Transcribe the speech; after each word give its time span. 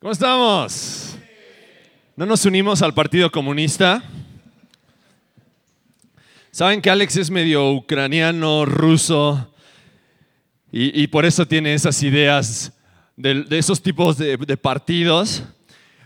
¿Cómo 0.00 0.12
estamos? 0.12 1.16
¿No 2.14 2.24
nos 2.24 2.44
unimos 2.44 2.82
al 2.82 2.94
Partido 2.94 3.32
Comunista? 3.32 4.00
Saben 6.52 6.80
que 6.80 6.88
Alex 6.88 7.16
es 7.16 7.32
medio 7.32 7.72
ucraniano, 7.72 8.64
ruso, 8.64 9.52
y, 10.70 11.04
por 11.08 11.26
eso 11.26 11.48
tiene 11.48 11.74
esas 11.74 12.00
ideas 12.04 12.72
de, 13.16 13.44
esos 13.50 13.82
tipos 13.82 14.16
de, 14.16 14.56
partidos. 14.56 15.42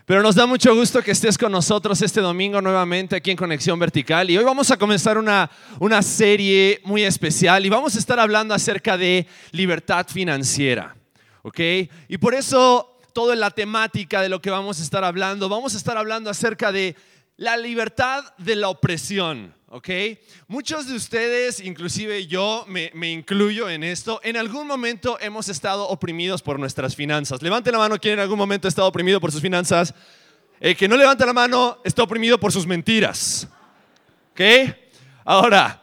Pero 0.06 0.22
nos 0.22 0.36
da 0.36 0.46
mucho 0.46 0.74
gusto 0.74 1.02
que 1.02 1.10
estés 1.10 1.36
con 1.36 1.52
nosotros 1.52 2.00
este 2.00 2.22
domingo 2.22 2.62
nuevamente 2.62 3.16
aquí 3.16 3.30
en 3.30 3.36
Conexión 3.36 3.78
Vertical. 3.78 4.30
Y 4.30 4.38
hoy 4.38 4.44
vamos 4.44 4.70
a 4.70 4.78
comenzar 4.78 5.18
una, 5.18 5.50
una 5.78 6.00
serie 6.00 6.80
muy 6.84 7.02
especial 7.02 7.66
y 7.66 7.68
vamos 7.68 7.94
a 7.94 7.98
estar 7.98 8.18
hablando 8.18 8.54
acerca 8.54 8.96
de 8.96 9.26
libertad 9.50 10.06
financiera. 10.08 10.96
¿Ok? 11.42 11.60
Y 12.08 12.16
por 12.18 12.32
eso 12.32 12.91
toda 13.12 13.36
la 13.36 13.50
temática 13.50 14.20
de 14.20 14.28
lo 14.28 14.40
que 14.40 14.50
vamos 14.50 14.80
a 14.80 14.82
estar 14.82 15.04
hablando. 15.04 15.48
Vamos 15.48 15.74
a 15.74 15.76
estar 15.76 15.96
hablando 15.96 16.30
acerca 16.30 16.72
de 16.72 16.96
la 17.36 17.56
libertad 17.56 18.24
de 18.38 18.56
la 18.56 18.68
opresión. 18.68 19.54
¿ok? 19.68 19.88
Muchos 20.48 20.86
de 20.86 20.94
ustedes, 20.94 21.58
inclusive 21.60 22.26
yo 22.26 22.66
me, 22.68 22.90
incluyo 23.10 23.70
en 23.70 23.82
esto, 23.82 24.20
en 24.22 24.36
algún 24.36 24.66
momento 24.66 25.18
hemos 25.20 25.48
estado 25.48 25.88
oprimidos 25.88 26.42
por 26.42 26.60
nuestras 26.60 26.94
finanzas. 26.94 27.40
Levante 27.40 27.72
la 27.72 27.78
mano 27.78 27.98
quien 27.98 28.14
en 28.14 28.20
algún 28.20 28.38
momento 28.38 28.68
ha 28.68 28.70
estado 28.70 28.88
oprimido 28.88 29.18
por 29.18 29.32
sus 29.32 29.40
finanzas. 29.40 29.94
El 30.60 30.76
que 30.76 30.88
no 30.88 30.96
levanta 30.96 31.26
la 31.26 31.32
mano 31.32 31.78
está 31.84 32.02
oprimido 32.02 32.38
por 32.38 32.52
sus 32.52 32.66
mentiras. 32.66 33.48
¿Ok? 34.32 34.40
Ahora, 35.24 35.81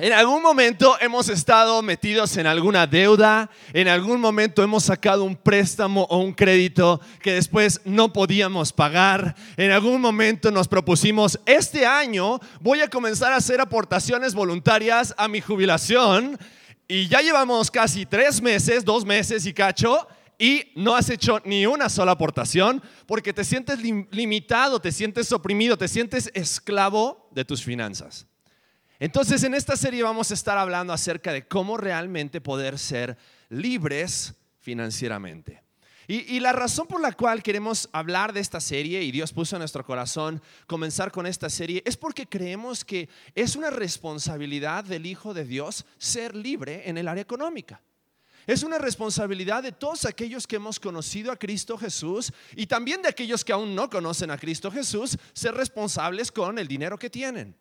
en 0.00 0.14
algún 0.14 0.42
momento 0.42 0.96
hemos 1.00 1.28
estado 1.28 1.82
metidos 1.82 2.36
en 2.38 2.46
alguna 2.46 2.86
deuda, 2.86 3.50
en 3.74 3.86
algún 3.86 4.18
momento 4.18 4.62
hemos 4.62 4.84
sacado 4.84 5.24
un 5.24 5.36
préstamo 5.36 6.06
o 6.08 6.18
un 6.18 6.32
crédito 6.32 7.02
que 7.20 7.34
después 7.34 7.82
no 7.84 8.10
podíamos 8.10 8.72
pagar, 8.72 9.36
en 9.58 9.70
algún 9.70 10.00
momento 10.00 10.50
nos 10.50 10.68
propusimos, 10.68 11.38
este 11.44 11.84
año 11.84 12.40
voy 12.60 12.80
a 12.80 12.88
comenzar 12.88 13.32
a 13.32 13.36
hacer 13.36 13.60
aportaciones 13.60 14.32
voluntarias 14.32 15.14
a 15.18 15.28
mi 15.28 15.42
jubilación 15.42 16.38
y 16.88 17.06
ya 17.06 17.20
llevamos 17.20 17.70
casi 17.70 18.06
tres 18.06 18.40
meses, 18.40 18.86
dos 18.86 19.04
meses 19.04 19.44
y 19.44 19.52
cacho, 19.52 20.08
y 20.38 20.72
no 20.76 20.96
has 20.96 21.10
hecho 21.10 21.42
ni 21.44 21.66
una 21.66 21.90
sola 21.90 22.12
aportación 22.12 22.82
porque 23.04 23.34
te 23.34 23.44
sientes 23.44 23.78
limitado, 24.10 24.80
te 24.80 24.92
sientes 24.92 25.30
oprimido, 25.32 25.76
te 25.76 25.88
sientes 25.88 26.30
esclavo 26.32 27.28
de 27.32 27.44
tus 27.44 27.62
finanzas. 27.62 28.29
Entonces 29.00 29.42
en 29.44 29.54
esta 29.54 29.76
serie 29.76 30.02
vamos 30.02 30.30
a 30.30 30.34
estar 30.34 30.58
hablando 30.58 30.92
acerca 30.92 31.32
de 31.32 31.48
cómo 31.48 31.78
realmente 31.78 32.42
poder 32.42 32.78
ser 32.78 33.16
libres 33.48 34.34
financieramente. 34.60 35.62
Y, 36.06 36.40
la 36.40 36.50
razón 36.50 36.88
por 36.88 37.00
la 37.00 37.12
cual 37.12 37.40
queremos 37.40 37.88
hablar 37.92 38.32
de 38.32 38.40
esta 38.40 38.60
serie, 38.60 39.00
y 39.04 39.12
Dios 39.12 39.32
puso 39.32 39.54
en 39.54 39.60
nuestro 39.60 39.86
corazón 39.86 40.42
comenzar 40.66 41.12
con 41.12 41.24
esta 41.24 41.48
serie, 41.48 41.84
es 41.86 41.96
porque 41.96 42.26
creemos 42.26 42.84
que 42.84 43.08
es 43.36 43.54
una 43.54 43.70
responsabilidad 43.70 44.82
del 44.82 45.06
Hijo 45.06 45.34
de 45.34 45.44
Dios 45.44 45.86
ser 45.98 46.34
libre 46.34 46.88
en 46.90 46.98
el 46.98 47.06
área 47.06 47.22
económica. 47.22 47.80
Es 48.44 48.64
una 48.64 48.78
responsabilidad 48.78 49.62
de 49.62 49.70
todos 49.70 50.04
aquellos 50.04 50.48
que 50.48 50.56
hemos 50.56 50.80
conocido 50.80 51.30
a 51.30 51.36
Cristo 51.36 51.78
Jesús 51.78 52.32
y 52.56 52.66
también 52.66 53.02
de 53.02 53.08
aquellos 53.08 53.44
que 53.44 53.52
aún 53.52 53.76
no 53.76 53.88
conocen 53.88 54.32
a 54.32 54.38
Cristo 54.38 54.68
Jesús, 54.72 55.16
ser 55.32 55.54
responsables 55.54 56.32
con 56.32 56.58
el 56.58 56.66
dinero 56.66 56.98
que 56.98 57.08
tienen. 57.08 57.54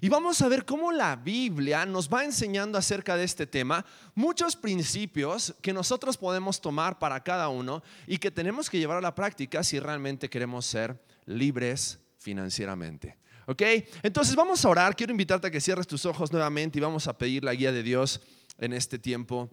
Y 0.00 0.08
vamos 0.08 0.42
a 0.42 0.48
ver 0.48 0.64
cómo 0.64 0.92
la 0.92 1.16
Biblia 1.16 1.86
nos 1.86 2.08
va 2.08 2.24
enseñando 2.24 2.76
acerca 2.76 3.16
de 3.16 3.24
este 3.24 3.46
tema 3.46 3.84
muchos 4.14 4.56
principios 4.56 5.54
que 5.62 5.72
nosotros 5.72 6.16
podemos 6.16 6.60
tomar 6.60 6.98
para 6.98 7.22
cada 7.22 7.48
uno 7.48 7.82
y 8.06 8.18
que 8.18 8.30
tenemos 8.30 8.68
que 8.68 8.78
llevar 8.78 8.98
a 8.98 9.00
la 9.00 9.14
práctica 9.14 9.62
si 9.62 9.78
realmente 9.78 10.28
queremos 10.28 10.66
ser 10.66 11.00
libres 11.26 11.98
financieramente. 12.18 13.16
¿Ok? 13.46 13.62
Entonces 14.02 14.34
vamos 14.34 14.64
a 14.64 14.68
orar. 14.68 14.96
Quiero 14.96 15.12
invitarte 15.12 15.46
a 15.46 15.50
que 15.50 15.60
cierres 15.60 15.86
tus 15.86 16.06
ojos 16.06 16.32
nuevamente 16.32 16.78
y 16.78 16.82
vamos 16.82 17.06
a 17.06 17.16
pedir 17.16 17.44
la 17.44 17.54
guía 17.54 17.72
de 17.72 17.82
Dios 17.82 18.20
en 18.58 18.72
este 18.72 18.98
tiempo 18.98 19.50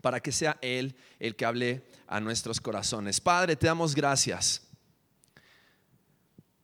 para 0.00 0.20
que 0.20 0.32
sea 0.32 0.58
Él 0.60 0.94
el 1.18 1.34
que 1.34 1.46
hable 1.46 1.84
a 2.06 2.20
nuestros 2.20 2.60
corazones. 2.60 3.20
Padre, 3.20 3.56
te 3.56 3.66
damos 3.66 3.94
gracias 3.94 4.62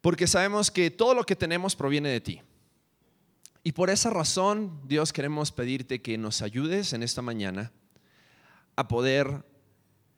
porque 0.01 0.27
sabemos 0.27 0.71
que 0.71 0.91
todo 0.91 1.15
lo 1.15 1.25
que 1.25 1.37
tenemos 1.37 1.77
proviene 1.77 2.09
de 2.09 2.21
ti. 2.21 2.43
Y 3.63 3.73
por 3.73 3.91
esa 3.91 4.11
razón, 4.11 4.81
Dios, 4.87 5.13
queremos 5.13 5.53
pedirte 5.53 6.01
que 6.01 6.17
nos 6.17 6.41
ayudes 6.41 6.93
en 6.93 7.03
esta 7.03 7.21
mañana 7.21 7.73
a 8.77 8.89
poder 8.89 9.45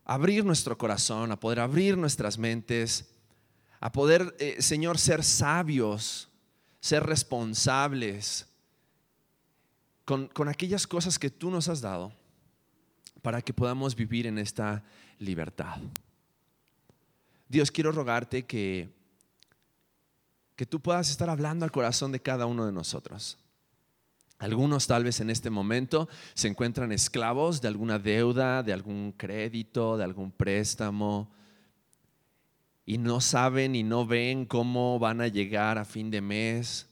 abrir 0.05 0.45
nuestro 0.45 0.79
corazón, 0.79 1.33
a 1.33 1.41
poder 1.41 1.59
abrir 1.61 1.99
nuestras 1.99 2.39
mentes, 2.39 3.11
a 3.81 3.91
poder, 3.91 4.37
eh, 4.39 4.63
Señor, 4.63 4.99
ser 4.99 5.25
sabios, 5.25 6.29
ser 6.81 7.03
responsables 7.03 8.47
con, 10.05 10.29
con 10.29 10.49
aquellas 10.49 10.87
cosas 10.87 11.19
que 11.19 11.31
tú 11.31 11.51
nos 11.51 11.69
has 11.69 11.81
dado 11.81 12.13
para 13.23 13.43
que 13.43 13.53
podamos 13.53 13.97
vivir 13.97 14.27
en 14.27 14.39
esta 14.39 14.85
libertad. 15.19 15.81
Dios, 17.49 17.71
quiero 17.71 17.91
rogarte 17.91 18.45
que 18.45 19.02
que 20.57 20.67
tú 20.67 20.81
puedas 20.81 21.11
estar 21.11 21.31
hablando 21.31 21.65
al 21.65 21.73
corazón 21.73 22.13
de 22.13 22.21
cada 22.21 22.47
uno 22.47 22.67
de 22.67 22.73
nosotros. 22.73 23.39
Algunos 24.39 24.87
tal 24.89 25.05
vez 25.05 25.21
en 25.21 25.31
este 25.31 25.51
momento 25.51 26.09
se 26.35 26.49
encuentran 26.49 26.91
esclavos 26.91 27.61
de 27.61 27.69
alguna 27.69 27.99
deuda, 27.99 28.63
de 28.63 28.73
algún 28.73 29.13
crédito, 29.13 29.97
de 29.97 30.05
algún 30.05 30.33
préstamo, 30.33 31.31
y 32.85 32.99
no 32.99 33.21
saben 33.21 33.77
y 33.77 33.85
no 33.85 34.05
ven 34.05 34.45
cómo 34.45 34.99
van 34.99 35.21
a 35.21 35.29
llegar 35.29 35.79
a 35.79 35.85
fin 35.85 36.11
de 36.11 36.21
mes, 36.21 36.89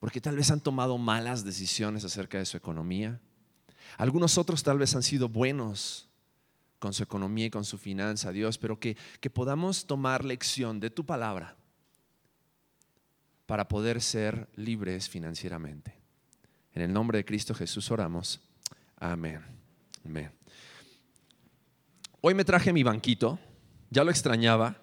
porque 0.00 0.20
tal 0.20 0.36
vez 0.36 0.50
han 0.50 0.60
tomado 0.60 0.98
malas 0.98 1.44
decisiones 1.44 2.04
acerca 2.04 2.38
de 2.38 2.44
su 2.44 2.56
economía. 2.56 3.20
Algunos 3.96 4.36
otros 4.36 4.64
tal 4.64 4.78
vez 4.78 4.96
han 4.96 5.04
sido 5.04 5.28
buenos 5.28 6.08
con 6.80 6.92
su 6.92 7.04
economía 7.04 7.46
y 7.46 7.50
con 7.50 7.64
su 7.64 7.78
finanza, 7.78 8.32
Dios, 8.32 8.58
pero 8.58 8.80
que, 8.80 8.96
que 9.20 9.30
podamos 9.30 9.86
tomar 9.86 10.24
lección 10.24 10.80
de 10.80 10.90
tu 10.90 11.06
palabra 11.06 11.56
para 13.46 13.68
poder 13.68 14.00
ser 14.00 14.48
libres 14.56 15.08
financieramente. 15.08 15.94
En 16.74 16.82
el 16.82 16.92
nombre 16.92 17.18
de 17.18 17.24
Cristo 17.24 17.54
Jesús 17.54 17.90
oramos. 17.90 18.40
Amén. 18.98 19.40
Amén. 20.04 20.30
Hoy 22.20 22.34
me 22.34 22.44
traje 22.44 22.72
mi 22.72 22.82
banquito, 22.82 23.38
ya 23.90 24.02
lo 24.02 24.10
extrañaba. 24.10 24.76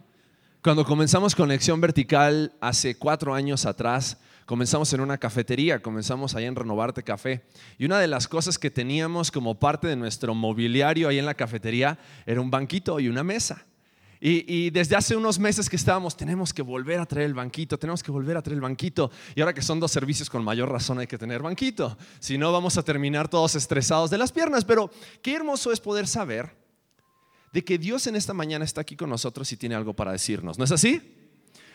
Cuando 0.62 0.86
comenzamos 0.86 1.36
Conexión 1.36 1.82
Vertical 1.82 2.54
hace 2.62 2.96
cuatro 2.96 3.34
años 3.34 3.66
atrás, 3.66 4.18
comenzamos 4.46 4.94
en 4.94 5.02
una 5.02 5.18
cafetería, 5.18 5.82
comenzamos 5.82 6.36
ahí 6.36 6.46
en 6.46 6.56
Renovarte 6.56 7.02
Café. 7.02 7.44
Y 7.80 7.86
una 7.86 8.00
de 8.00 8.08
las 8.08 8.28
cosas 8.28 8.60
que 8.60 8.70
teníamos 8.70 9.32
como 9.32 9.60
parte 9.60 9.88
de 9.88 9.96
nuestro 9.96 10.36
mobiliario 10.36 11.10
ahí 11.10 11.18
en 11.18 11.26
la 11.26 11.34
cafetería 11.34 11.98
era 12.28 12.42
un 12.42 12.52
banquito 12.52 13.00
y 13.00 13.08
una 13.10 13.24
mesa. 13.24 13.66
Y, 14.24 14.70
desde 14.70 14.96
hace 14.96 15.16
unos 15.16 15.40
meses 15.40 15.68
que 15.68 15.76
estábamos, 15.76 16.16
tenemos 16.16 16.54
que 16.54 16.62
volver 16.62 17.00
a 17.00 17.08
traer 17.08 17.26
el 17.26 17.34
banquito, 17.34 17.80
tenemos 17.80 18.04
que 18.04 18.12
volver 18.12 18.38
a 18.38 18.44
traer 18.44 18.58
el 18.58 18.62
banquito. 18.62 19.10
Y 19.34 19.42
ahora 19.42 19.52
que 19.52 19.64
son 19.64 19.80
dos 19.80 19.92
servicios, 19.92 20.30
con 20.30 20.44
mayor 20.44 20.72
razón 20.72 21.00
hay 21.00 21.08
que 21.08 21.18
tener 21.18 21.42
banquito. 21.42 21.98
Si 22.20 22.38
no, 22.38 22.52
vamos 22.52 22.78
a 22.78 22.84
terminar 22.84 23.28
todos 23.28 23.56
estresados 23.56 24.12
de 24.12 24.20
las 24.20 24.32
piernas. 24.32 24.64
Pero 24.64 24.92
qué 25.24 25.34
hermoso 25.34 25.72
es 25.72 25.80
poder 25.80 26.06
saber 26.06 26.56
de 27.52 27.64
que 27.64 27.80
Dios 27.80 28.06
en 28.06 28.16
esta 28.16 28.32
mañana 28.34 28.64
está 28.64 28.82
aquí 28.82 28.96
con 28.96 29.10
nosotros 29.10 29.52
y 29.54 29.58
tiene 29.58 29.74
algo 29.74 29.96
para 29.96 30.12
decirnos. 30.12 30.60
¿No 30.60 30.66
es 30.66 30.72
así? 30.72 31.02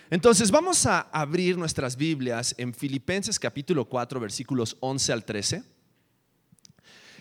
Entonces 0.09 0.53
vamos 0.53 0.87
a 0.87 1.01
abrir 1.01 1.59
nuestras 1.59 1.97
Biblias 1.97 2.55
en 2.59 2.73
Filipenses 2.73 3.41
capítulo 3.41 3.87
4, 3.87 4.21
versículos 4.21 4.77
11 4.79 5.13
al 5.13 5.25
13. 5.25 5.76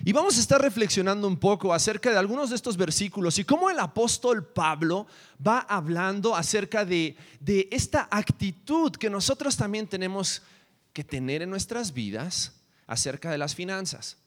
Y 0.04 0.12
vamos 0.12 0.38
a 0.38 0.42
estar 0.42 0.62
reflexionando 0.62 1.28
un 1.28 1.38
poco 1.38 1.74
acerca 1.74 2.12
de 2.12 2.18
algunos 2.18 2.50
de 2.50 2.56
estos 2.56 2.76
versículos 2.76 3.40
y 3.40 3.46
cómo 3.46 3.70
el 3.70 3.80
apóstol 3.80 4.46
Pablo 4.46 5.08
va 5.46 5.60
hablando 5.60 6.36
acerca 6.36 6.84
de, 6.86 7.16
esta 7.72 8.08
actitud 8.12 8.92
que 8.92 9.10
nosotros 9.10 9.56
también 9.56 9.88
tenemos 9.88 10.42
que 10.92 11.04
tener 11.04 11.42
en 11.42 11.50
nuestras 11.50 11.94
vidas 11.94 12.54
acerca 12.88 13.32
de 13.32 13.38
las 13.38 13.56
finanzas. 13.56 14.18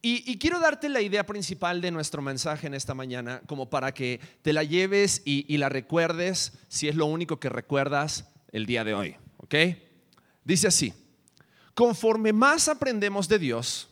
Y, 0.00 0.38
quiero 0.38 0.60
darte 0.60 0.88
la 0.88 1.00
idea 1.00 1.26
principal 1.26 1.80
de 1.80 1.90
nuestro 1.90 2.22
mensaje 2.22 2.68
en 2.68 2.74
esta 2.74 2.94
mañana, 2.94 3.42
como 3.46 3.68
para 3.68 3.92
que 3.92 4.20
te 4.42 4.52
la 4.52 4.62
lleves 4.62 5.22
y, 5.24 5.44
y 5.52 5.58
la 5.58 5.68
recuerdes 5.68 6.52
si 6.68 6.88
es 6.88 6.94
lo 6.94 7.06
único 7.06 7.40
que 7.40 7.48
recuerdas 7.48 8.26
el 8.52 8.66
día 8.66 8.84
de 8.84 8.94
hoy. 8.94 9.16
¿Ok? 9.38 9.54
Dice 10.44 10.68
así, 10.68 10.94
conforme 11.74 12.32
más 12.32 12.68
aprendemos 12.68 13.28
de 13.28 13.38
Dios, 13.40 13.88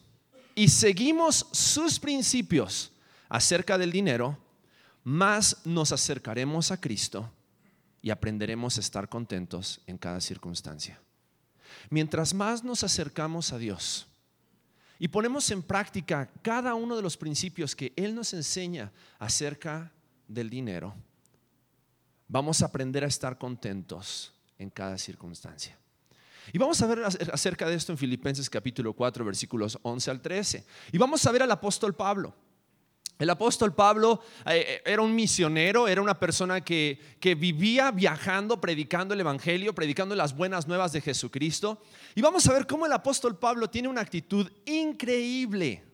y 0.55 0.69
seguimos 0.69 1.47
sus 1.53 1.99
principios 1.99 2.93
acerca 3.29 3.79
del 3.79 3.93
dinero, 3.93 4.39
más 5.05 5.65
nos 5.65 5.93
acercaremos 5.93 6.71
a 6.71 6.81
Cristo 6.81 7.31
y 8.03 8.11
aprenderemos 8.11 8.77
a 8.77 8.81
estar 8.81 9.09
contentos 9.09 9.81
en 9.87 9.99
cada 9.99 10.21
circunstancia. 10.21 11.01
Mientras 11.89 12.35
más 12.35 12.65
nos 12.65 12.85
acercamos 12.85 13.53
a 13.53 13.59
Dios 13.59 14.07
y 14.99 15.09
ponemos 15.09 15.51
en 15.51 15.63
práctica 15.63 16.31
cada 16.43 16.75
uno 16.75 16.97
de 16.97 17.03
los 17.03 17.17
principios 17.17 17.75
que 17.75 17.93
Él 17.97 18.15
nos 18.15 18.35
enseña 18.35 18.93
acerca 19.19 19.93
del 20.29 20.51
dinero, 20.51 20.95
vamos 22.29 22.63
a 22.63 22.67
aprender 22.67 23.05
a 23.05 23.09
estar 23.09 23.39
contentos 23.39 24.33
en 24.59 24.71
cada 24.71 24.99
circunstancia. 24.99 25.80
Y 26.53 26.59
vamos 26.59 26.81
a 26.83 26.87
ver 26.87 27.05
acerca 27.05 27.69
de 27.69 27.75
esto 27.75 27.93
en 27.93 27.99
Filipenses 27.99 28.51
capítulo 28.51 28.93
4, 28.93 29.25
versículos 29.25 29.79
11 29.83 30.11
al 30.11 30.21
13. 30.21 30.67
Y 30.93 30.99
vamos 30.99 31.25
a 31.27 31.33
ver 31.33 31.43
al 31.43 31.51
apóstol 31.51 31.95
Pablo. 31.95 32.35
El 33.19 33.29
apóstol 33.29 33.75
Pablo 33.75 34.23
eh, 34.47 34.65
eh, 34.67 34.83
era 34.87 35.03
un 35.03 35.15
misionero, 35.15 35.87
era 35.87 36.01
una 36.01 36.19
persona 36.19 36.63
que, 36.63 36.99
que, 37.21 37.35
vivía 37.35 37.91
viajando, 37.91 38.61
predicando 38.61 39.13
el 39.13 39.21
Evangelio, 39.21 39.75
predicando 39.75 40.17
las 40.17 40.35
buenas 40.35 40.67
nuevas 40.67 40.93
de 40.93 41.03
Jesucristo. 41.03 41.83
Y 42.15 42.23
vamos 42.23 42.47
a 42.49 42.55
ver 42.55 42.67
cómo 42.67 42.87
el 42.87 42.93
apóstol 42.93 43.39
Pablo 43.39 43.69
tiene 43.69 43.89
una 43.89 44.01
actitud 44.01 44.51
increíble 44.65 45.85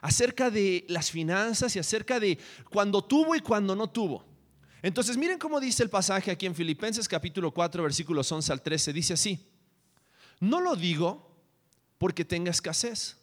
acerca 0.00 0.50
de 0.50 0.84
las 0.88 1.10
finanzas 1.10 1.74
y 1.76 1.78
acerca 1.78 2.18
de 2.18 2.36
cuando 2.68 3.02
tuvo 3.02 3.36
y 3.36 3.40
cuando 3.40 3.76
no 3.76 3.88
tuvo. 3.88 4.24
Entonces 4.82 5.16
miren 5.16 5.38
cómo 5.38 5.60
dice 5.60 5.82
el 5.82 5.88
pasaje 5.88 6.30
aquí 6.30 6.44
en 6.44 6.54
Filipenses 6.54 7.08
capítulo 7.08 7.52
4 7.52 7.82
versículos 7.82 8.30
11 8.30 8.52
al 8.52 8.60
13. 8.60 8.92
Dice 8.92 9.14
así, 9.14 9.53
no 10.40 10.60
lo 10.60 10.76
digo 10.76 11.30
porque 11.98 12.24
tenga 12.24 12.50
escasez 12.50 13.16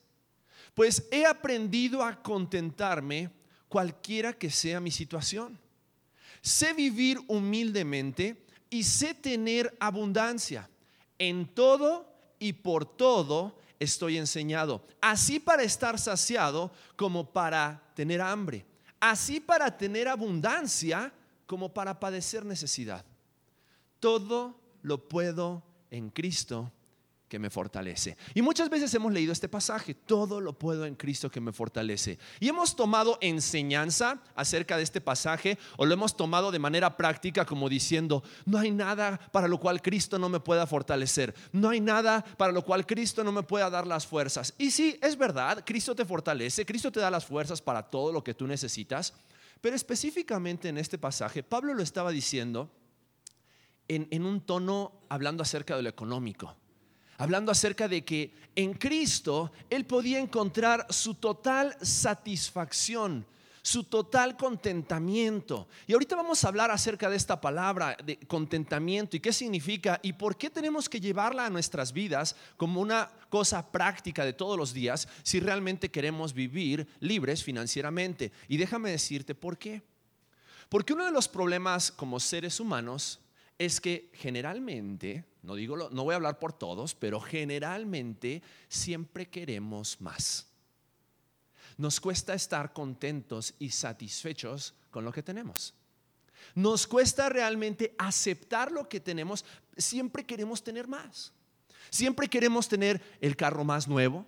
pues 0.74 1.08
he 1.12 1.26
aprendido 1.26 2.04
a 2.04 2.22
contentarme 2.22 3.30
cualquiera 3.68 4.34
que 4.34 4.50
sea 4.50 4.80
mi 4.80 4.92
situación. 4.92 5.60
Sé 6.42 6.74
vivir 6.74 7.20
humildemente 7.28 8.46
y 8.70 8.84
sé 8.84 9.14
tener 9.14 9.76
abundancia. 9.80 10.70
En 11.20 11.46
todo 11.46 12.12
y 12.40 12.54
por 12.54 12.86
todo 12.86 13.60
estoy 13.80 14.18
enseñado. 14.18 14.84
Así 15.02 15.40
para 15.40 15.64
estar 15.64 16.00
saciado 16.00 16.72
como 16.96 17.32
para 17.32 17.92
tener 17.96 18.22
hambre. 18.22 18.66
Así 19.00 19.40
para 19.40 19.78
tener 19.78 20.08
abundancia 20.08 21.14
como 21.46 21.74
para 21.74 22.00
padecer 22.00 22.46
necesidad. 22.46 23.06
Todo 24.00 24.60
lo 24.82 25.08
puedo 25.10 25.64
en 25.92 26.10
Cristo 26.10 26.72
que 27.32 27.40
me 27.40 27.50
fortalece. 27.50 28.18
Y 28.34 28.42
muchas 28.42 28.70
veces 28.70 28.94
hemos 28.94 29.14
leído 29.14 29.32
este 29.32 29.48
pasaje, 29.48 29.94
todo 29.94 30.42
lo 30.42 30.52
puedo 30.52 30.86
en 30.86 30.96
Cristo 30.96 31.32
que 31.32 31.40
me 31.40 31.54
fortalece. 31.54 32.20
Y 32.42 32.50
hemos 32.50 32.76
tomado 32.76 33.18
enseñanza 33.22 34.22
acerca 34.36 34.76
de 34.76 34.84
este 34.84 35.00
pasaje 35.00 35.58
o 35.78 35.86
lo 35.86 35.94
hemos 35.94 36.18
tomado 36.18 36.52
de 36.52 36.60
manera 36.60 36.98
práctica 36.98 37.46
como 37.46 37.70
diciendo, 37.70 38.22
no 38.44 38.58
hay 38.58 38.70
nada 38.70 39.18
para 39.32 39.48
lo 39.48 39.62
cual 39.62 39.82
Cristo 39.82 40.20
no 40.20 40.28
me 40.28 40.42
pueda 40.42 40.68
fortalecer, 40.68 41.34
no 41.54 41.70
hay 41.70 41.80
nada 41.80 42.22
para 42.36 42.52
lo 42.52 42.66
cual 42.66 42.86
Cristo 42.86 43.24
no 43.24 43.32
me 43.32 43.44
pueda 43.44 43.70
dar 43.70 43.88
las 43.88 44.06
fuerzas. 44.06 44.54
Y 44.58 44.72
sí, 44.72 45.00
es 45.02 45.18
verdad, 45.18 45.64
Cristo 45.66 45.96
te 45.96 46.04
fortalece, 46.04 46.66
Cristo 46.66 46.92
te 46.92 47.00
da 47.00 47.10
las 47.10 47.26
fuerzas 47.26 47.62
para 47.62 47.84
todo 47.84 48.12
lo 48.12 48.26
que 48.26 48.34
tú 48.34 48.46
necesitas, 48.46 49.14
pero 49.62 49.78
específicamente 49.78 50.68
en 50.68 50.78
este 50.78 50.98
pasaje, 50.98 51.44
Pablo 51.44 51.74
lo 51.74 51.82
estaba 51.82 52.12
diciendo 52.12 52.70
en, 53.88 54.10
en 54.12 54.26
un 54.26 54.42
tono 54.42 55.00
hablando 55.08 55.44
acerca 55.44 55.78
de 55.78 55.84
lo 55.84 55.88
económico 55.88 56.58
hablando 57.22 57.52
acerca 57.52 57.88
de 57.88 58.04
que 58.04 58.34
en 58.56 58.74
Cristo 58.74 59.52
Él 59.70 59.86
podía 59.86 60.18
encontrar 60.18 60.88
su 60.90 61.14
total 61.14 61.78
satisfacción, 61.80 63.28
su 63.62 63.84
total 63.84 64.36
contentamiento. 64.36 65.68
Y 65.86 65.94
ahorita 65.94 66.16
vamos 66.16 66.44
a 66.44 66.48
hablar 66.48 66.72
acerca 66.72 67.12
de 67.12 67.18
esta 67.18 67.40
palabra 67.40 67.96
de 68.04 68.18
contentamiento 68.26 69.16
y 69.16 69.20
qué 69.20 69.32
significa 69.32 70.00
y 70.02 70.14
por 70.14 70.36
qué 70.36 70.50
tenemos 70.50 70.90
que 70.90 71.00
llevarla 71.00 71.46
a 71.46 71.52
nuestras 71.52 71.94
vidas 71.94 72.36
como 72.58 72.82
una 72.82 73.12
cosa 73.30 73.72
práctica 73.72 74.26
de 74.26 74.34
todos 74.34 74.58
los 74.58 74.74
días 74.74 75.08
si 75.22 75.40
realmente 75.40 75.92
queremos 75.92 76.34
vivir 76.34 76.88
libres 77.02 77.44
financieramente. 77.44 78.32
Y 78.48 78.58
déjame 78.58 78.90
decirte 78.90 79.36
por 79.36 79.60
qué. 79.60 79.84
Porque 80.70 80.94
uno 80.94 81.06
de 81.06 81.12
los 81.12 81.28
problemas 81.28 81.92
como 81.92 82.20
seres 82.20 82.60
humanos 82.60 83.20
es 83.66 83.80
que 83.80 84.10
generalmente, 84.14 85.24
no 85.44 85.54
digo 85.54 85.78
no 85.78 86.04
voy 86.04 86.14
a 86.14 86.16
hablar 86.16 86.40
por 86.40 86.52
todos, 86.52 86.96
pero 86.96 87.20
generalmente 87.20 88.42
siempre 88.68 89.30
queremos 89.30 90.02
más. 90.02 90.48
Nos 91.78 92.00
cuesta 92.00 92.34
estar 92.34 92.74
contentos 92.74 93.54
y 93.60 93.70
satisfechos 93.70 94.74
con 94.90 95.06
lo 95.06 95.12
que 95.12 95.22
tenemos. 95.22 95.76
Nos 96.56 96.88
cuesta 96.88 97.30
realmente 97.30 97.94
aceptar 98.00 98.72
lo 98.72 98.90
que 98.90 99.00
tenemos, 99.00 99.46
siempre 99.78 100.26
queremos 100.26 100.64
tener 100.64 100.88
más. 100.88 101.32
Siempre 101.92 102.28
queremos 102.30 102.68
tener 102.68 103.00
el 103.20 103.36
carro 103.36 103.64
más 103.64 103.88
nuevo, 103.88 104.26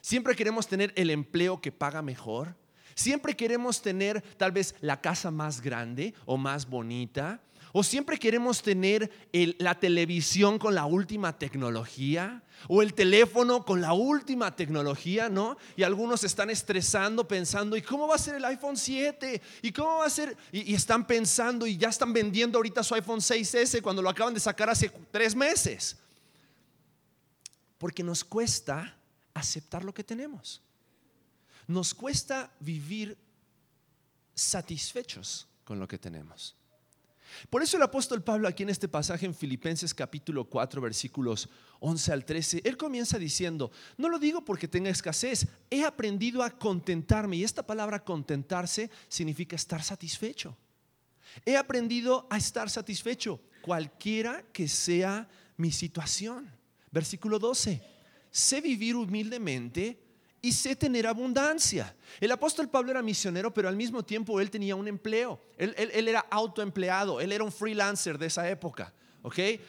siempre 0.00 0.36
queremos 0.36 0.68
tener 0.68 0.92
el 0.94 1.10
empleo 1.10 1.60
que 1.60 1.72
paga 1.72 2.00
mejor, 2.00 2.54
siempre 2.94 3.34
queremos 3.34 3.82
tener 3.82 4.22
tal 4.36 4.52
vez 4.52 4.76
la 4.80 5.00
casa 5.00 5.32
más 5.32 5.62
grande 5.62 6.14
o 6.26 6.36
más 6.36 6.68
bonita, 6.68 7.40
o 7.72 7.82
siempre 7.82 8.18
queremos 8.18 8.62
tener 8.62 9.10
la 9.58 9.78
televisión 9.78 10.58
con 10.58 10.74
la 10.74 10.84
última 10.84 11.38
tecnología 11.38 12.42
o 12.68 12.82
el 12.82 12.94
teléfono 12.94 13.64
con 13.64 13.80
la 13.80 13.94
última 13.94 14.54
tecnología, 14.54 15.28
¿no? 15.28 15.56
Y 15.76 15.82
algunos 15.82 16.22
están 16.22 16.50
estresando 16.50 17.26
pensando, 17.26 17.76
¿y 17.76 17.82
cómo 17.82 18.06
va 18.06 18.16
a 18.16 18.18
ser 18.18 18.34
el 18.34 18.44
iPhone 18.44 18.76
7? 18.76 19.40
¿Y 19.62 19.72
cómo 19.72 19.98
va 19.98 20.06
a 20.06 20.10
ser? 20.10 20.36
Y, 20.52 20.72
y 20.72 20.74
están 20.74 21.06
pensando 21.06 21.66
y 21.66 21.76
ya 21.76 21.88
están 21.88 22.12
vendiendo 22.12 22.58
ahorita 22.58 22.82
su 22.82 22.94
iPhone 22.94 23.20
6S 23.20 23.80
cuando 23.80 24.02
lo 24.02 24.10
acaban 24.10 24.34
de 24.34 24.40
sacar 24.40 24.68
hace 24.68 24.90
tres 25.10 25.34
meses. 25.34 25.96
Porque 27.78 28.02
nos 28.02 28.22
cuesta 28.22 28.96
aceptar 29.34 29.82
lo 29.82 29.94
que 29.94 30.04
tenemos. 30.04 30.60
Nos 31.66 31.94
cuesta 31.94 32.50
vivir 32.60 33.16
satisfechos 34.34 35.48
con 35.64 35.80
lo 35.80 35.88
que 35.88 35.98
tenemos. 35.98 36.54
Por 37.50 37.62
eso 37.62 37.76
el 37.76 37.82
apóstol 37.82 38.22
Pablo 38.22 38.48
aquí 38.48 38.62
en 38.62 38.70
este 38.70 38.88
pasaje 38.88 39.26
en 39.26 39.34
Filipenses 39.34 39.94
capítulo 39.94 40.44
4 40.44 40.80
versículos 40.80 41.48
11 41.80 42.12
al 42.12 42.24
13, 42.24 42.62
él 42.64 42.76
comienza 42.76 43.18
diciendo, 43.18 43.70
no 43.96 44.08
lo 44.08 44.18
digo 44.18 44.44
porque 44.44 44.68
tenga 44.68 44.90
escasez, 44.90 45.46
he 45.70 45.84
aprendido 45.84 46.42
a 46.42 46.50
contentarme 46.50 47.36
y 47.36 47.44
esta 47.44 47.66
palabra 47.66 48.04
contentarse 48.04 48.90
significa 49.08 49.56
estar 49.56 49.82
satisfecho. 49.82 50.56
He 51.46 51.56
aprendido 51.56 52.26
a 52.30 52.36
estar 52.36 52.68
satisfecho 52.68 53.40
cualquiera 53.62 54.44
que 54.52 54.68
sea 54.68 55.28
mi 55.56 55.72
situación. 55.72 56.50
Versículo 56.90 57.38
12, 57.38 57.82
sé 58.30 58.60
vivir 58.60 58.96
humildemente 58.96 60.01
y 60.42 60.52
sé 60.52 60.74
tener 60.74 61.06
abundancia. 61.06 61.94
El 62.20 62.32
apóstol 62.32 62.68
Pablo 62.68 62.90
era 62.90 63.00
misionero, 63.00 63.54
pero 63.54 63.68
al 63.68 63.76
mismo 63.76 64.02
tiempo 64.02 64.40
él 64.40 64.50
tenía 64.50 64.74
un 64.74 64.88
empleo. 64.88 65.40
Él, 65.56 65.74
era 66.08 66.26
autoempleado, 66.28 67.20
él 67.20 67.30
era 67.30 67.44
un 67.44 67.52
freelancer 67.52 68.18
de 68.18 68.26
esa 68.26 68.50
época. 68.50 68.92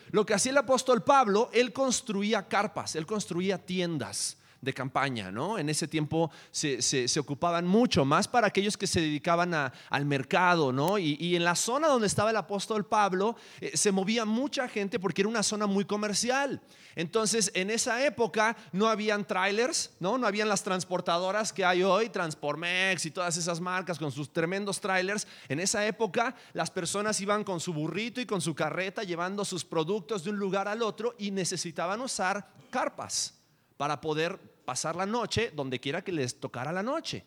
Lo 0.10 0.26
que 0.26 0.34
hacía 0.34 0.52
el 0.52 0.58
apóstol 0.58 1.04
Pablo, 1.04 1.52
él 1.54 1.72
construía 1.72 2.48
carpas, 2.48 2.96
él 2.96 3.06
construía 3.06 3.64
tiendas 3.64 4.38
de 4.64 4.74
campaña, 4.74 5.32
¿no? 5.32 5.58
En 5.58 5.68
ese 5.70 5.88
tiempo 5.88 6.32
se, 6.52 6.80
ocupaban 7.20 7.68
mucho, 7.68 8.06
más 8.06 8.28
para 8.28 8.48
aquellos 8.48 8.78
que 8.78 8.88
se 8.88 9.02
dedicaban 9.02 9.54
al 9.54 10.06
mercado, 10.06 10.72
¿no? 10.72 10.98
Y, 10.98 11.34
en 11.36 11.44
la 11.44 11.56
zona 11.56 11.88
donde 11.88 12.08
estaba 12.08 12.30
el 12.30 12.38
apóstol 12.38 12.86
Pablo 12.86 13.36
eh, 13.60 13.76
se 13.76 13.92
movía 13.92 14.24
mucha 14.24 14.68
gente 14.68 15.00
porque 15.00 15.22
era 15.22 15.30
una 15.30 15.44
zona 15.44 15.68
muy 15.68 15.84
comercial. 15.84 16.62
Entonces, 16.96 17.52
en 17.56 17.72
esa 17.72 18.06
época 18.06 18.56
no 18.72 18.88
habían 18.88 19.26
trailers, 19.26 19.92
¿no? 20.00 20.18
No 20.18 20.28
habían 20.28 20.48
las 20.48 20.64
transportadoras 20.64 21.52
que 21.52 21.66
hay 21.66 21.82
hoy, 21.82 22.10
Transpormex 22.10 23.06
y 23.06 23.12
todas 23.12 23.36
esas 23.36 23.60
marcas 23.60 23.98
con 23.98 24.12
sus 24.12 24.32
tremendos 24.32 24.80
trailers. 24.80 25.28
En 25.50 25.60
esa 25.60 25.86
época 25.88 26.36
las 26.54 26.70
personas 26.70 27.20
iban 27.20 27.44
con 27.44 27.60
su 27.60 27.74
burrito 27.74 28.22
y 28.22 28.26
con 28.26 28.42
su 28.42 28.54
carreta 28.54 29.04
llevando 29.04 29.44
sus 29.44 29.66
productos 29.66 30.24
de 30.24 30.30
un 30.30 30.38
lugar 30.38 30.68
al 30.68 30.84
otro 30.84 31.16
y 31.18 31.32
necesitaban 31.32 32.00
usar 32.00 32.48
carpas 32.70 33.34
para 33.78 34.00
poder 34.00 34.53
pasar 34.64 34.96
la 34.96 35.06
noche 35.06 35.52
donde 35.56 35.80
quiera 35.80 36.04
que 36.04 36.12
les 36.12 36.40
tocara 36.40 36.72
la 36.72 36.84
noche. 36.84 37.26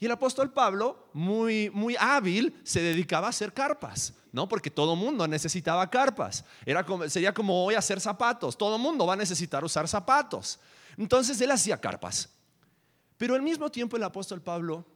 Y 0.00 0.06
el 0.06 0.12
apóstol 0.12 0.52
Pablo, 0.52 1.08
muy, 1.12 1.70
muy 1.70 1.96
hábil, 1.98 2.54
se 2.62 2.80
dedicaba 2.80 3.26
a 3.26 3.30
hacer 3.30 3.52
carpas, 3.52 4.14
¿no? 4.30 4.48
Porque 4.48 4.70
todo 4.70 4.94
mundo 4.94 5.26
necesitaba 5.26 5.90
carpas. 5.90 6.44
Era 6.64 6.86
como, 6.86 7.08
sería 7.08 7.34
como 7.34 7.64
hoy 7.64 7.74
hacer 7.74 8.00
zapatos. 8.00 8.56
Todo 8.56 8.78
mundo 8.78 9.06
va 9.06 9.14
a 9.14 9.16
necesitar 9.16 9.64
usar 9.64 9.88
zapatos. 9.88 10.60
Entonces 10.96 11.40
él 11.40 11.50
hacía 11.50 11.80
carpas. 11.80 12.30
Pero 13.16 13.34
al 13.34 13.42
mismo 13.42 13.70
tiempo 13.70 13.96
el 13.96 14.04
apóstol 14.04 14.40
Pablo, 14.40 14.86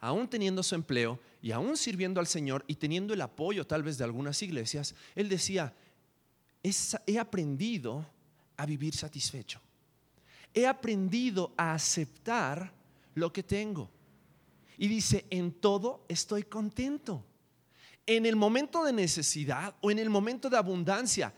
aún 0.00 0.26
teniendo 0.26 0.64
su 0.64 0.74
empleo 0.74 1.20
y 1.40 1.52
aún 1.52 1.76
sirviendo 1.76 2.18
al 2.18 2.26
Señor 2.26 2.64
y 2.66 2.74
teniendo 2.74 3.14
el 3.14 3.20
apoyo 3.20 3.64
tal 3.64 3.84
vez 3.84 3.96
de 3.96 4.04
algunas 4.04 4.42
iglesias, 4.42 4.96
él 5.14 5.28
decía, 5.28 5.72
he 7.06 7.18
aprendido 7.20 8.04
a 8.56 8.66
vivir 8.66 8.96
satisfecho 8.96 9.60
he 10.56 10.66
aprendido 10.66 11.52
a 11.56 11.74
aceptar 11.74 12.72
lo 13.14 13.32
que 13.32 13.42
tengo. 13.42 13.90
Y 14.78 14.88
dice, 14.88 15.26
en 15.30 15.52
todo 15.52 16.04
estoy 16.08 16.44
contento. 16.44 17.22
En 18.06 18.24
el 18.24 18.36
momento 18.36 18.82
de 18.82 18.92
necesidad 18.92 19.76
o 19.82 19.90
en 19.90 19.98
el 19.98 20.08
momento 20.08 20.48
de 20.48 20.56
abundancia, 20.56 21.34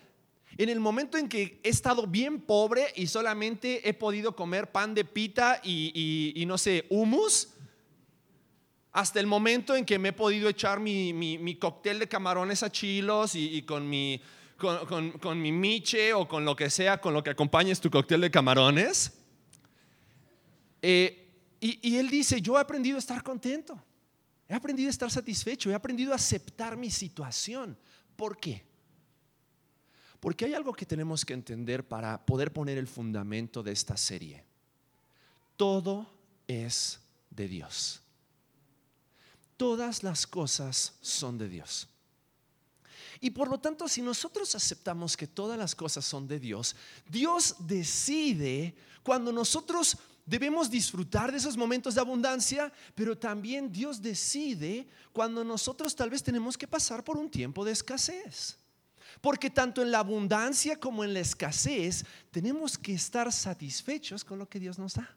en 0.57 0.69
el 0.69 0.79
momento 0.79 1.19
en 1.19 1.29
que 1.29 1.61
he 1.63 1.69
estado 1.69 2.07
bien 2.07 2.41
pobre 2.41 2.87
y 2.95 3.09
solamente 3.09 3.89
he 3.89 3.93
podido 3.93 4.37
comer 4.37 4.71
pan 4.71 4.95
de 4.95 5.05
pita 5.05 5.61
y, 5.65 6.45
no 6.47 6.57
sé, 6.57 6.87
humus, 6.89 7.49
hasta 8.93 9.19
el 9.19 9.27
momento 9.27 9.75
en 9.75 9.85
que 9.85 9.99
me 9.99 10.11
he 10.11 10.13
podido 10.13 10.49
echar 10.49 10.79
mi, 10.79 11.59
cóctel 11.61 11.99
de 11.99 12.09
camarones 12.09 12.63
a 12.63 12.71
chilos 12.71 13.35
y, 13.35 13.63
con, 13.63 13.89
mi, 13.89 14.21
con, 14.59 15.41
mi 15.41 15.53
miche 15.53 16.13
o 16.13 16.29
con 16.29 16.45
lo 16.45 16.55
que 16.55 16.69
sea, 16.69 17.01
con 17.01 17.15
lo 17.15 17.23
que 17.23 17.31
acompañes 17.31 17.81
tu 17.81 17.91
cóctel 17.91 18.21
de 18.21 18.31
camarones. 18.31 19.13
Eh, 20.83 21.25
y 21.61 21.97
él 21.97 22.09
dice, 22.09 22.41
yo 22.41 22.59
he 22.59 22.61
aprendido 22.61 22.97
a 22.97 22.99
estar 22.99 23.23
contento, 23.23 23.83
he 24.49 24.55
aprendido 24.55 24.89
a 24.89 24.91
estar 24.91 25.11
satisfecho, 25.11 25.71
he 25.71 25.75
aprendido 25.75 26.13
a 26.13 26.17
aceptar 26.17 26.77
mi 26.77 26.91
situación. 26.91 27.77
¿Por 28.15 28.39
qué? 28.39 28.65
Porque 30.21 30.45
hay 30.45 30.55
algo 30.55 30.73
que 30.73 30.87
tenemos 30.87 31.25
que 31.25 31.35
entender 31.35 31.87
para 31.87 32.25
poder 32.25 32.53
poner 32.53 32.79
el 32.79 32.87
fundamento 32.87 33.63
de 33.63 33.73
esta 33.73 33.97
serie. 33.97 34.45
Todo 35.57 36.13
es 36.47 37.01
de 37.31 37.49
Dios 37.49 38.03
todas 39.59 40.05
las 40.05 40.27
cosas 40.27 40.95
son 41.03 41.37
de 41.37 41.49
Dios. 41.51 41.89
Y 43.21 43.31
por 43.31 43.49
lo 43.49 43.59
tanto, 43.59 43.89
si 43.89 44.03
nosotros 44.03 44.55
aceptamos 44.55 45.17
que 45.17 45.27
todas 45.27 45.59
las 45.59 45.75
cosas 45.75 46.05
son 46.05 46.29
de 46.29 46.39
Dios, 46.39 46.77
Dios 47.09 47.57
decide 47.59 48.75
cuando 49.03 49.33
nosotros 49.33 49.97
debemos 50.25 50.71
disfrutar 50.71 51.33
de 51.33 51.39
esos 51.39 51.57
momentos 51.57 51.95
de 51.95 52.03
abundancia, 52.03 52.73
pero 52.95 53.17
también 53.17 53.73
Dios 53.73 54.03
decide 54.03 54.87
cuando 55.13 55.43
nosotros 55.43 55.97
tal 55.97 56.11
vez 56.11 56.23
tenemos 56.23 56.57
que 56.57 56.69
pasar 56.69 57.03
por 57.03 57.17
un 57.17 57.31
tiempo 57.31 57.65
de 57.65 57.73
escasez. 57.73 58.59
Porque 59.21 59.51
tanto 59.51 59.83
en 59.83 59.91
la 59.91 60.01
abundancia 60.01 60.79
como 60.79 61.03
en 61.03 61.15
la 61.15 61.21
escasez 61.21 62.05
tenemos 62.31 62.77
que 62.77 62.93
estar 62.93 63.33
satisfechos 63.33 64.23
con 64.23 64.39
lo 64.39 64.49
que 64.49 64.61
Dios 64.61 64.79
nos 64.79 64.95
da. 64.95 65.17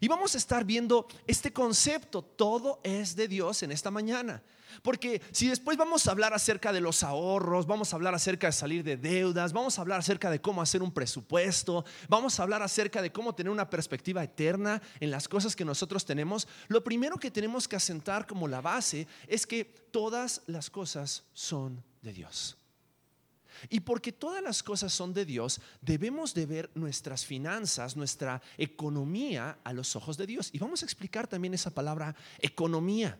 Y 0.00 0.08
vamos 0.08 0.34
a 0.34 0.38
estar 0.38 0.64
viendo 0.64 1.06
este 1.26 1.52
concepto, 1.52 2.22
todo 2.22 2.80
es 2.82 3.14
de 3.14 3.28
Dios 3.28 3.62
en 3.62 3.70
esta 3.70 3.90
mañana. 3.90 4.42
Porque 4.82 5.22
si 5.32 5.48
después 5.48 5.76
vamos 5.76 6.06
a 6.06 6.10
hablar 6.10 6.34
acerca 6.34 6.72
de 6.72 6.80
los 6.80 7.02
ahorros, 7.02 7.66
vamos 7.66 7.92
a 7.92 7.96
hablar 7.96 8.14
acerca 8.14 8.48
de 8.48 8.52
salir 8.52 8.84
de 8.84 8.96
deudas, 8.96 9.52
vamos 9.52 9.78
a 9.78 9.82
hablar 9.82 10.00
acerca 10.00 10.30
de 10.30 10.40
cómo 10.40 10.62
hacer 10.62 10.82
un 10.82 10.92
presupuesto, 10.92 11.84
vamos 12.08 12.38
a 12.38 12.42
hablar 12.42 12.62
acerca 12.62 13.02
de 13.02 13.12
cómo 13.12 13.34
tener 13.34 13.50
una 13.50 13.70
perspectiva 13.70 14.22
eterna 14.22 14.80
en 15.00 15.10
las 15.10 15.28
cosas 15.28 15.56
que 15.56 15.64
nosotros 15.64 16.04
tenemos, 16.04 16.48
lo 16.68 16.82
primero 16.84 17.16
que 17.16 17.30
tenemos 17.30 17.68
que 17.68 17.76
asentar 17.76 18.26
como 18.26 18.48
la 18.48 18.60
base 18.60 19.06
es 19.26 19.46
que 19.46 19.64
todas 19.64 20.42
las 20.46 20.70
cosas 20.70 21.24
son 21.32 21.82
de 22.02 22.12
Dios. 22.12 22.56
Y 23.70 23.80
porque 23.80 24.12
todas 24.12 24.42
las 24.42 24.62
cosas 24.62 24.92
son 24.92 25.14
de 25.14 25.24
Dios, 25.24 25.60
debemos 25.80 26.34
de 26.34 26.46
ver 26.46 26.70
nuestras 26.74 27.24
finanzas, 27.24 27.96
nuestra 27.96 28.42
economía 28.58 29.58
a 29.64 29.72
los 29.72 29.96
ojos 29.96 30.16
de 30.16 30.26
Dios. 30.26 30.50
Y 30.52 30.58
vamos 30.58 30.82
a 30.82 30.86
explicar 30.86 31.26
también 31.26 31.54
esa 31.54 31.70
palabra 31.70 32.14
economía. 32.38 33.18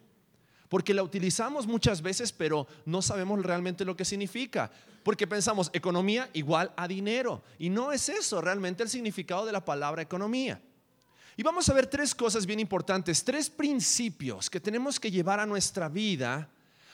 Porque 0.69 0.95
la 0.95 1.03
utilizamos 1.03 1.67
muchas 1.67 2.03
veces, 2.03 2.33
pero 2.33 2.67
no 2.85 3.03
sabemos 3.03 3.43
realmente 3.45 3.85
lo 3.85 3.97
que 3.97 4.05
significa. 4.05 4.71
Porque 5.03 5.27
pensamos 5.27 5.71
economía 5.73 6.29
igual 6.33 6.73
a 6.77 6.89
dinero. 6.89 7.43
Y 7.59 7.71
no 7.71 7.93
es 7.93 8.09
eso 8.09 8.41
realmente 8.41 8.83
el 8.83 8.89
significado 8.89 9.47
de 9.47 9.53
la 9.53 9.65
palabra 9.65 10.03
economía. 10.03 10.61
Y 11.37 11.43
vamos 11.43 11.69
a 11.69 11.75
ver 11.75 11.87
tres 11.87 12.15
cosas 12.15 12.47
bien 12.47 12.61
importantes, 12.61 13.23
tres 13.23 13.51
principios 13.51 14.49
que 14.49 14.59
tenemos 14.59 14.99
que 14.99 15.11
llevar 15.11 15.39
a 15.39 15.47
nuestra 15.47 15.89
vida 15.89 16.49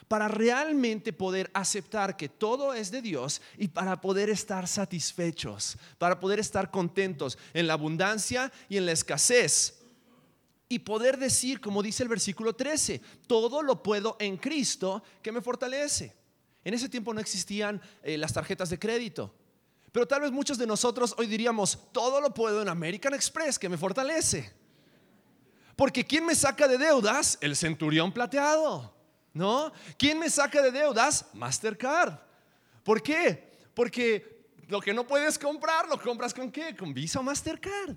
para 0.08 0.28
realmente 0.28 1.12
poder 1.12 1.50
aceptar 1.54 2.16
que 2.16 2.28
todo 2.28 2.74
es 2.74 2.90
de 2.90 3.00
Dios 3.00 3.40
y 3.56 3.68
para 3.68 4.00
poder 4.00 4.30
estar 4.30 4.66
satisfechos, 4.66 5.78
para 5.96 6.18
poder 6.18 6.40
estar 6.40 6.70
contentos 6.70 7.38
en 7.54 7.66
la 7.68 7.74
abundancia 7.74 8.52
y 8.68 8.76
en 8.76 8.86
la 8.86 8.92
escasez. 8.92 9.81
Y 10.72 10.78
poder 10.78 11.18
decir, 11.18 11.60
como 11.60 11.82
dice 11.82 12.02
el 12.02 12.08
versículo 12.08 12.56
13, 12.56 12.98
todo 13.26 13.62
lo 13.62 13.82
puedo 13.82 14.16
en 14.18 14.38
Cristo 14.38 15.02
que 15.20 15.30
me 15.30 15.42
fortalece. 15.42 16.16
En 16.64 16.72
ese 16.72 16.88
tiempo 16.88 17.12
no 17.12 17.20
existían 17.20 17.78
eh, 18.02 18.16
las 18.16 18.32
tarjetas 18.32 18.70
de 18.70 18.78
crédito. 18.78 19.34
Pero 19.92 20.08
tal 20.08 20.22
vez 20.22 20.32
muchos 20.32 20.56
de 20.56 20.66
nosotros 20.66 21.14
hoy 21.18 21.26
diríamos, 21.26 21.78
todo 21.92 22.22
lo 22.22 22.32
puedo 22.32 22.62
en 22.62 22.70
American 22.70 23.12
Express 23.12 23.58
que 23.58 23.68
me 23.68 23.76
fortalece. 23.76 24.50
Porque 25.76 26.06
¿quién 26.06 26.24
me 26.24 26.34
saca 26.34 26.66
de 26.66 26.78
deudas? 26.78 27.36
El 27.42 27.54
centurión 27.54 28.10
plateado. 28.10 28.96
¿No? 29.34 29.74
¿Quién 29.98 30.18
me 30.18 30.30
saca 30.30 30.62
de 30.62 30.70
deudas? 30.70 31.26
Mastercard. 31.34 32.14
¿Por 32.82 33.02
qué? 33.02 33.58
Porque 33.74 34.46
lo 34.68 34.80
que 34.80 34.94
no 34.94 35.06
puedes 35.06 35.38
comprar, 35.38 35.86
lo 35.86 36.00
compras 36.00 36.32
con 36.32 36.50
qué? 36.50 36.74
Con 36.74 36.94
Visa 36.94 37.20
o 37.20 37.22
Mastercard. 37.22 37.94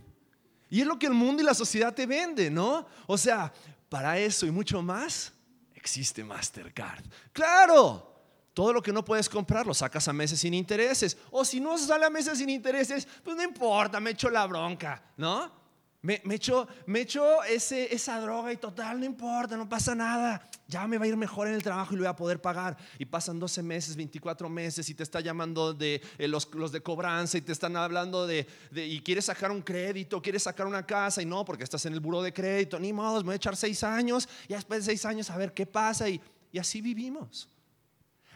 Y 0.69 0.81
es 0.81 0.87
lo 0.87 0.97
que 0.97 1.07
el 1.07 1.13
mundo 1.13 1.41
y 1.41 1.45
la 1.45 1.53
sociedad 1.53 1.93
te 1.93 2.05
vende, 2.05 2.49
¿no? 2.49 2.85
O 3.07 3.17
sea, 3.17 3.51
para 3.89 4.17
eso 4.17 4.45
y 4.45 4.51
mucho 4.51 4.81
más, 4.81 5.31
existe 5.73 6.23
Mastercard. 6.23 7.05
Claro, 7.31 8.15
todo 8.53 8.73
lo 8.73 8.81
que 8.81 8.93
no 8.93 9.03
puedes 9.03 9.29
comprar 9.29 9.67
lo 9.67 9.73
sacas 9.73 10.07
a 10.07 10.13
meses 10.13 10.39
sin 10.39 10.53
intereses. 10.53 11.17
O 11.29 11.43
si 11.45 11.59
no 11.59 11.77
sale 11.77 12.05
a 12.05 12.09
meses 12.09 12.37
sin 12.37 12.49
intereses, 12.49 13.07
pues 13.23 13.35
no 13.35 13.43
importa, 13.43 13.99
me 13.99 14.11
echo 14.11 14.29
la 14.29 14.47
bronca, 14.47 15.03
¿no? 15.17 15.64
Me, 16.05 16.21
me 16.23 16.35
echo, 16.35 16.67
me 16.85 17.01
echo 17.01 17.43
ese, 17.45 17.91
esa 17.91 18.19
droga 18.19 18.53
y 18.53 18.57
total, 18.57 18.99
no 18.99 19.07
importa, 19.07 19.57
no 19.57 19.67
pasa 19.67 19.95
nada. 19.95 20.47
Ya 20.67 20.85
me 20.87 20.99
va 20.99 21.05
a 21.05 21.07
ir 21.07 21.17
mejor 21.17 21.47
en 21.47 21.55
el 21.55 21.63
trabajo 21.63 21.93
y 21.93 21.95
lo 21.95 22.03
voy 22.03 22.09
a 22.09 22.15
poder 22.15 22.39
pagar. 22.39 22.77
Y 22.99 23.05
pasan 23.05 23.39
12 23.39 23.63
meses, 23.63 23.95
24 23.95 24.47
meses 24.47 24.87
y 24.87 24.93
te 24.93 25.01
está 25.01 25.19
llamando 25.19 25.73
de 25.73 25.99
eh, 26.19 26.27
los, 26.27 26.47
los, 26.53 26.71
de 26.71 26.81
cobranza 26.81 27.39
y 27.39 27.41
te 27.41 27.51
están 27.51 27.75
hablando 27.75 28.27
de, 28.27 28.45
y 28.75 29.01
quieres 29.01 29.25
sacar 29.25 29.49
un 29.49 29.63
crédito, 29.63 30.21
quieres 30.21 30.43
sacar 30.43 30.67
una 30.67 30.85
casa 30.85 31.23
y 31.23 31.25
no, 31.25 31.43
porque 31.43 31.63
estás 31.63 31.83
en 31.87 31.93
el 31.93 31.99
buro 31.99 32.21
de 32.21 32.31
crédito. 32.31 32.79
Ni 32.79 32.93
modo, 32.93 33.17
me 33.21 33.23
voy 33.23 33.33
a 33.33 33.37
echar 33.37 33.55
seis 33.55 33.83
años 33.83 34.29
y 34.47 34.53
después 34.53 34.81
de 34.81 34.91
seis 34.91 35.05
años 35.05 35.31
a 35.31 35.37
ver 35.37 35.55
qué 35.55 35.65
pasa. 35.65 36.07
Y 36.07 36.21
así 36.59 36.81
vivimos. 36.81 37.49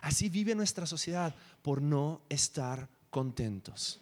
Así 0.01 0.27
vive 0.27 0.55
nuestra 0.55 0.87
sociedad 0.87 1.35
por 1.61 1.83
no 1.83 2.23
estar 2.29 2.89
contentos 3.11 4.01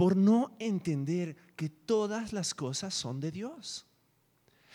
por 0.00 0.16
no 0.16 0.56
entender 0.58 1.36
que 1.56 1.68
todas 1.68 2.32
las 2.32 2.54
cosas 2.54 2.94
son 2.94 3.20
de 3.20 3.30
Dios. 3.30 3.84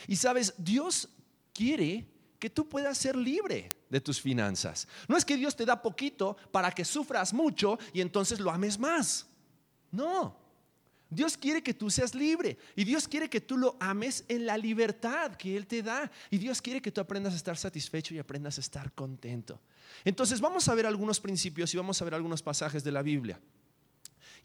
Y 0.08 0.17
sabes, 0.17 0.53
Dios 0.55 1.10
quiere 1.51 2.05
que 2.38 2.48
tú 2.48 2.70
puedas 2.70 2.96
ser 2.96 3.15
libre 3.15 3.72
de 3.89 4.00
tus 4.00 4.22
finanzas. 4.22 4.88
No 5.08 5.17
es 5.17 5.25
que 5.25 5.36
Dios 5.36 5.55
te 5.55 5.65
da 5.65 5.82
poquito 5.82 6.38
para 6.51 6.70
que 6.70 6.86
sufras 6.86 7.34
mucho 7.34 7.79
y 7.91 8.01
entonces 8.01 8.39
lo 8.39 8.51
ames 8.51 8.77
más. 8.77 9.25
No. 9.89 10.38
Dios 11.10 11.36
quiere 11.36 11.63
que 11.63 11.74
tú 11.74 11.89
seas 11.89 12.13
libre 12.13 12.60
y 12.75 12.84
Dios 12.84 13.08
quiere 13.08 13.27
que 13.27 13.41
tú 13.41 13.58
lo 13.58 13.77
ames 13.79 14.25
en 14.27 14.46
la 14.46 14.60
libertad 14.60 15.36
que 15.38 15.58
Él 15.58 15.65
te 15.65 15.82
da 15.82 16.12
y 16.29 16.38
Dios 16.38 16.62
quiere 16.62 16.84
que 16.84 16.91
tú 16.91 17.01
aprendas 17.01 17.34
a 17.34 17.38
estar 17.38 17.58
satisfecho 17.58 18.13
y 18.13 18.20
aprendas 18.20 18.60
a 18.60 18.62
estar 18.62 18.91
contento. 18.91 19.60
Entonces 20.03 20.39
vamos 20.39 20.67
a 20.67 20.75
ver 20.75 20.86
algunos 20.86 21.20
principios 21.20 21.74
y 21.74 21.77
vamos 21.77 22.00
a 22.00 22.05
ver 22.05 22.13
algunos 22.13 22.44
pasajes 22.44 22.84
de 22.84 22.91
la 22.91 23.01
Biblia. 23.01 23.39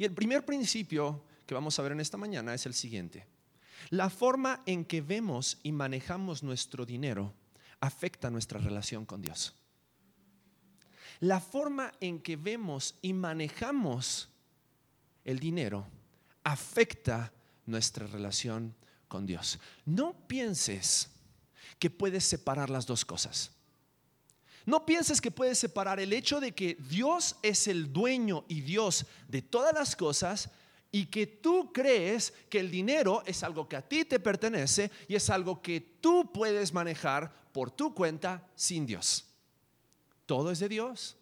Y 0.01 0.05
el 0.05 0.15
primer 0.15 0.47
principio 0.47 1.23
que 1.45 1.53
vamos 1.53 1.79
a 1.79 1.83
ver 1.83 1.93
en 1.93 2.01
esta 2.01 2.17
mañana 2.17 2.55
es 2.55 2.65
el 2.65 2.73
siguiente. 2.73 3.27
La 3.91 4.09
forma 4.09 4.63
en 4.65 4.87
que 4.87 5.03
vemos 5.03 5.59
y 5.63 5.73
manejamos 5.73 6.43
nuestro 6.43 6.87
dinero 6.87 7.35
afecta 7.81 8.31
nuestra 8.31 8.59
relación 8.59 9.05
con 9.05 9.21
Dios. 9.21 9.55
La 11.19 11.39
forma 11.39 11.93
en 12.01 12.19
que 12.19 12.37
vemos 12.37 12.95
y 13.03 13.13
manejamos 13.13 14.31
el 15.23 15.39
dinero 15.39 15.87
afecta 16.45 17.31
nuestra 17.67 18.07
relación 18.07 18.75
con 19.07 19.27
Dios. 19.27 19.59
No 19.85 20.15
pienses 20.27 21.11
que 21.79 21.91
puedes 21.91 22.25
separar 22.25 22.71
las 22.71 22.87
dos 22.87 23.05
cosas. 23.05 23.53
No 24.71 24.87
pienses 24.87 25.21
que 25.21 25.33
puedes 25.33 25.59
separar 25.59 25.99
el 25.99 26.13
hecho 26.13 26.39
de 26.39 26.53
que 26.53 26.77
Dios 26.77 27.35
es 27.43 27.67
el 27.67 27.93
dueño 27.93 28.45
y 28.47 28.61
Dios 28.61 29.05
de 29.27 29.43
todas 29.43 29.75
las 29.75 29.97
cosas 29.97 30.49
y 30.93 31.07
que 31.07 31.27
tú 31.27 31.73
crees 31.73 32.33
que 32.49 32.61
el 32.61 32.71
dinero 32.71 33.25
es 33.27 33.43
algo 33.43 33.69
que 33.69 33.75
a 33.75 33.83
ti 33.83 34.05
te 34.05 34.21
pertenece 34.21 34.93
y 35.09 35.17
es 35.17 35.29
algo 35.29 35.61
que 35.61 35.81
tú 36.01 36.31
puedes 36.33 36.73
manejar 36.73 37.51
por 37.51 37.73
tu 37.73 37.93
cuenta 37.93 38.49
sin 38.55 38.87
Dios. 38.87 39.27
Todo 40.25 40.53
es 40.53 40.61
de 40.61 40.69
Dios. 40.69 41.17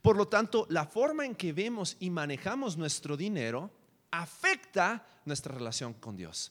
Por 0.00 0.16
lo 0.16 0.28
tanto, 0.28 0.66
la 0.70 0.86
forma 0.86 1.26
en 1.26 1.34
que 1.34 1.52
vemos 1.52 1.98
y 2.00 2.08
manejamos 2.08 2.78
nuestro 2.78 3.14
dinero 3.14 3.70
afecta 4.10 5.06
nuestra 5.26 5.54
relación 5.54 5.92
con 5.92 6.16
Dios. 6.16 6.50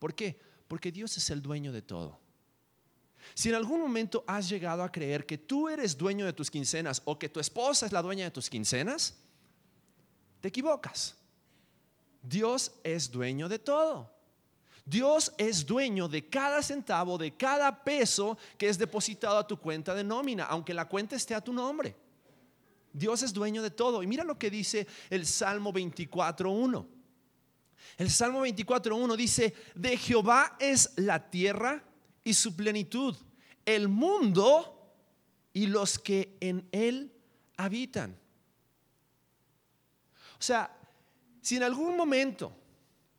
¿Por 0.00 0.16
qué? 0.16 0.36
Porque 0.66 0.90
Dios 0.90 1.16
es 1.16 1.30
el 1.30 1.40
dueño 1.40 1.70
de 1.70 1.82
todo. 1.82 2.19
Si 3.34 3.48
en 3.48 3.54
algún 3.54 3.80
momento 3.80 4.24
has 4.26 4.48
llegado 4.48 4.82
a 4.82 4.90
creer 4.90 5.26
que 5.26 5.38
tú 5.38 5.68
eres 5.68 5.96
dueño 5.96 6.24
de 6.26 6.32
tus 6.32 6.50
quincenas 6.50 7.02
o 7.04 7.18
que 7.18 7.28
tu 7.28 7.40
esposa 7.40 7.86
es 7.86 7.92
la 7.92 8.02
dueña 8.02 8.24
de 8.24 8.30
tus 8.30 8.50
quincenas, 8.50 9.16
te 10.40 10.48
equivocas. 10.48 11.16
Dios 12.22 12.72
es 12.82 13.10
dueño 13.10 13.48
de 13.48 13.58
todo. 13.58 14.10
Dios 14.84 15.32
es 15.38 15.64
dueño 15.64 16.08
de 16.08 16.28
cada 16.28 16.62
centavo, 16.62 17.16
de 17.16 17.36
cada 17.36 17.84
peso 17.84 18.36
que 18.58 18.68
es 18.68 18.78
depositado 18.78 19.38
a 19.38 19.46
tu 19.46 19.58
cuenta 19.58 19.94
de 19.94 20.02
nómina, 20.02 20.44
aunque 20.44 20.74
la 20.74 20.88
cuenta 20.88 21.16
esté 21.16 21.34
a 21.34 21.40
tu 21.40 21.52
nombre. 21.52 21.94
Dios 22.92 23.22
es 23.22 23.32
dueño 23.32 23.62
de 23.62 23.70
todo. 23.70 24.02
Y 24.02 24.06
mira 24.06 24.24
lo 24.24 24.38
que 24.38 24.50
dice 24.50 24.86
el 25.08 25.26
Salmo 25.26 25.72
24.1. 25.72 26.86
El 27.98 28.10
Salmo 28.10 28.44
24.1 28.44 29.16
dice, 29.16 29.54
de 29.74 29.96
Jehová 29.96 30.56
es 30.58 30.92
la 30.96 31.30
tierra 31.30 31.84
y 32.24 32.34
su 32.34 32.54
plenitud, 32.54 33.16
el 33.64 33.88
mundo 33.88 34.94
y 35.52 35.66
los 35.66 35.98
que 35.98 36.36
en 36.40 36.68
él 36.72 37.12
habitan. 37.56 38.16
O 40.38 40.42
sea, 40.42 40.76
si 41.42 41.56
en 41.56 41.62
algún 41.62 41.96
momento 41.96 42.52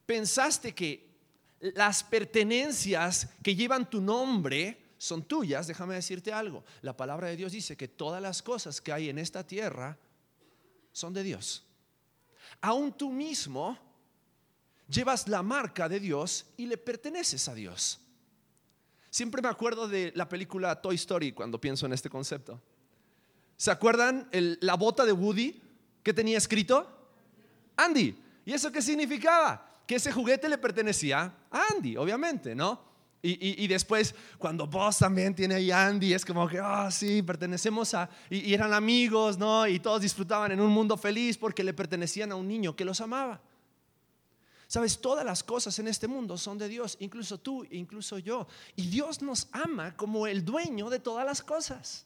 pensaste 0.06 0.74
que 0.74 1.12
las 1.60 2.04
pertenencias 2.04 3.30
que 3.44 3.56
llevan 3.56 3.90
tu 3.90 4.02
nombre 4.02 4.96
son 4.98 5.24
tuyas, 5.24 5.68
déjame 5.68 5.96
decirte 5.96 6.34
algo. 6.34 6.64
La 6.82 6.96
palabra 6.96 7.28
de 7.28 7.36
Dios 7.36 7.52
dice 7.52 7.78
que 7.78 7.88
todas 7.88 8.22
las 8.22 8.42
cosas 8.42 8.82
que 8.82 8.92
hay 8.92 9.10
en 9.10 9.18
esta 9.18 9.46
tierra 9.46 9.98
son 10.92 11.14
de 11.14 11.24
Dios. 11.24 11.64
Aún 12.62 12.94
tú 12.94 13.12
mismo 13.12 13.78
llevas 14.88 15.28
la 15.28 15.42
marca 15.42 15.88
de 15.88 16.00
Dios 16.00 16.46
y 16.58 16.66
le 16.66 16.78
perteneces 16.78 17.48
a 17.48 17.56
Dios. 17.56 18.00
Siempre 19.12 19.42
me 19.42 19.50
acuerdo 19.50 19.90
de 19.90 20.14
la 20.16 20.30
película 20.30 20.82
Toy 20.82 20.96
Story 20.96 21.34
cuando 21.34 21.60
pienso 21.60 21.86
en 21.86 21.92
este 21.92 22.10
concepto. 22.10 22.62
¿Se 23.58 23.70
acuerdan 23.70 24.30
la 24.32 24.76
bota 24.76 25.06
de 25.06 25.12
Woody 25.12 25.62
que 26.02 26.14
tenía 26.14 26.38
escrito? 26.38 26.88
Andy. 27.76 28.18
¿Y 28.46 28.54
eso 28.54 28.72
qué 28.72 28.82
significaba? 28.82 29.84
Que 29.86 29.96
ese 29.96 30.14
juguete 30.14 30.48
le 30.48 30.58
pertenecía 30.58 31.32
a 31.52 31.64
Andy, 31.74 31.98
obviamente, 31.98 32.56
¿no? 32.56 32.90
Y, 33.22 33.68
después, 33.68 34.16
cuando 34.40 34.66
vos 34.66 34.98
también 34.98 35.36
tiene 35.36 35.56
ahí 35.56 35.70
Andy, 35.70 36.14
es 36.14 36.26
como 36.26 36.48
que, 36.48 36.58
ah, 36.58 36.90
sí, 36.90 37.22
pertenecemos 37.22 37.94
a. 37.94 38.10
Y, 38.32 38.50
y, 38.50 38.54
eran 38.56 38.74
amigos, 38.74 39.38
¿no? 39.38 39.68
Y 39.68 39.80
todos 39.80 40.02
disfrutaban 40.02 40.54
en 40.54 40.60
un 40.60 40.72
mundo 40.72 40.98
feliz 40.98 41.38
porque 41.38 41.64
le 41.64 41.74
pertenecían 41.74 42.32
a 42.32 42.36
un 42.36 42.48
niño 42.48 42.76
que 42.76 42.84
los 42.84 43.00
amaba. 43.00 43.40
Sabes, 44.72 45.02
todas 45.02 45.26
las 45.26 45.44
cosas 45.44 45.78
en 45.80 45.90
este 45.90 46.08
mundo 46.08 46.38
son 46.38 46.58
de 46.58 46.70
Dios, 46.70 46.96
incluso 47.02 47.38
tú, 47.38 47.68
incluso 47.72 48.18
yo. 48.20 48.48
Y 48.78 48.88
Dios 48.88 49.22
nos 49.22 49.50
ama 49.52 49.98
como 49.98 50.28
el 50.28 50.46
dueño 50.46 50.90
de 50.90 51.00
todas 51.00 51.26
las 51.26 51.44
cosas. 51.44 52.06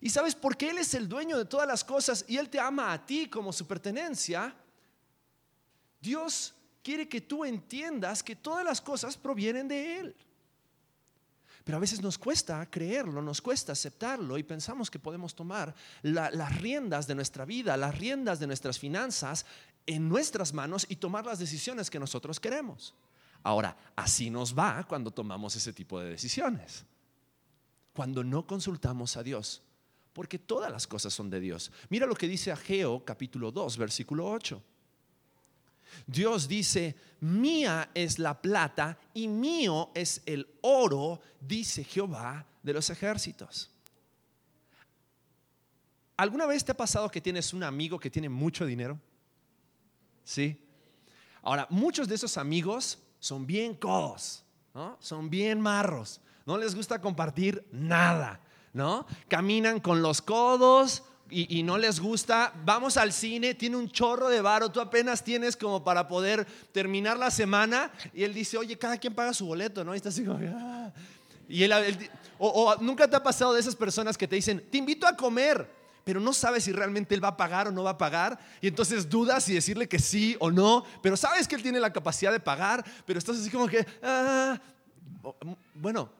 Y 0.00 0.08
sabes 0.08 0.34
por 0.34 0.56
qué 0.56 0.70
Él 0.70 0.78
es 0.78 0.94
el 0.94 1.06
dueño 1.06 1.36
de 1.36 1.44
todas 1.44 1.68
las 1.68 1.84
cosas 1.84 2.24
y 2.26 2.38
Él 2.38 2.48
te 2.48 2.58
ama 2.58 2.94
a 2.94 3.04
ti 3.04 3.28
como 3.28 3.52
su 3.52 3.66
pertenencia. 3.66 4.56
Dios 6.00 6.54
quiere 6.82 7.06
que 7.06 7.20
tú 7.20 7.44
entiendas 7.44 8.22
que 8.22 8.34
todas 8.34 8.64
las 8.64 8.80
cosas 8.80 9.18
provienen 9.18 9.68
de 9.68 9.98
Él. 9.98 10.16
Pero 11.64 11.76
a 11.76 11.80
veces 11.80 12.00
nos 12.00 12.16
cuesta 12.16 12.64
creerlo, 12.70 13.20
nos 13.20 13.42
cuesta 13.42 13.72
aceptarlo 13.72 14.38
y 14.38 14.42
pensamos 14.42 14.90
que 14.90 14.98
podemos 14.98 15.34
tomar 15.34 15.74
las 16.00 16.56
riendas 16.56 17.06
de 17.06 17.14
nuestra 17.14 17.44
vida, 17.44 17.76
las 17.76 17.96
riendas 17.96 18.40
de 18.40 18.46
nuestras 18.46 18.78
finanzas 18.78 19.44
en 19.86 20.08
nuestras 20.08 20.52
manos 20.52 20.86
y 20.88 20.96
tomar 20.96 21.26
las 21.26 21.38
decisiones 21.38 21.90
que 21.90 21.98
nosotros 21.98 22.38
queremos. 22.38 22.94
Ahora, 23.42 23.76
así 23.96 24.30
nos 24.30 24.56
va 24.56 24.84
cuando 24.84 25.10
tomamos 25.10 25.56
ese 25.56 25.72
tipo 25.72 25.98
de 26.00 26.10
decisiones. 26.10 26.84
Cuando 27.92 28.22
no 28.22 28.46
consultamos 28.46 29.16
a 29.16 29.22
Dios, 29.22 29.62
porque 30.12 30.38
todas 30.38 30.70
las 30.70 30.86
cosas 30.86 31.12
son 31.12 31.28
de 31.30 31.40
Dios. 31.40 31.70
Mira 31.88 32.06
lo 32.06 32.14
que 32.14 32.28
dice 32.28 32.52
Ageo 32.52 33.04
capítulo 33.04 33.50
2, 33.50 33.76
versículo 33.76 34.26
8. 34.30 34.62
Dios 36.06 36.48
dice, 36.48 36.96
mía 37.20 37.90
es 37.94 38.18
la 38.18 38.40
plata 38.40 38.98
y 39.12 39.28
mío 39.28 39.90
es 39.94 40.22
el 40.24 40.48
oro, 40.62 41.20
dice 41.40 41.84
Jehová 41.84 42.46
de 42.62 42.72
los 42.72 42.88
ejércitos. 42.90 43.70
¿Alguna 46.16 46.46
vez 46.46 46.64
te 46.64 46.72
ha 46.72 46.76
pasado 46.76 47.10
que 47.10 47.20
tienes 47.20 47.52
un 47.52 47.62
amigo 47.62 47.98
que 47.98 48.10
tiene 48.10 48.28
mucho 48.28 48.64
dinero? 48.64 48.98
¿Sí? 50.24 50.58
Ahora, 51.42 51.66
muchos 51.70 52.08
de 52.08 52.14
esos 52.14 52.36
amigos 52.36 52.98
son 53.18 53.46
bien 53.46 53.74
codos, 53.74 54.44
¿no? 54.74 54.96
Son 55.00 55.28
bien 55.28 55.60
marros, 55.60 56.20
no 56.46 56.56
les 56.56 56.74
gusta 56.74 57.00
compartir 57.00 57.66
nada, 57.72 58.40
¿no? 58.72 59.06
Caminan 59.28 59.80
con 59.80 60.02
los 60.02 60.22
codos 60.22 61.02
y, 61.34 61.62
no 61.62 61.78
les 61.78 61.98
gusta, 61.98 62.52
vamos 62.64 62.98
al 62.98 63.10
cine, 63.10 63.54
tiene 63.54 63.76
un 63.76 63.90
chorro 63.90 64.28
de 64.28 64.42
varo, 64.42 64.70
tú 64.70 64.80
apenas 64.80 65.24
tienes 65.24 65.56
como 65.56 65.82
para 65.82 66.06
poder 66.06 66.46
terminar 66.72 67.18
la 67.18 67.30
semana 67.30 67.90
y 68.12 68.22
él 68.22 68.34
dice, 68.34 68.58
oye, 68.58 68.76
cada 68.76 68.98
quien 68.98 69.14
paga 69.14 69.32
su 69.32 69.46
boleto, 69.46 69.82
¿no? 69.82 69.94
Y 69.94 69.96
está 69.96 70.10
así 70.10 70.24
como, 70.24 70.38
ah". 70.54 70.92
Y 71.48 71.62
él, 71.62 71.72
o 72.38 72.76
nunca 72.80 73.08
te 73.08 73.16
ha 73.16 73.22
pasado 73.22 73.54
de 73.54 73.60
esas 73.60 73.76
personas 73.76 74.18
que 74.18 74.28
te 74.28 74.36
dicen, 74.36 74.62
te 74.70 74.76
invito 74.76 75.06
a 75.06 75.16
comer 75.16 75.81
pero 76.04 76.20
no 76.20 76.32
sabes 76.32 76.64
si 76.64 76.72
realmente 76.72 77.14
Él 77.14 77.22
va 77.22 77.28
a 77.28 77.36
pagar 77.36 77.68
o 77.68 77.72
no 77.72 77.84
va 77.84 77.90
a 77.90 77.98
pagar. 77.98 78.38
Y 78.60 78.68
entonces 78.68 79.08
dudas 79.08 79.44
si 79.44 79.54
decirle 79.54 79.88
que 79.88 79.98
sí 79.98 80.36
o 80.40 80.50
no, 80.50 80.84
pero 81.02 81.16
sabes 81.16 81.46
que 81.46 81.54
Él 81.54 81.62
tiene 81.62 81.80
la 81.80 81.92
capacidad 81.92 82.32
de 82.32 82.40
pagar, 82.40 82.84
pero 83.06 83.18
estás 83.18 83.38
así 83.38 83.50
como 83.50 83.68
que, 83.68 83.86
ah". 84.02 84.60
bueno, 85.74 86.10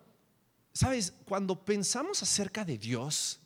sabes, 0.73 1.13
cuando 1.25 1.59
pensamos 1.63 2.23
acerca 2.23 2.65
de 2.65 2.79
Dios, 2.79 3.41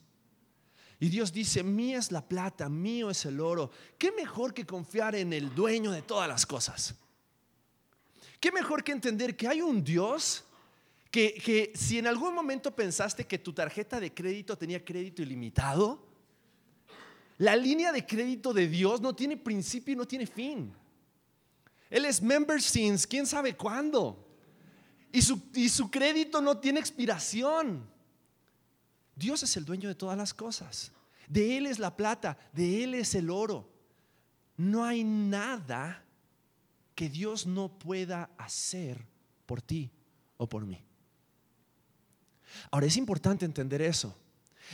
y 0.98 1.08
Dios 1.08 1.32
dice, 1.32 1.62
mía 1.62 1.98
es 1.98 2.10
la 2.10 2.26
plata, 2.26 2.68
mío 2.68 3.10
es 3.10 3.24
el 3.26 3.40
oro, 3.40 3.70
¿qué 3.98 4.12
mejor 4.12 4.54
que 4.54 4.64
confiar 4.64 5.14
en 5.14 5.32
el 5.32 5.54
dueño 5.54 5.90
de 5.90 6.02
todas 6.02 6.28
las 6.28 6.46
cosas? 6.46 6.94
¿Qué 8.40 8.50
mejor 8.50 8.82
que 8.82 8.92
entender 8.92 9.36
que 9.36 9.48
hay 9.48 9.60
un 9.60 9.84
Dios 9.84 10.44
que, 11.10 11.34
que 11.34 11.72
si 11.74 11.98
en 11.98 12.06
algún 12.06 12.34
momento 12.34 12.74
pensaste 12.74 13.26
que 13.26 13.38
tu 13.38 13.52
tarjeta 13.52 14.00
de 14.00 14.12
crédito 14.12 14.56
tenía 14.56 14.84
crédito 14.84 15.22
ilimitado, 15.22 16.05
la 17.38 17.54
línea 17.56 17.92
de 17.92 18.06
crédito 18.06 18.52
de 18.52 18.66
Dios 18.68 19.00
no 19.00 19.14
tiene 19.14 19.36
principio 19.36 19.92
y 19.92 19.96
no 19.96 20.06
tiene 20.06 20.26
fin. 20.26 20.72
Él 21.90 22.04
es 22.04 22.22
member 22.22 22.60
since, 22.60 23.06
quién 23.06 23.26
sabe 23.26 23.56
cuándo. 23.56 24.26
Y 25.12 25.22
su, 25.22 25.40
y 25.54 25.68
su 25.68 25.90
crédito 25.90 26.40
no 26.40 26.58
tiene 26.58 26.80
expiración. 26.80 27.88
Dios 29.14 29.42
es 29.42 29.56
el 29.56 29.64
dueño 29.64 29.88
de 29.88 29.94
todas 29.94 30.16
las 30.16 30.34
cosas. 30.34 30.92
De 31.28 31.56
Él 31.56 31.66
es 31.66 31.78
la 31.78 31.96
plata, 31.96 32.38
de 32.52 32.84
Él 32.84 32.94
es 32.94 33.14
el 33.14 33.30
oro. 33.30 33.68
No 34.56 34.84
hay 34.84 35.04
nada 35.04 36.04
que 36.94 37.08
Dios 37.08 37.46
no 37.46 37.78
pueda 37.78 38.30
hacer 38.38 39.06
por 39.44 39.60
ti 39.60 39.90
o 40.36 40.48
por 40.48 40.64
mí. 40.64 40.82
Ahora 42.70 42.86
es 42.86 42.96
importante 42.96 43.44
entender 43.44 43.82
eso. 43.82 44.16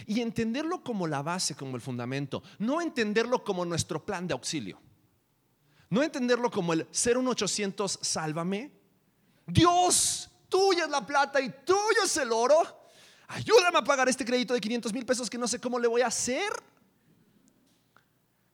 Y 0.07 0.21
entenderlo 0.21 0.83
como 0.83 1.07
la 1.07 1.23
base, 1.23 1.55
como 1.55 1.77
el 1.77 1.83
fundamento. 1.83 2.43
No 2.59 2.81
entenderlo 2.81 3.45
como 3.45 3.65
nuestro 3.65 4.05
plan 4.05 4.27
de 4.27 4.35
auxilio. 4.35 4.81
No 5.91 6.03
entenderlo 6.03 6.51
como 6.51 6.73
el 6.73 6.87
ser 6.91 7.19
un 7.19 7.29
800, 7.29 7.99
sálvame. 8.01 8.71
Dios, 9.47 10.31
tuya 10.49 10.85
es 10.85 10.91
la 10.91 11.05
plata 11.07 11.41
y 11.41 11.51
tuyo 11.65 12.05
es 12.05 12.17
el 12.17 12.33
oro. 12.33 12.57
Ayúdame 13.29 13.79
a 13.79 13.85
pagar 13.85 14.09
este 14.09 14.25
crédito 14.25 14.55
de 14.55 14.61
500 14.61 14.93
mil 14.93 15.05
pesos 15.05 15.29
que 15.29 15.39
no 15.39 15.49
sé 15.49 15.61
cómo 15.61 15.79
le 15.79 15.89
voy 15.89 16.03
a 16.03 16.07
hacer. 16.07 16.53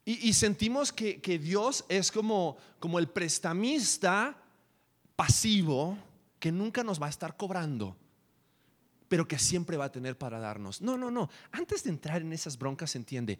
Y, 0.04 0.32
sentimos 0.32 0.90
que, 0.90 1.20
que, 1.20 1.38
Dios 1.38 1.84
es 1.86 2.10
como, 2.10 2.56
como 2.80 2.98
el 2.98 3.08
prestamista 3.10 4.34
pasivo 5.14 5.98
que 6.38 6.50
nunca 6.50 6.82
nos 6.82 7.00
va 7.00 7.08
a 7.08 7.10
estar 7.10 7.36
cobrando 7.36 7.94
pero 9.08 9.26
que 9.26 9.38
siempre 9.38 9.76
va 9.76 9.86
a 9.86 9.92
tener 9.92 10.16
para 10.16 10.38
darnos. 10.38 10.80
No, 10.80 10.96
no, 10.96 11.10
no. 11.10 11.30
Antes 11.50 11.84
de 11.84 11.90
entrar 11.90 12.22
en 12.22 12.32
esas 12.32 12.58
broncas, 12.58 12.94
entiende, 12.94 13.38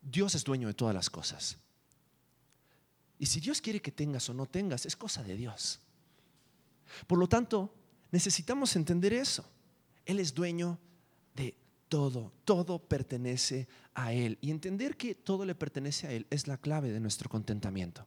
Dios 0.00 0.34
es 0.34 0.44
dueño 0.44 0.68
de 0.68 0.74
todas 0.74 0.94
las 0.94 1.10
cosas. 1.10 1.58
Y 3.18 3.26
si 3.26 3.40
Dios 3.40 3.60
quiere 3.60 3.82
que 3.82 3.90
tengas 3.90 4.28
o 4.28 4.34
no 4.34 4.46
tengas, 4.46 4.86
es 4.86 4.96
cosa 4.96 5.22
de 5.24 5.36
Dios. 5.36 5.80
Por 7.06 7.18
lo 7.18 7.28
tanto, 7.28 7.74
necesitamos 8.12 8.76
entender 8.76 9.12
eso. 9.12 9.44
Él 10.06 10.20
es 10.20 10.32
dueño 10.32 10.78
de 11.34 11.56
todo, 11.88 12.32
todo 12.44 12.78
pertenece 12.78 13.68
a 13.94 14.12
Él. 14.12 14.38
Y 14.40 14.50
entender 14.50 14.96
que 14.96 15.16
todo 15.16 15.44
le 15.44 15.56
pertenece 15.56 16.06
a 16.06 16.12
Él 16.12 16.26
es 16.30 16.46
la 16.46 16.58
clave 16.58 16.92
de 16.92 17.00
nuestro 17.00 17.28
contentamiento. 17.28 18.06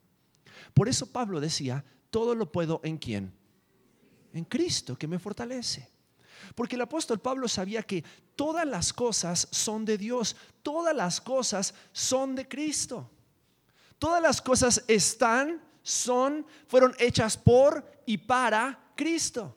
Por 0.74 0.88
eso 0.88 1.12
Pablo 1.12 1.42
decía, 1.42 1.84
todo 2.10 2.34
lo 2.34 2.52
puedo 2.52 2.80
en 2.84 2.98
quién? 2.98 3.34
En 4.34 4.46
Cristo, 4.46 4.98
que 4.98 5.08
me 5.08 5.20
fortalece. 5.20 5.90
Porque 6.56 6.75
el 6.75 6.82
apóstol 6.82 7.19
Pablo 7.19 7.47
sabía 7.47 7.84
que 7.84 8.04
todas 8.36 8.67
las 8.67 8.93
cosas 8.93 9.47
son 9.51 9.86
de 9.86 9.97
Dios, 9.97 10.36
todas 10.63 10.95
las 10.95 11.21
cosas 11.21 11.73
son 11.91 12.36
de 12.36 12.47
Cristo. 12.47 13.10
Todas 13.99 14.21
las 14.21 14.41
cosas 14.41 14.84
están, 14.88 15.62
son, 15.84 16.45
fueron 16.67 16.95
hechas 16.99 17.38
por 17.38 17.86
y 18.06 18.17
para 18.17 18.91
Cristo. 18.95 19.56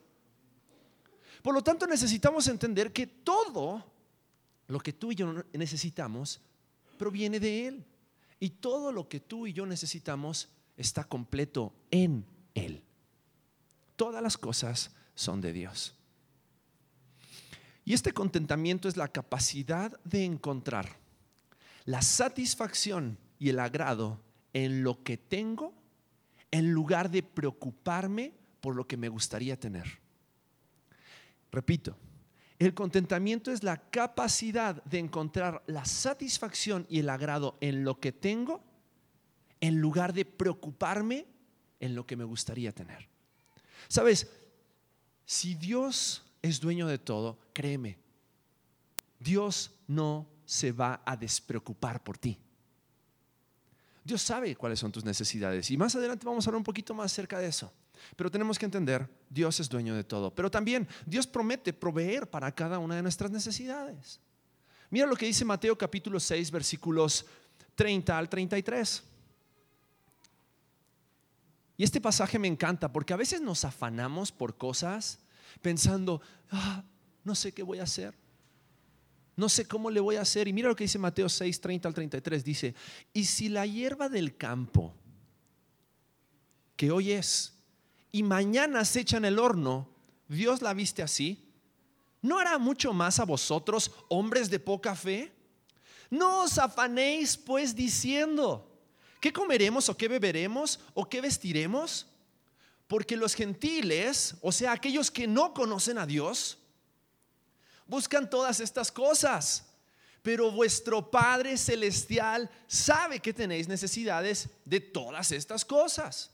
Por 1.42 1.54
lo 1.54 1.62
tanto, 1.62 1.86
necesitamos 1.86 2.48
entender 2.48 2.92
que 2.92 3.06
todo 3.06 3.84
lo 4.66 4.80
que 4.80 4.92
tú 4.92 5.12
y 5.12 5.14
yo 5.14 5.44
necesitamos 5.52 6.40
proviene 6.98 7.40
de 7.40 7.68
Él. 7.68 7.84
Y 8.40 8.50
todo 8.50 8.92
lo 8.92 9.08
que 9.08 9.20
tú 9.20 9.46
y 9.46 9.52
yo 9.52 9.64
necesitamos 9.66 10.48
está 10.76 11.04
completo 11.04 11.72
en 11.90 12.26
Él. 12.54 12.82
Todas 13.96 14.22
las 14.22 14.36
cosas 14.36 14.90
son 15.14 15.40
de 15.40 15.52
Dios. 15.52 15.94
Y 17.84 17.92
este 17.92 18.12
contentamiento 18.12 18.88
es 18.88 18.96
la 18.96 19.08
capacidad 19.08 19.98
de 20.04 20.24
encontrar 20.24 20.98
la 21.84 22.00
satisfacción 22.00 23.18
y 23.38 23.50
el 23.50 23.58
agrado 23.58 24.22
en 24.52 24.82
lo 24.82 25.02
que 25.02 25.16
tengo 25.18 25.74
en 26.50 26.70
lugar 26.70 27.10
de 27.10 27.22
preocuparme 27.22 28.32
por 28.60 28.74
lo 28.74 28.86
que 28.86 28.96
me 28.96 29.08
gustaría 29.08 29.58
tener. 29.58 29.98
Repito, 31.52 31.96
El 32.58 32.72
contentamiento 32.72 33.50
es 33.50 33.62
la 33.62 33.76
capacidad 33.90 34.82
de 34.84 34.98
encontrar 34.98 35.62
la 35.66 35.84
satisfacción 35.84 36.86
y 36.88 37.00
el 37.00 37.08
agrado 37.08 37.58
en 37.60 37.84
lo 37.84 37.98
que 37.98 38.12
tengo 38.12 38.62
en 39.60 39.80
lugar 39.80 40.12
de 40.12 40.24
preocuparme 40.24 41.26
en 41.80 41.94
lo 41.94 42.06
que 42.06 42.16
me 42.16 42.24
gustaría 42.24 42.72
tener. 42.72 43.08
Sabes, 43.88 44.30
si 45.26 45.54
Dios 45.54 46.22
es 46.44 46.60
dueño 46.60 46.86
de 46.86 46.98
todo, 46.98 47.38
créeme, 47.54 47.96
Dios 49.18 49.70
no 49.86 50.28
se 50.44 50.72
va 50.72 51.00
a 51.06 51.16
despreocupar 51.16 52.04
por 52.04 52.18
ti. 52.18 52.38
Dios 54.04 54.20
sabe 54.20 54.54
cuáles 54.54 54.78
son 54.78 54.92
tus 54.92 55.06
necesidades 55.06 55.70
y 55.70 55.78
más 55.78 55.96
adelante 55.96 56.26
vamos 56.26 56.46
a 56.46 56.50
hablar 56.50 56.58
un 56.58 56.64
poquito 56.64 56.92
más 56.92 57.10
acerca 57.10 57.38
de 57.38 57.46
eso. 57.46 57.72
Pero 58.14 58.30
tenemos 58.30 58.58
que 58.58 58.66
entender, 58.66 59.08
Dios 59.30 59.58
es 59.58 59.70
dueño 59.70 59.94
de 59.94 60.04
todo. 60.04 60.34
Pero 60.34 60.50
también 60.50 60.86
Dios 61.06 61.26
promete 61.26 61.72
proveer 61.72 62.28
para 62.28 62.54
cada 62.54 62.78
una 62.78 62.96
de 62.96 63.02
nuestras 63.02 63.30
necesidades. 63.30 64.20
Mira 64.90 65.06
lo 65.06 65.16
que 65.16 65.24
dice 65.24 65.46
Mateo 65.46 65.78
capítulo 65.78 66.20
6, 66.20 66.50
versículos 66.50 67.24
30 67.74 68.18
al 68.18 68.28
33. 68.28 69.02
Y 71.78 71.84
este 71.84 72.02
pasaje 72.02 72.38
me 72.38 72.48
encanta 72.48 72.92
porque 72.92 73.14
a 73.14 73.16
veces 73.16 73.40
nos 73.40 73.64
afanamos 73.64 74.30
por 74.30 74.58
cosas 74.58 75.23
pensando, 75.60 76.20
ah, 76.50 76.84
no 77.24 77.34
sé 77.34 77.52
qué 77.52 77.62
voy 77.62 77.78
a 77.78 77.84
hacer. 77.84 78.14
No 79.36 79.48
sé 79.48 79.66
cómo 79.66 79.90
le 79.90 80.00
voy 80.00 80.16
a 80.16 80.22
hacer. 80.22 80.46
Y 80.46 80.52
mira 80.52 80.68
lo 80.68 80.76
que 80.76 80.84
dice 80.84 80.98
Mateo 80.98 81.28
6, 81.28 81.60
30 81.60 81.88
al 81.88 81.94
33. 81.94 82.44
Dice, 82.44 82.74
y 83.12 83.24
si 83.24 83.48
la 83.48 83.66
hierba 83.66 84.08
del 84.08 84.36
campo, 84.36 84.94
que 86.76 86.90
hoy 86.90 87.12
es, 87.12 87.54
y 88.12 88.22
mañana 88.22 88.84
se 88.84 89.00
echa 89.00 89.16
en 89.16 89.24
el 89.24 89.38
horno, 89.38 89.88
Dios 90.28 90.62
la 90.62 90.72
viste 90.72 91.02
así, 91.02 91.44
¿no 92.22 92.38
hará 92.38 92.58
mucho 92.58 92.92
más 92.92 93.18
a 93.18 93.24
vosotros, 93.24 93.90
hombres 94.08 94.50
de 94.50 94.60
poca 94.60 94.94
fe? 94.94 95.32
No 96.10 96.44
os 96.44 96.58
afanéis 96.58 97.36
pues 97.36 97.74
diciendo, 97.74 98.70
¿qué 99.20 99.32
comeremos 99.32 99.88
o 99.88 99.96
qué 99.96 100.06
beberemos 100.06 100.78
o 100.94 101.08
qué 101.08 101.20
vestiremos? 101.20 102.06
Porque 102.86 103.16
los 103.16 103.34
gentiles, 103.34 104.34
o 104.42 104.52
sea, 104.52 104.72
aquellos 104.72 105.10
que 105.10 105.26
no 105.26 105.54
conocen 105.54 105.98
a 105.98 106.06
Dios, 106.06 106.58
buscan 107.86 108.28
todas 108.28 108.60
estas 108.60 108.92
cosas. 108.92 109.66
Pero 110.22 110.50
vuestro 110.50 111.10
Padre 111.10 111.56
Celestial 111.56 112.50
sabe 112.66 113.20
que 113.20 113.32
tenéis 113.32 113.68
necesidades 113.68 114.48
de 114.64 114.80
todas 114.80 115.32
estas 115.32 115.64
cosas. 115.64 116.30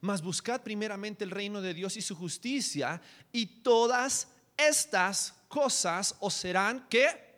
Mas 0.00 0.22
buscad 0.22 0.62
primeramente 0.62 1.24
el 1.24 1.30
reino 1.30 1.60
de 1.60 1.74
Dios 1.74 1.96
y 1.96 2.02
su 2.02 2.16
justicia, 2.16 3.00
y 3.32 3.46
todas 3.46 4.28
estas 4.56 5.34
cosas 5.48 6.14
os 6.20 6.34
serán 6.34 6.88
que 6.88 7.29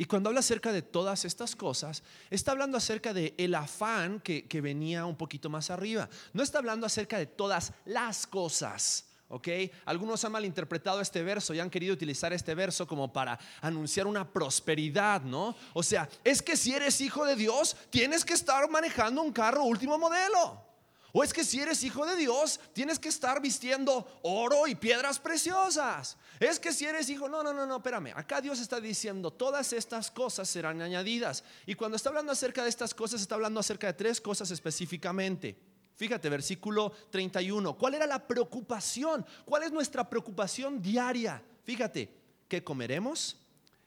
y 0.00 0.06
cuando 0.06 0.30
habla 0.30 0.40
acerca 0.40 0.72
de 0.72 0.80
todas 0.80 1.26
estas 1.26 1.54
cosas, 1.54 2.02
está 2.30 2.52
hablando 2.52 2.78
acerca 2.78 3.12
de 3.12 3.34
el 3.36 3.54
afán 3.54 4.18
que, 4.20 4.48
que, 4.48 4.62
venía 4.62 5.04
un 5.04 5.14
poquito 5.14 5.50
más 5.50 5.68
arriba. 5.68 6.08
No 6.32 6.42
está 6.42 6.56
hablando 6.56 6.86
acerca 6.86 7.18
de 7.18 7.26
todas 7.26 7.74
las 7.84 8.26
cosas. 8.26 9.04
¿ok? 9.28 9.48
Algunos 9.84 10.24
han 10.24 10.32
malinterpretado 10.32 11.02
este 11.02 11.22
verso 11.22 11.52
y 11.52 11.60
han 11.60 11.68
querido 11.68 11.92
utilizar 11.92 12.32
este 12.32 12.54
verso 12.54 12.86
como 12.86 13.12
para 13.12 13.38
anunciar 13.60 14.06
una 14.06 14.26
prosperidad, 14.26 15.20
¿no? 15.20 15.54
O 15.74 15.82
sea, 15.82 16.08
es 16.24 16.40
que 16.40 16.56
si 16.56 16.72
eres 16.72 16.98
hijo 17.02 17.26
de 17.26 17.36
Dios, 17.36 17.76
tienes 17.90 18.24
que 18.24 18.32
estar 18.32 18.70
manejando 18.70 19.20
un 19.20 19.34
carro 19.34 19.64
último 19.64 19.98
modelo. 19.98 20.69
O 21.12 21.24
es 21.24 21.32
que 21.32 21.44
si 21.44 21.60
eres 21.60 21.82
hijo 21.82 22.06
de 22.06 22.16
Dios, 22.16 22.60
tienes 22.72 22.98
que 22.98 23.08
estar 23.08 23.40
vistiendo 23.40 24.06
oro 24.22 24.66
y 24.66 24.74
piedras 24.74 25.18
preciosas. 25.18 26.16
Es 26.38 26.60
que 26.60 26.72
si 26.72 26.86
eres 26.86 27.08
hijo, 27.08 27.28
no, 27.28 27.42
no, 27.42 27.52
no, 27.52 27.66
no, 27.66 27.76
espérame. 27.76 28.12
Acá 28.14 28.40
Dios 28.40 28.60
está 28.60 28.80
diciendo, 28.80 29.30
todas 29.30 29.72
estas 29.72 30.10
cosas 30.10 30.48
serán 30.48 30.80
añadidas. 30.82 31.42
Y 31.66 31.74
cuando 31.74 31.96
está 31.96 32.10
hablando 32.10 32.32
acerca 32.32 32.62
de 32.62 32.68
estas 32.68 32.94
cosas, 32.94 33.20
está 33.20 33.34
hablando 33.34 33.60
acerca 33.60 33.88
de 33.88 33.94
tres 33.94 34.20
cosas 34.20 34.50
específicamente. 34.50 35.58
Fíjate, 35.96 36.28
versículo 36.28 36.92
31. 37.10 37.76
¿Cuál 37.76 37.94
era 37.94 38.06
la 38.06 38.26
preocupación? 38.26 39.26
¿Cuál 39.44 39.64
es 39.64 39.72
nuestra 39.72 40.08
preocupación 40.08 40.80
diaria? 40.80 41.42
Fíjate, 41.64 42.10
¿qué 42.48 42.64
comeremos? 42.64 43.36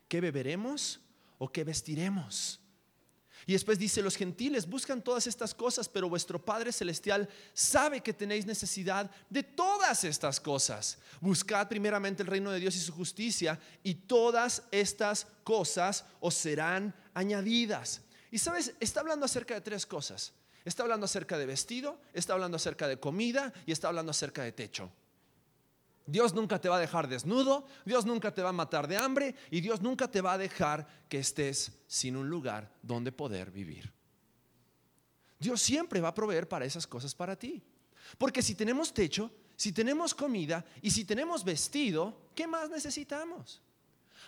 ¿Qué 0.08 0.22
beberemos? 0.22 1.00
¿O 1.40 1.52
qué 1.52 1.64
vestiremos? 1.64 2.63
Y 3.46 3.54
después 3.54 3.78
dice, 3.78 4.02
los 4.02 4.16
gentiles 4.16 4.68
buscan 4.68 5.02
todas 5.02 5.28
estas 5.28 5.54
cosas, 5.54 5.90
pero 5.90 6.10
vuestro 6.10 6.44
Padre 6.44 6.72
Celestial 6.72 7.28
sabe 7.54 8.02
que 8.02 8.14
tenéis 8.14 8.46
necesidad 8.46 9.12
de 9.30 9.44
todas 9.44 10.04
estas 10.04 10.40
cosas. 10.40 10.98
Buscad 11.20 11.68
primeramente 11.68 12.24
el 12.24 12.28
reino 12.28 12.52
de 12.52 12.60
Dios 12.60 12.76
y 12.76 12.80
su 12.80 12.94
justicia, 12.94 13.60
y 13.84 13.96
todas 13.96 14.64
estas 14.72 15.28
cosas 15.44 16.06
os 16.20 16.36
serán 16.36 16.96
añadidas. 17.14 18.02
Y 18.32 18.40
sabes, 18.40 18.74
está 18.80 19.02
hablando 19.02 19.26
acerca 19.26 19.54
de 19.54 19.62
tres 19.62 19.86
cosas. 19.86 20.34
Está 20.66 20.84
hablando 20.84 21.06
acerca 21.06 21.38
de 21.38 21.46
vestido, 21.46 22.00
está 22.14 22.34
hablando 22.34 22.56
acerca 22.56 22.88
de 22.88 22.98
comida 22.98 23.54
y 23.66 23.74
está 23.74 23.90
hablando 23.90 24.12
acerca 24.12 24.44
de 24.44 24.54
techo. 24.54 24.90
Dios 26.06 26.34
nunca 26.34 26.60
te 26.60 26.70
va 26.70 26.78
a 26.78 26.80
dejar 26.80 27.08
desnudo, 27.08 27.66
Dios 27.86 28.06
nunca 28.06 28.34
te 28.34 28.42
va 28.42 28.50
a 28.50 28.54
matar 28.54 28.88
de 28.88 28.98
hambre 28.98 29.36
y 29.50 29.62
Dios 29.62 29.82
nunca 29.82 30.10
te 30.10 30.22
va 30.22 30.34
a 30.34 30.38
dejar 30.38 30.88
que 31.08 31.20
estés 31.20 31.72
sin 31.88 32.18
un 32.18 32.30
lugar 32.30 32.72
donde 32.82 33.12
poder 33.12 33.52
vivir. 33.52 33.94
Dios 35.40 35.62
siempre 35.62 36.02
va 36.02 36.10
a 36.10 36.14
proveer 36.14 36.48
para 36.48 36.66
esas 36.66 36.88
cosas 36.88 37.16
para 37.16 37.38
ti. 37.38 37.62
Porque 38.18 38.42
si 38.42 38.56
tenemos 38.56 38.94
techo, 38.94 39.32
si 39.56 39.72
tenemos 39.72 40.14
comida 40.14 40.66
y 40.82 40.92
si 40.92 41.06
tenemos 41.06 41.44
vestido, 41.44 42.30
¿qué 42.36 42.48
más 42.48 42.70
necesitamos? 42.70 43.62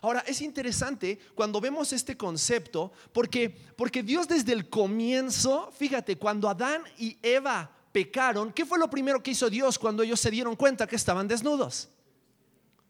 Ahora, 0.02 0.20
es 0.28 0.42
interesante 0.42 1.20
cuando 1.34 1.62
vemos 1.62 1.94
este 1.94 2.18
concepto, 2.18 2.92
porque, 3.14 3.50
porque 3.50 4.04
Dios 4.04 4.28
desde 4.28 4.54
el 4.54 4.70
comienzo, 4.70 5.72
fíjate, 5.72 6.18
cuando 6.18 6.50
Adán 6.50 6.84
y 6.98 7.18
Eva 7.22 7.75
pecaron, 7.96 8.52
¿qué 8.52 8.66
fue 8.66 8.78
lo 8.78 8.90
primero 8.90 9.24
que 9.24 9.32
hizo 9.32 9.50
Dios 9.50 9.80
cuando 9.80 10.04
ellos 10.04 10.20
se 10.20 10.30
dieron 10.30 10.58
cuenta 10.58 10.86
que 10.86 10.98
estaban 10.98 11.30
desnudos? 11.30 11.88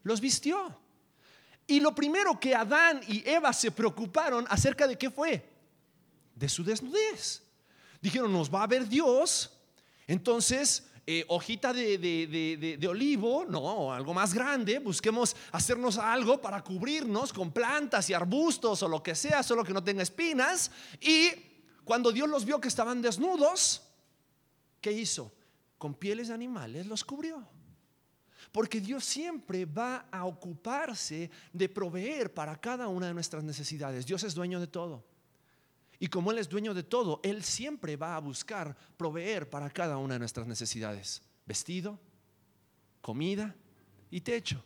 Los 0.02 0.20
vistió. 0.20 0.80
Y 1.68 1.80
lo 1.80 1.94
primero 1.94 2.40
que 2.40 2.56
Adán 2.56 3.02
y 3.08 3.22
Eva 3.30 3.54
se 3.54 3.70
preocuparon 3.70 4.48
acerca 4.50 4.88
de 4.88 4.98
qué 4.98 5.12
fue? 5.12 5.48
De 6.34 6.50
su 6.50 6.64
desnudez. 6.64 7.44
Dijeron, 8.02 8.34
nos 8.34 8.52
va 8.52 8.64
a 8.64 8.68
ver 8.68 8.90
Dios, 8.90 9.52
entonces 10.08 10.88
eh, 11.06 11.24
hojita 11.28 11.72
de, 11.72 12.88
olivo, 12.90 13.46
no, 13.48 13.94
algo 13.94 14.12
más 14.12 14.34
grande, 14.34 14.80
busquemos 14.80 15.36
hacernos 15.52 16.00
algo 16.00 16.42
para 16.42 16.64
cubrirnos 16.64 17.32
con 17.32 17.52
plantas 17.52 18.10
y 18.10 18.16
arbustos 18.16 18.82
o 18.82 18.88
lo 18.88 19.04
que 19.04 19.14
sea, 19.14 19.44
solo 19.44 19.64
que 19.64 19.74
no 19.74 19.84
tenga 19.84 20.02
espinas. 20.02 20.72
Y 21.00 21.30
cuando 21.84 22.12
Dios 22.12 22.28
los 22.28 22.44
vio 22.44 22.60
que 22.60 22.70
estaban 22.70 23.04
desnudos, 23.04 23.84
¿qué 24.86 24.92
hizo? 24.92 25.34
Con 25.80 25.96
pieles 25.96 26.28
de 26.28 26.36
animales 26.36 26.86
los 26.86 27.04
cubrió. 27.04 27.44
Porque 28.52 28.80
Dios 28.80 29.04
siempre 29.04 29.66
va 29.66 30.06
a 30.12 30.26
ocuparse 30.26 31.32
de 31.52 31.68
proveer 31.68 32.32
para 32.32 32.56
cada 32.56 32.88
una 32.88 33.08
de 33.08 33.16
nuestras 33.16 33.44
necesidades. 33.44 34.06
Dios 34.06 34.22
es 34.24 34.36
dueño 34.36 34.60
de 34.60 34.68
todo. 34.68 35.04
Y 35.98 36.06
como 36.06 36.30
Él 36.30 36.38
es 36.38 36.48
dueño 36.48 36.76
de 36.76 36.84
todo, 36.84 37.20
Él 37.24 37.44
siempre 37.44 37.96
va 37.96 38.16
a 38.16 38.20
buscar 38.20 38.78
proveer 38.96 39.50
para 39.50 39.72
cada 39.72 39.98
una 39.98 40.14
de 40.14 40.20
nuestras 40.20 40.46
necesidades. 40.46 41.24
Vestido, 41.48 42.00
comida 43.02 43.56
y 44.12 44.22
techo. 44.22 44.64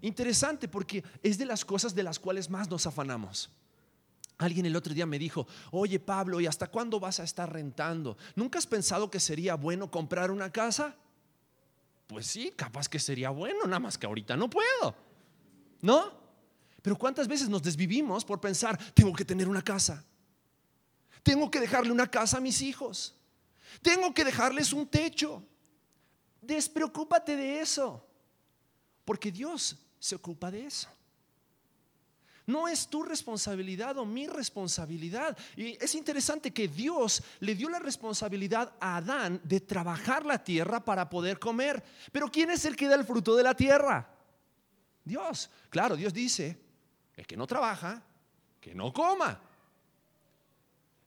Interesante 0.00 0.66
porque 0.66 1.04
es 1.22 1.36
de 1.36 1.44
las 1.44 1.62
cosas 1.62 1.94
de 1.94 2.04
las 2.04 2.18
cuales 2.18 2.48
más 2.48 2.70
nos 2.70 2.86
afanamos. 2.86 3.50
Alguien 4.38 4.66
el 4.66 4.76
otro 4.76 4.94
día 4.94 5.04
me 5.04 5.18
dijo, 5.18 5.46
oye 5.72 5.98
Pablo, 5.98 6.40
¿y 6.40 6.46
hasta 6.46 6.68
cuándo 6.68 7.00
vas 7.00 7.18
a 7.18 7.24
estar 7.24 7.52
rentando? 7.52 8.16
¿Nunca 8.36 8.58
has 8.58 8.66
pensado 8.66 9.10
que 9.10 9.18
sería 9.18 9.56
bueno 9.56 9.90
comprar 9.90 10.30
una 10.30 10.50
casa? 10.50 10.94
Pues 12.06 12.26
sí, 12.26 12.52
capaz 12.54 12.88
que 12.88 13.00
sería 13.00 13.30
bueno, 13.30 13.64
nada 13.64 13.80
más 13.80 13.98
que 13.98 14.06
ahorita 14.06 14.36
no 14.36 14.48
puedo. 14.48 14.94
¿No? 15.82 16.12
Pero 16.80 16.96
¿cuántas 16.96 17.26
veces 17.26 17.48
nos 17.48 17.62
desvivimos 17.62 18.24
por 18.24 18.40
pensar, 18.40 18.78
tengo 18.94 19.12
que 19.12 19.24
tener 19.24 19.48
una 19.48 19.62
casa? 19.62 20.04
Tengo 21.24 21.50
que 21.50 21.60
dejarle 21.60 21.90
una 21.90 22.08
casa 22.08 22.38
a 22.38 22.40
mis 22.40 22.62
hijos. 22.62 23.16
Tengo 23.82 24.14
que 24.14 24.24
dejarles 24.24 24.72
un 24.72 24.86
techo. 24.86 25.42
Despreocúpate 26.40 27.36
de 27.36 27.60
eso, 27.60 28.06
porque 29.04 29.32
Dios 29.32 29.76
se 29.98 30.14
ocupa 30.14 30.50
de 30.50 30.64
eso. 30.64 30.88
No 32.48 32.66
es 32.66 32.88
tu 32.88 33.02
responsabilidad 33.02 33.98
o 33.98 34.06
mi 34.06 34.26
responsabilidad. 34.26 35.36
Y 35.54 35.76
es 35.84 35.94
interesante 35.94 36.50
que 36.50 36.66
Dios 36.66 37.22
le 37.40 37.54
dio 37.54 37.68
la 37.68 37.78
responsabilidad 37.78 38.72
a 38.80 38.96
Adán 38.96 39.38
de 39.44 39.60
trabajar 39.60 40.24
la 40.24 40.42
tierra 40.42 40.82
para 40.82 41.10
poder 41.10 41.38
comer. 41.38 41.84
Pero 42.10 42.30
¿quién 42.30 42.50
es 42.50 42.64
el 42.64 42.74
que 42.74 42.88
da 42.88 42.94
el 42.94 43.04
fruto 43.04 43.36
de 43.36 43.42
la 43.42 43.52
tierra? 43.52 44.10
Dios. 45.04 45.50
Claro, 45.68 45.94
Dios 45.94 46.14
dice, 46.14 46.58
el 47.16 47.26
que 47.26 47.36
no 47.36 47.46
trabaja, 47.46 48.02
que 48.58 48.74
no 48.74 48.94
coma. 48.94 49.38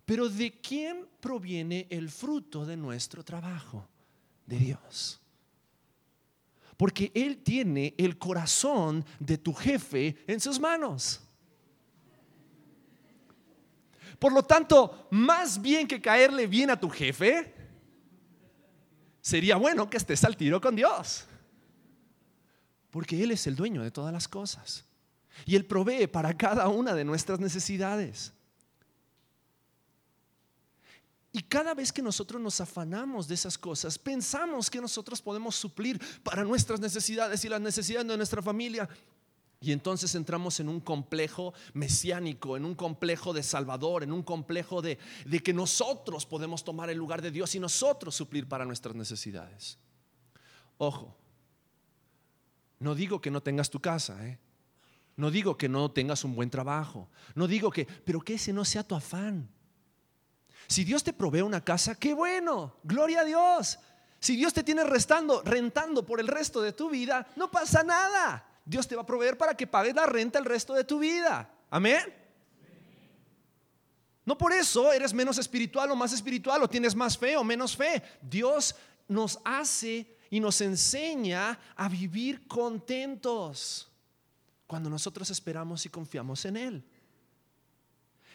Pero 0.06 0.30
¿de 0.30 0.62
quién 0.62 1.08
proviene 1.20 1.88
el 1.90 2.12
fruto 2.12 2.68
de 2.68 2.78
nuestro 2.78 3.24
trabajo? 3.24 3.88
De 4.46 4.60
Dios. 4.60 5.20
Porque 6.78 7.12
Él 7.16 7.42
tiene 7.42 7.96
el 7.98 8.20
corazón 8.20 9.04
de 9.20 9.40
tu 9.40 9.56
jefe 9.56 10.24
en 10.28 10.40
sus 10.40 10.60
manos. 10.60 11.22
Por 14.22 14.34
lo 14.34 14.44
tanto, 14.44 15.08
más 15.10 15.60
bien 15.60 15.88
que 15.88 16.00
caerle 16.00 16.46
bien 16.46 16.70
a 16.70 16.80
tu 16.80 16.88
jefe, 16.92 17.56
sería 19.20 19.56
bueno 19.56 19.90
que 19.90 19.98
estés 19.98 20.24
al 20.24 20.38
tiro 20.38 20.62
con 20.62 20.76
Dios. 20.76 21.26
Porque 22.92 23.24
Él 23.24 23.32
es 23.32 23.48
el 23.48 23.56
dueño 23.56 23.82
de 23.82 23.90
todas 23.90 24.14
las 24.14 24.28
cosas. 24.28 24.86
Y 25.44 25.56
Él 25.56 25.66
provee 25.66 26.06
para 26.06 26.38
cada 26.38 26.68
una 26.68 26.94
de 26.94 27.04
nuestras 27.04 27.40
necesidades. 27.40 28.32
Y 31.32 31.42
cada 31.42 31.74
vez 31.74 31.92
que 31.92 32.04
nosotros 32.04 32.40
nos 32.40 32.62
afanamos 32.62 33.28
de 33.28 33.34
esas 33.34 33.58
cosas, 33.58 33.98
pensamos 33.98 34.70
que 34.70 34.80
nosotros 34.80 35.20
podemos 35.20 35.56
suplir 35.56 36.00
para 36.22 36.44
nuestras 36.44 36.80
necesidades 36.80 37.44
y 37.44 37.50
las 37.50 37.60
necesidades 37.60 38.08
de 38.08 38.18
nuestra 38.18 38.44
familia. 38.44 38.88
Y 39.64 39.72
entonces 39.72 40.16
entramos 40.16 40.60
en 40.60 40.68
un 40.68 40.80
complejo 40.80 41.54
mesiánico, 41.74 42.58
en 42.58 42.66
un 42.66 42.74
complejo 42.74 43.32
de 43.32 43.44
Salvador, 43.44 44.02
en 44.02 44.12
un 44.12 44.24
complejo 44.24 44.82
de, 44.82 44.98
de 45.26 45.40
que 45.40 45.54
nosotros 45.54 46.26
podemos 46.26 46.64
tomar 46.64 46.90
el 46.90 46.98
lugar 46.98 47.22
de 47.22 47.30
Dios 47.30 47.54
y 47.54 47.60
nosotros 47.60 48.16
suplir 48.16 48.50
para 48.50 48.66
nuestras 48.66 48.96
necesidades. 48.96 49.78
Ojo, 50.80 51.16
no 52.80 52.96
digo 52.96 53.22
que 53.22 53.30
no 53.30 53.44
tengas 53.44 53.70
tu 53.70 53.80
casa, 53.80 54.28
¿eh? 54.28 54.40
no 55.16 55.30
digo 55.30 55.56
que 55.56 55.70
no 55.70 55.92
tengas 55.92 56.24
un 56.24 56.36
buen 56.36 56.50
trabajo, 56.50 57.08
no 57.36 57.46
digo 57.46 57.70
que, 57.70 57.86
pero 57.86 58.20
que 58.22 58.34
ese 58.34 58.52
no 58.52 58.66
sea 58.66 58.82
tu 58.84 58.96
afán. 58.96 59.48
Si 60.68 60.84
Dios 60.84 61.04
te 61.04 61.14
provee 61.14 61.42
una 61.42 61.64
casa, 61.64 61.94
qué 61.94 62.16
bueno, 62.16 62.78
gloria 62.84 63.22
a 63.22 63.26
Dios. 63.26 63.78
Si 64.20 64.36
Dios 64.36 64.54
te 64.54 64.64
tiene 64.64 64.84
restando, 64.84 65.44
rentando 65.44 66.04
por 66.04 66.20
el 66.20 66.28
resto 66.28 66.62
de 66.62 66.74
tu 66.74 66.90
vida, 66.90 67.28
no 67.36 67.52
pasa 67.52 67.84
nada. 67.84 68.51
Dios 68.72 68.88
te 68.88 68.96
va 68.96 69.02
a 69.02 69.06
proveer 69.06 69.38
para 69.38 69.56
que 69.56 69.68
pagues 69.68 69.94
la 69.94 70.06
renta 70.06 70.40
el 70.40 70.46
resto 70.46 70.74
de 70.74 70.86
tu 70.86 71.00
vida. 71.00 71.54
Amén. 71.70 72.02
No 74.24 74.38
por 74.38 74.54
eso 74.54 74.94
eres 74.94 75.14
menos 75.14 75.38
espiritual 75.38 75.92
o 75.92 75.96
más 75.96 76.14
espiritual 76.14 76.64
o 76.64 76.70
tienes 76.70 76.96
más 76.96 77.18
fe 77.18 77.36
o 77.36 77.44
menos 77.44 77.76
fe. 77.76 78.02
Dios 78.22 78.74
nos 79.10 79.40
hace 79.44 80.18
y 80.30 80.40
nos 80.40 80.62
enseña 80.62 81.60
a 81.76 81.90
vivir 81.90 82.48
contentos 82.48 83.92
cuando 84.66 84.90
nosotros 84.90 85.30
esperamos 85.30 85.86
y 85.86 85.90
confiamos 85.90 86.46
en 86.46 86.56
Él. 86.56 86.86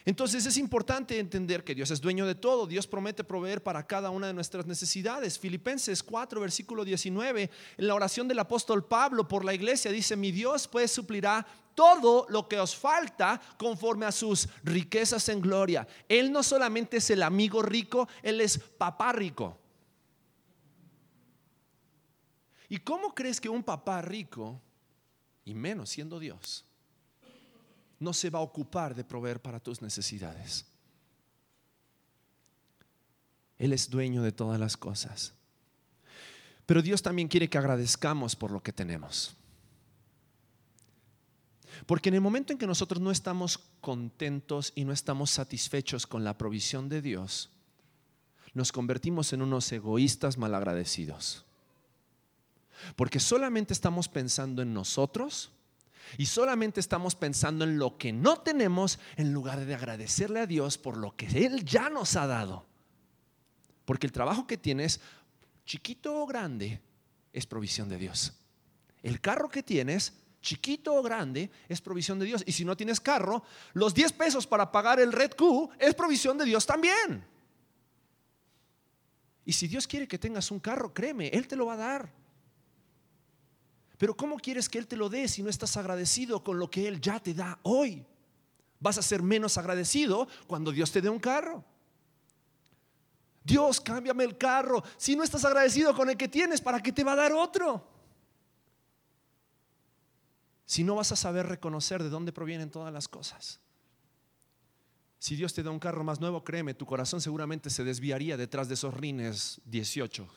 Entonces 0.07 0.45
es 0.45 0.55
importante 0.55 1.19
entender 1.19 1.65
que 1.65 1.75
Dios 1.75 1.91
es 1.91 1.99
dueño 1.99 2.25
de 2.25 2.33
todo. 2.33 2.65
Dios 2.65 2.87
promete 2.87 3.25
proveer 3.25 3.61
para 3.61 3.85
cada 3.85 4.09
una 4.09 4.27
de 4.27 4.33
nuestras 4.33 4.65
necesidades. 4.65 5.37
Filipenses 5.37 6.01
4, 6.01 6.39
versículo 6.39 6.85
19, 6.85 7.51
en 7.75 7.87
la 7.87 7.93
oración 7.93 8.25
del 8.25 8.39
apóstol 8.39 8.85
Pablo 8.85 9.27
por 9.27 9.43
la 9.43 9.53
iglesia 9.53 9.91
dice, 9.91 10.15
mi 10.15 10.31
Dios 10.31 10.65
pues 10.69 10.91
suplirá 10.91 11.45
todo 11.75 12.25
lo 12.29 12.47
que 12.47 12.57
os 12.57 12.73
falta 12.73 13.41
conforme 13.57 14.05
a 14.05 14.13
sus 14.13 14.47
riquezas 14.63 15.27
en 15.27 15.41
gloria. 15.41 15.85
Él 16.07 16.31
no 16.31 16.41
solamente 16.41 16.95
es 16.95 17.09
el 17.09 17.21
amigo 17.21 17.61
rico, 17.61 18.07
Él 18.23 18.39
es 18.39 18.57
papá 18.57 19.11
rico. 19.11 19.57
¿Y 22.69 22.77
cómo 22.77 23.13
crees 23.13 23.41
que 23.41 23.49
un 23.49 23.61
papá 23.61 24.01
rico, 24.01 24.61
y 25.43 25.53
menos 25.53 25.89
siendo 25.89 26.17
Dios, 26.17 26.63
no 27.99 28.13
se 28.13 28.29
va 28.29 28.39
a 28.39 28.43
ocupar 28.43 28.95
de 28.95 29.03
proveer 29.03 29.41
para 29.41 29.59
tus 29.59 29.81
necesidades. 29.81 30.65
Él 33.57 33.73
es 33.73 33.89
dueño 33.89 34.21
de 34.21 34.31
todas 34.31 34.59
las 34.59 34.77
cosas. 34.77 35.33
Pero 36.65 36.81
Dios 36.81 37.01
también 37.01 37.27
quiere 37.27 37.49
que 37.49 37.57
agradezcamos 37.57 38.35
por 38.35 38.51
lo 38.51 38.61
que 38.61 38.73
tenemos. 38.73 39.35
Porque 41.85 42.09
en 42.09 42.15
el 42.15 42.21
momento 42.21 42.53
en 42.53 42.59
que 42.59 42.67
nosotros 42.67 43.01
no 43.01 43.11
estamos 43.11 43.59
contentos 43.81 44.73
y 44.75 44.83
no 44.83 44.91
estamos 44.91 45.31
satisfechos 45.31 46.05
con 46.07 46.23
la 46.23 46.37
provisión 46.37 46.89
de 46.89 47.01
Dios, 47.01 47.49
nos 48.53 48.71
convertimos 48.71 49.33
en 49.33 49.41
unos 49.41 49.71
egoístas 49.71 50.37
malagradecidos. 50.37 51.45
Porque 52.95 53.19
solamente 53.19 53.73
estamos 53.73 54.07
pensando 54.07 54.61
en 54.61 54.73
nosotros 54.73 55.51
y 56.17 56.25
solamente 56.25 56.79
estamos 56.79 57.15
pensando 57.15 57.65
en 57.65 57.77
lo 57.77 57.97
que 57.97 58.13
no 58.13 58.41
tenemos 58.41 58.99
en 59.15 59.33
lugar 59.33 59.65
de 59.65 59.75
agradecerle 59.75 60.39
a 60.39 60.47
Dios 60.47 60.77
por 60.77 60.97
lo 60.97 61.15
que 61.15 61.27
Él 61.45 61.65
ya 61.65 61.89
nos 61.89 62.15
ha 62.15 62.27
dado. 62.27 62.65
Porque 63.85 64.07
el 64.07 64.13
trabajo 64.13 64.47
que 64.47 64.57
tienes, 64.57 64.99
chiquito 65.65 66.21
o 66.21 66.27
grande, 66.27 66.81
es 67.33 67.45
provisión 67.45 67.89
de 67.89 67.97
Dios. 67.97 68.33
El 69.03 69.21
carro 69.21 69.49
que 69.49 69.63
tienes, 69.63 70.13
chiquito 70.41 70.95
o 70.95 71.03
grande, 71.03 71.51
es 71.69 71.81
provisión 71.81 72.19
de 72.19 72.25
Dios. 72.25 72.43
Y 72.45 72.51
si 72.51 72.65
no 72.65 72.75
tienes 72.75 72.99
carro, 72.99 73.43
los 73.73 73.93
10 73.93 74.13
pesos 74.13 74.47
para 74.47 74.71
pagar 74.71 74.99
el 74.99 75.11
Red 75.11 75.31
Q 75.37 75.69
es 75.79 75.93
provisión 75.93 76.37
de 76.37 76.45
Dios 76.45 76.65
también. 76.65 77.23
Y 79.45 79.53
si 79.53 79.67
Dios 79.67 79.87
quiere 79.87 80.07
que 80.07 80.17
tengas 80.17 80.51
un 80.51 80.59
carro, 80.59 80.93
créeme, 80.93 81.29
Él 81.29 81.47
te 81.47 81.55
lo 81.55 81.67
va 81.67 81.73
a 81.73 81.77
dar. 81.77 82.13
Pero 83.97 84.15
¿cómo 84.15 84.37
quieres 84.37 84.69
que 84.69 84.77
Él 84.77 84.87
te 84.87 84.95
lo 84.95 85.09
dé 85.09 85.27
si 85.27 85.41
no 85.41 85.49
estás 85.49 85.75
agradecido 85.75 86.43
con 86.43 86.59
lo 86.59 86.69
que 86.69 86.87
Él 86.87 87.01
ya 87.01 87.19
te 87.19 87.33
da 87.33 87.59
hoy? 87.63 88.05
Vas 88.79 88.97
a 88.99 89.01
ser 89.01 89.23
menos 89.23 89.57
agradecido 89.57 90.27
cuando 90.45 90.71
Dios 90.71 90.91
te 90.91 91.01
dé 91.01 91.09
un 91.09 91.19
carro. 91.19 91.65
Dios, 93.43 93.81
cámbiame 93.81 94.23
el 94.23 94.37
carro. 94.37 94.83
Si 94.97 95.15
no 95.15 95.23
estás 95.23 95.45
agradecido 95.45 95.95
con 95.95 96.09
el 96.09 96.17
que 96.17 96.27
tienes, 96.27 96.61
¿para 96.61 96.81
qué 96.81 96.91
te 96.91 97.03
va 97.03 97.13
a 97.13 97.15
dar 97.15 97.33
otro? 97.33 97.87
Si 100.65 100.83
no 100.83 100.95
vas 100.95 101.11
a 101.11 101.15
saber 101.15 101.47
reconocer 101.47 102.03
de 102.03 102.09
dónde 102.09 102.33
provienen 102.33 102.69
todas 102.69 102.93
las 102.93 103.07
cosas. 103.07 103.59
Si 105.17 105.35
Dios 105.35 105.53
te 105.53 105.63
da 105.63 105.71
un 105.71 105.79
carro 105.79 106.03
más 106.03 106.19
nuevo, 106.19 106.43
créeme, 106.43 106.75
tu 106.75 106.85
corazón 106.85 107.19
seguramente 107.19 107.71
se 107.71 107.83
desviaría 107.83 108.37
detrás 108.37 108.67
de 108.67 108.75
esos 108.75 108.93
rines 108.93 109.59
18 109.65 110.27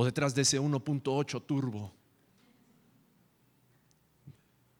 o 0.00 0.04
detrás 0.06 0.34
de 0.34 0.40
ese 0.40 0.58
1.8 0.58 1.44
turbo. 1.44 1.92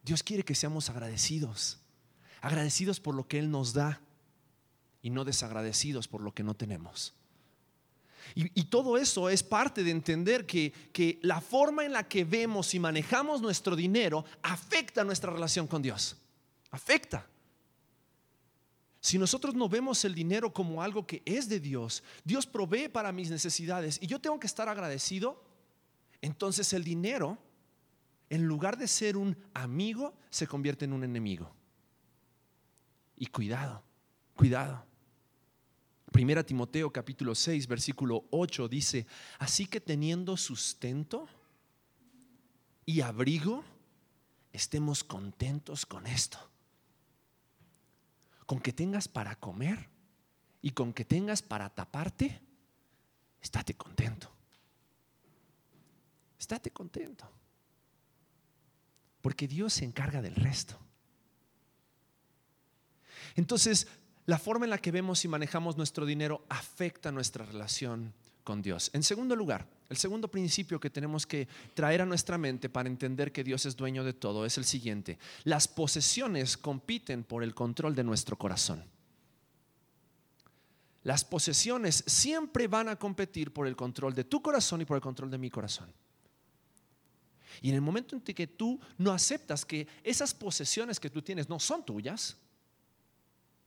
Dios 0.03 0.23
quiere 0.23 0.43
que 0.43 0.55
seamos 0.55 0.89
agradecidos, 0.89 1.79
agradecidos 2.41 3.01
por 3.01 3.15
lo 3.15 3.29
que 3.29 3.39
Él 3.39 3.51
nos 3.51 3.75
da 3.75 4.01
y 5.03 5.11
no 5.11 5.27
desagradecidos 5.27 6.09
por 6.09 6.23
lo 6.23 6.33
que 6.33 6.43
no 6.43 6.55
tenemos. 6.55 7.13
Y, 8.35 8.65
todo 8.65 8.97
eso 8.97 9.29
es 9.29 9.43
parte 9.43 9.85
de 9.85 9.91
entender 9.91 10.47
que, 10.47 10.73
que 10.91 11.19
la 11.21 11.43
forma 11.43 11.85
en 11.85 11.93
la 11.93 12.09
que 12.09 12.25
vemos 12.25 12.75
y 12.75 12.79
manejamos 12.79 13.43
nuestro 13.43 13.77
dinero 13.77 14.25
afecta 14.41 15.05
nuestra 15.05 15.31
relación 15.31 15.67
con 15.67 15.83
Dios. 15.83 16.17
Afecta. 16.71 17.27
Si 19.01 19.19
nosotros 19.19 19.55
no 19.55 19.69
vemos 19.69 20.05
el 20.05 20.15
dinero 20.15 20.53
como 20.53 20.83
algo 20.83 21.07
que 21.07 21.23
es 21.25 21.49
de 21.49 21.59
Dios, 21.59 22.03
Dios 22.23 22.47
provee 22.47 22.89
para 22.89 23.13
mis 23.13 23.31
necesidades 23.31 23.99
y 24.03 24.07
yo 24.07 24.21
tengo 24.21 24.39
que 24.39 24.47
estar 24.47 24.69
agradecido, 24.69 25.43
entonces 26.21 26.75
el 26.75 26.85
dinero, 26.85 27.39
en 28.29 28.45
lugar 28.45 28.77
de 28.77 28.87
ser 28.87 29.17
un 29.17 29.39
amigo, 29.55 30.15
se 30.29 30.47
convierte 30.47 30.85
en 30.85 30.93
un 30.93 31.03
enemigo. 31.03 31.51
Y 33.17 33.27
cuidado, 33.27 33.83
cuidado. 34.37 34.85
Primera 36.13 36.45
Timoteo 36.45 36.93
capítulo 36.93 37.35
6, 37.35 37.69
versículo 37.69 38.25
8 38.31 38.69
dice, 38.69 39.07
así 39.39 39.65
que 39.65 39.81
teniendo 39.81 40.37
sustento 40.37 41.27
y 42.85 43.01
abrigo, 43.01 43.65
estemos 44.53 45.05
contentos 45.05 45.87
con 45.87 46.07
esto 46.07 46.50
con 48.51 48.59
que 48.59 48.73
tengas 48.73 49.07
para 49.07 49.37
comer 49.37 49.89
y 50.61 50.73
con 50.73 50.93
que 50.93 51.05
tengas 51.05 51.41
para 51.41 51.71
taparte, 51.71 52.41
estate 53.41 53.75
contento. 53.75 54.29
Estate 56.37 56.73
contento. 56.73 57.31
Porque 59.21 59.47
Dios 59.47 59.75
se 59.75 59.85
encarga 59.85 60.21
del 60.21 60.35
resto. 60.35 60.77
Entonces, 63.37 63.87
la 64.27 64.41
forma 64.41 64.67
en 64.67 64.71
la 64.71 64.79
que 64.79 64.91
vemos 64.91 65.25
y 65.25 65.29
manejamos 65.29 65.77
nuestro 65.77 66.05
dinero 66.05 66.45
afecta 66.49 67.13
nuestra 67.13 67.45
relación 67.45 68.15
con 68.45 68.63
Dios. 68.63 68.91
En 68.93 69.03
segundo 69.03 69.37
lugar, 69.37 69.67
el 69.89 69.97
segundo 69.97 70.29
principio 70.29 70.79
que 70.79 70.91
tenemos 70.91 71.27
que 71.27 71.49
traer 71.75 72.03
a 72.03 72.07
nuestra 72.07 72.39
mente 72.39 72.69
para 72.69 72.89
entender 72.89 73.33
que 73.33 73.45
Dios 73.45 73.67
es 73.67 73.77
dueño 73.77 74.05
de 74.05 74.13
todo 74.13 74.47
es 74.47 74.57
el 74.57 74.65
siguiente. 74.65 75.19
Las 75.45 75.67
posesiones 75.67 76.57
compiten 76.57 77.25
por 77.25 77.43
el 77.43 77.55
control 77.55 77.95
de 77.95 78.05
nuestro 78.05 78.37
corazón. 78.37 78.85
Las 81.03 81.25
posesiones 81.25 82.05
siempre 82.07 82.69
van 82.69 82.89
a 82.89 82.97
competir 82.97 83.53
por 83.53 83.67
el 83.67 83.75
control 83.75 84.15
de 84.15 84.25
tu 84.25 84.43
corazón 84.43 84.83
y 84.83 84.85
por 84.85 84.97
el 84.97 85.03
control 85.03 85.31
de 85.31 85.39
mi 85.39 85.51
corazón. 85.51 85.93
Y 87.63 87.71
en 87.71 87.75
el 87.75 87.81
momento 87.81 88.15
en 88.15 88.23
que 88.23 88.47
tú 88.47 88.79
no 88.99 89.13
aceptas 89.13 89.65
que 89.65 89.87
esas 90.05 90.35
posesiones 90.35 91.01
que 91.01 91.11
tú 91.11 91.21
tienes 91.21 91.49
no 91.49 91.59
son 91.59 91.85
tuyas, 91.85 92.37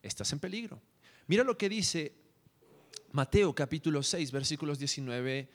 estás 0.02 0.32
en 0.32 0.40
peligro. 0.40 0.82
Mira 1.28 1.44
lo 1.44 1.58
que 1.58 1.70
dice 1.70 2.23
Mateo 3.14 3.54
capítulo 3.54 4.02
6, 4.02 4.32
versículos 4.32 4.80
19 4.80 5.48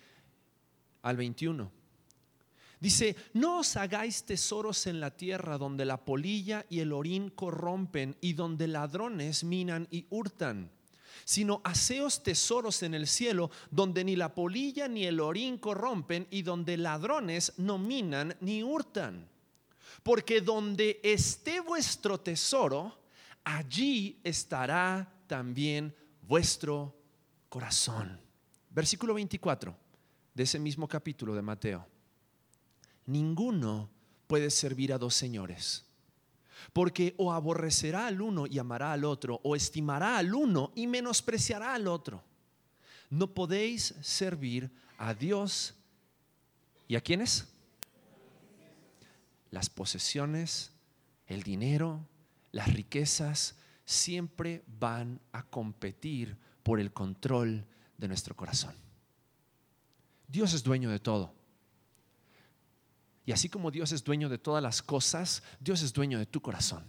al 1.03 1.17
21. 1.17 1.73
Dice, 2.79 3.17
no 3.33 3.59
os 3.59 3.77
hagáis 3.77 4.23
tesoros 4.23 4.87
en 4.87 5.01
la 5.01 5.11
tierra 5.11 5.59
donde 5.59 5.85
la 5.85 6.05
polilla 6.05 6.65
y 6.71 6.79
el 6.79 6.93
orín 6.93 7.31
corrompen 7.31 8.17
y 8.21 8.35
donde 8.35 8.69
ladrones 8.69 9.43
minan 9.43 9.89
y 9.91 10.07
hurtan, 10.09 10.71
sino 11.25 11.61
haceos 11.65 12.23
tesoros 12.23 12.85
en 12.85 12.95
el 12.95 13.09
cielo 13.09 13.51
donde 13.73 14.05
ni 14.05 14.15
la 14.15 14.37
polilla 14.37 14.87
ni 14.87 15.07
el 15.07 15.19
orín 15.19 15.59
corrompen 15.59 16.29
y 16.31 16.43
donde 16.43 16.77
ladrones 16.77 17.55
no 17.57 17.77
minan 17.77 18.37
ni 18.41 18.63
hurtan. 18.63 19.29
Porque 20.05 20.43
donde 20.43 21.01
esté 21.03 21.59
vuestro 21.59 22.21
tesoro, 22.21 23.01
allí 23.43 24.21
estará 24.23 25.13
también 25.27 25.93
vuestro 26.23 26.98
corazón. 27.49 28.21
Versículo 28.71 29.15
24 29.15 29.77
de 30.35 30.43
ese 30.43 30.59
mismo 30.59 30.87
capítulo 30.87 31.35
de 31.35 31.43
Mateo. 31.43 31.87
Ninguno 33.07 33.91
puede 34.27 34.51
servir 34.51 34.93
a 34.93 34.99
dos 34.99 35.15
señores, 35.15 35.85
porque 36.73 37.15
o 37.17 37.33
aborrecerá 37.33 38.07
al 38.07 38.21
uno 38.21 38.47
y 38.47 38.59
amará 38.59 38.93
al 38.93 39.05
otro, 39.05 39.41
o 39.43 39.57
estimará 39.57 40.19
al 40.19 40.35
uno 40.35 40.73
y 40.75 40.87
menospreciará 40.87 41.75
al 41.75 41.89
otro. 41.89 42.23
No 43.11 43.33
podéis 43.33 43.95
servir 44.03 44.71
a 44.99 45.15
Dios 45.15 45.75
y 46.87 46.97
a 46.97 47.01
quiénes? 47.01 47.49
Las 49.51 49.71
posesiones, 49.71 50.71
el 51.27 51.43
dinero, 51.43 52.07
las 52.53 52.73
riquezas 52.73 53.57
siempre 53.87 54.63
van 54.67 55.21
a 55.33 55.43
competir 55.43 56.37
por 56.69 56.81
el 56.81 56.93
control 56.93 57.65
de 57.97 58.09
nuestro 58.09 58.37
corazón. 58.37 58.75
Dios 60.27 60.53
es 60.53 60.63
dueño 60.63 60.91
de 60.91 60.99
todo. 60.99 61.33
Y 63.25 63.33
así 63.33 63.49
como 63.49 63.71
Dios 63.71 63.91
es 63.93 64.05
dueño 64.05 64.29
de 64.29 64.37
todas 64.37 64.63
las 64.63 64.83
cosas, 64.83 65.43
Dios 65.61 65.81
es 65.81 65.95
dueño 65.95 66.19
de 66.19 66.27
tu 66.27 66.43
corazón. 66.43 66.85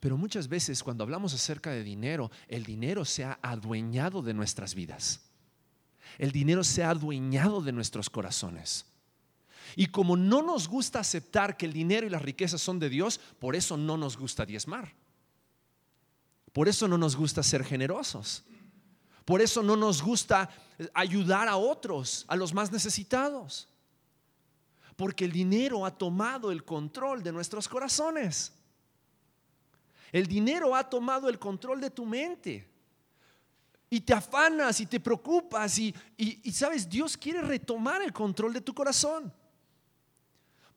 Pero 0.00 0.18
muchas 0.18 0.48
veces 0.48 0.82
cuando 0.82 1.02
hablamos 1.02 1.32
acerca 1.32 1.70
de 1.70 1.82
dinero, 1.82 2.30
el 2.46 2.62
dinero 2.62 3.06
se 3.06 3.24
ha 3.24 3.38
adueñado 3.40 4.20
de 4.20 4.34
nuestras 4.34 4.74
vidas. 4.74 5.22
El 6.18 6.30
dinero 6.30 6.64
se 6.64 6.84
ha 6.84 6.90
adueñado 6.90 7.62
de 7.62 7.72
nuestros 7.72 8.10
corazones. 8.10 8.84
Y 9.76 9.86
como 9.86 10.14
no 10.14 10.42
nos 10.42 10.68
gusta 10.68 11.00
aceptar 11.00 11.56
que 11.56 11.64
el 11.64 11.72
dinero 11.72 12.06
y 12.06 12.10
las 12.10 12.20
riquezas 12.20 12.60
son 12.60 12.80
de 12.80 12.90
Dios, 12.90 13.18
por 13.38 13.56
eso 13.56 13.78
no 13.78 13.96
nos 13.96 14.18
gusta 14.18 14.44
diezmar. 14.44 14.94
Por 16.58 16.68
eso 16.68 16.88
no 16.88 16.98
nos 16.98 17.14
gusta 17.14 17.40
ser 17.44 17.62
generosos. 17.62 18.42
Por 19.24 19.40
eso 19.40 19.62
no 19.62 19.76
nos 19.76 20.02
gusta 20.02 20.50
ayudar 20.92 21.46
a 21.46 21.56
otros, 21.56 22.24
a 22.26 22.34
los 22.34 22.52
más 22.52 22.72
necesitados. 22.72 23.68
Porque 24.96 25.24
el 25.24 25.30
dinero 25.30 25.86
ha 25.86 25.96
tomado 25.96 26.50
el 26.50 26.64
control 26.64 27.22
de 27.22 27.30
nuestros 27.30 27.68
corazones. 27.68 28.52
El 30.10 30.26
dinero 30.26 30.74
ha 30.74 30.82
tomado 30.82 31.28
el 31.28 31.38
control 31.38 31.80
de 31.80 31.90
tu 31.90 32.04
mente. 32.04 32.68
Y 33.88 34.00
te 34.00 34.14
afanas 34.14 34.80
y 34.80 34.86
te 34.86 34.98
preocupas 34.98 35.78
y, 35.78 35.94
y, 36.16 36.50
sabes, 36.50 36.88
Dios 36.88 37.16
quiere 37.16 37.40
retomar 37.40 38.02
el 38.02 38.12
control 38.12 38.52
de 38.52 38.62
tu 38.62 38.74
corazón. 38.74 39.32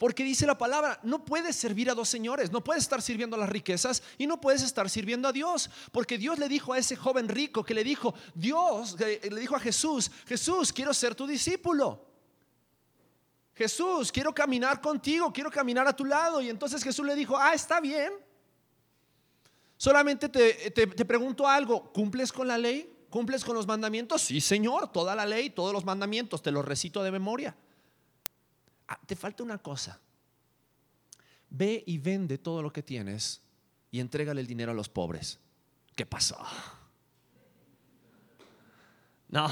Porque 0.01 0.23
dice 0.23 0.47
la 0.47 0.57
palabra, 0.57 0.99
no 1.03 1.23
puedes 1.23 1.55
servir 1.55 1.87
a 1.87 1.93
dos 1.93 2.09
señores, 2.09 2.51
no 2.51 2.63
puedes 2.63 2.81
estar 2.81 3.03
sirviendo 3.03 3.35
a 3.35 3.39
las 3.39 3.49
riquezas 3.49 4.01
y 4.17 4.25
no 4.25 4.41
puedes 4.41 4.63
estar 4.63 4.89
sirviendo 4.89 5.27
a 5.27 5.31
Dios. 5.31 5.69
Porque 5.91 6.17
Dios 6.17 6.39
le 6.39 6.49
dijo 6.49 6.73
a 6.73 6.79
ese 6.79 6.95
joven 6.95 7.29
rico 7.29 7.63
que 7.63 7.75
le 7.75 7.83
dijo, 7.83 8.15
Dios, 8.33 8.99
le 8.99 9.39
dijo 9.39 9.55
a 9.55 9.59
Jesús, 9.59 10.09
Jesús, 10.25 10.73
quiero 10.73 10.91
ser 10.91 11.13
tu 11.13 11.27
discípulo. 11.27 12.03
Jesús, 13.53 14.11
quiero 14.11 14.33
caminar 14.33 14.81
contigo, 14.81 15.31
quiero 15.31 15.51
caminar 15.51 15.87
a 15.87 15.95
tu 15.95 16.03
lado. 16.03 16.41
Y 16.41 16.49
entonces 16.49 16.83
Jesús 16.83 17.05
le 17.05 17.13
dijo, 17.13 17.37
ah, 17.37 17.53
está 17.53 17.79
bien. 17.79 18.11
Solamente 19.77 20.29
te, 20.29 20.71
te 20.71 21.05
pregunto 21.05 21.47
algo, 21.47 21.93
¿cumples 21.93 22.31
con 22.31 22.47
la 22.47 22.57
ley? 22.57 22.91
¿Cumples 23.11 23.45
con 23.45 23.55
los 23.55 23.67
mandamientos? 23.67 24.23
Sí, 24.23 24.41
Señor, 24.41 24.91
toda 24.91 25.13
la 25.13 25.27
ley, 25.27 25.51
todos 25.51 25.71
los 25.71 25.85
mandamientos, 25.85 26.41
te 26.41 26.49
los 26.49 26.65
recito 26.65 27.03
de 27.03 27.11
memoria. 27.11 27.55
Ah, 28.91 28.99
te 29.05 29.15
falta 29.15 29.41
una 29.41 29.57
cosa. 29.57 29.97
Ve 31.49 31.81
y 31.87 31.97
vende 31.97 32.37
todo 32.37 32.61
lo 32.61 32.73
que 32.73 32.83
tienes 32.83 33.41
y 33.89 34.01
entrégale 34.01 34.41
el 34.41 34.47
dinero 34.47 34.73
a 34.73 34.75
los 34.75 34.89
pobres. 34.89 35.39
¿Qué 35.95 36.05
pasó? 36.05 36.37
No. 39.29 39.49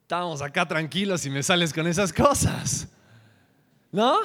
Estamos 0.00 0.40
acá 0.40 0.66
tranquilos 0.66 1.26
y 1.26 1.30
me 1.30 1.42
sales 1.42 1.74
con 1.74 1.86
esas 1.86 2.14
cosas. 2.14 2.88
¿No? 3.90 4.18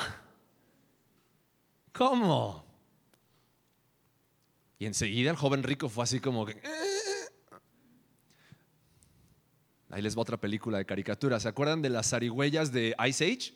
¿Cómo? 1.91 2.63
Y 4.79 4.85
enseguida 4.85 5.29
el 5.29 5.35
joven 5.35 5.63
rico 5.63 5.89
fue 5.89 6.05
así 6.05 6.21
como 6.21 6.45
que... 6.45 6.53
Eh, 6.53 6.87
Ahí 9.89 10.01
les 10.01 10.17
va 10.17 10.21
otra 10.21 10.37
película 10.37 10.77
de 10.77 10.85
caricatura. 10.85 11.39
¿Se 11.39 11.47
acuerdan 11.47 11.81
de 11.81 11.89
las 11.89 12.09
zarigüeyas 12.09 12.71
de 12.71 12.95
Ice 13.07 13.25
Age? 13.25 13.53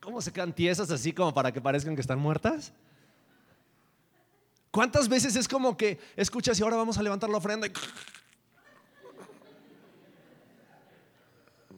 ¿Cómo 0.00 0.20
se 0.20 0.32
quedan 0.32 0.52
tiesas 0.52 0.90
así 0.90 1.12
como 1.12 1.32
para 1.32 1.50
que 1.50 1.60
parezcan 1.60 1.94
que 1.94 2.02
están 2.02 2.18
muertas? 2.18 2.72
¿Cuántas 4.70 5.08
veces 5.08 5.34
es 5.36 5.48
como 5.48 5.76
que 5.76 5.98
escuchas 6.16 6.58
y 6.58 6.62
ahora 6.62 6.76
vamos 6.76 6.98
a 6.98 7.02
levantar 7.02 7.30
la 7.30 7.38
ofrenda 7.38 7.66
y... 7.66 7.72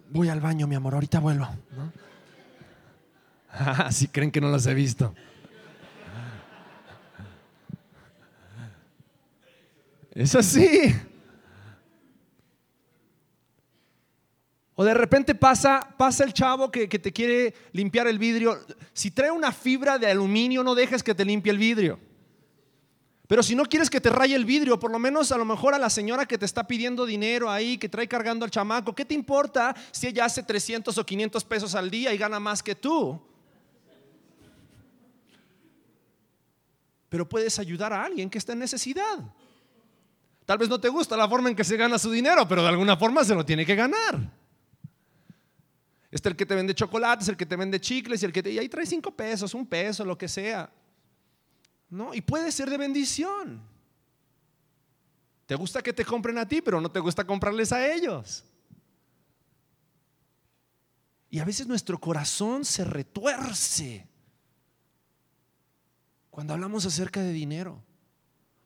Voy 0.08 0.28
al 0.28 0.40
baño, 0.40 0.66
mi 0.66 0.74
amor, 0.74 0.94
ahorita 0.94 1.20
vuelvo. 1.20 1.48
si 3.90 4.08
creen 4.08 4.30
que 4.30 4.40
no 4.40 4.50
las 4.50 4.66
he 4.66 4.74
visto. 4.74 5.14
Es 10.12 10.34
así. 10.34 10.96
O 14.78 14.84
de 14.84 14.92
repente 14.92 15.34
pasa, 15.34 15.88
pasa 15.96 16.22
el 16.22 16.34
chavo 16.34 16.70
que, 16.70 16.86
que, 16.86 16.98
te 16.98 17.10
quiere 17.10 17.54
limpiar 17.72 18.06
el 18.06 18.18
vidrio. 18.18 18.60
Si 18.92 19.10
trae 19.10 19.30
una 19.30 19.50
fibra 19.50 19.98
de 19.98 20.06
aluminio, 20.06 20.62
no 20.62 20.74
dejes 20.74 21.02
que 21.02 21.14
te 21.14 21.24
limpie 21.24 21.50
el 21.50 21.58
vidrio. 21.58 21.98
Pero 23.26 23.42
si 23.42 23.56
no 23.56 23.64
quieres 23.64 23.88
que 23.88 24.00
te 24.00 24.10
raye 24.10 24.36
el 24.36 24.44
vidrio, 24.44 24.78
por 24.78 24.92
lo 24.92 24.98
menos 24.98 25.32
a 25.32 25.38
lo 25.38 25.46
mejor 25.46 25.74
a 25.74 25.78
la 25.78 25.88
señora 25.88 26.26
que 26.26 26.38
te 26.38 26.44
está 26.44 26.66
pidiendo 26.66 27.06
dinero 27.06 27.50
ahí, 27.50 27.78
que 27.78 27.88
trae 27.88 28.06
cargando 28.06 28.44
al 28.44 28.50
chamaco, 28.50 28.94
¿qué 28.94 29.06
te 29.06 29.14
importa 29.14 29.74
si 29.90 30.08
ella 30.08 30.26
hace 30.26 30.42
300 30.42 30.96
o 30.96 31.06
500 31.06 31.44
pesos 31.44 31.74
al 31.74 31.90
día 31.90 32.12
y 32.12 32.18
gana 32.18 32.38
más 32.38 32.62
que 32.62 32.74
tú? 32.74 33.20
Pero 37.08 37.26
puedes 37.26 37.58
ayudar 37.58 37.94
a 37.94 38.04
alguien 38.04 38.28
que 38.28 38.38
está 38.38 38.52
en 38.52 38.58
necesidad. 38.58 39.18
Tal 40.44 40.58
vez 40.58 40.68
no 40.68 40.78
te 40.78 40.88
gusta 40.88 41.16
la 41.16 41.28
forma 41.28 41.48
en 41.48 41.56
que 41.56 41.64
se 41.64 41.76
gana 41.76 41.98
su 41.98 42.10
dinero, 42.10 42.46
pero 42.46 42.62
de 42.62 42.68
alguna 42.68 42.96
forma 42.96 43.24
se 43.24 43.34
lo 43.34 43.44
tiene 43.44 43.66
que 43.66 43.74
ganar. 43.74 44.35
Está 46.10 46.28
el 46.28 46.36
que 46.36 46.46
te 46.46 46.54
vende 46.54 46.74
chocolates, 46.74 47.28
el 47.28 47.36
que 47.36 47.46
te 47.46 47.56
vende 47.56 47.80
chicles 47.80 48.22
y 48.22 48.26
el 48.26 48.32
que 48.32 48.42
te... 48.42 48.50
Y 48.50 48.58
ahí 48.58 48.68
trae 48.68 48.86
cinco 48.86 49.10
pesos, 49.10 49.54
un 49.54 49.66
peso, 49.66 50.04
lo 50.04 50.16
que 50.16 50.28
sea. 50.28 50.70
¿No? 51.88 52.14
Y 52.14 52.20
puede 52.20 52.50
ser 52.52 52.70
de 52.70 52.78
bendición. 52.78 53.60
Te 55.46 55.54
gusta 55.54 55.82
que 55.82 55.92
te 55.92 56.04
compren 56.04 56.38
a 56.38 56.46
ti, 56.46 56.60
pero 56.60 56.80
no 56.80 56.90
te 56.90 57.00
gusta 57.00 57.24
comprarles 57.24 57.72
a 57.72 57.92
ellos. 57.92 58.44
Y 61.30 61.38
a 61.38 61.44
veces 61.44 61.66
nuestro 61.66 61.98
corazón 61.98 62.64
se 62.64 62.84
retuerce 62.84 64.08
cuando 66.30 66.52
hablamos 66.52 66.84
acerca 66.84 67.22
de 67.22 67.32
dinero, 67.32 67.82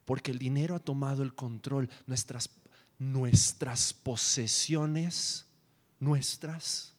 porque 0.04 0.30
el 0.30 0.38
dinero 0.38 0.74
ha 0.74 0.80
tomado 0.80 1.22
el 1.22 1.34
control. 1.34 1.88
Nuestras, 2.06 2.50
nuestras 2.98 3.92
posesiones, 3.92 5.46
nuestras, 5.98 6.94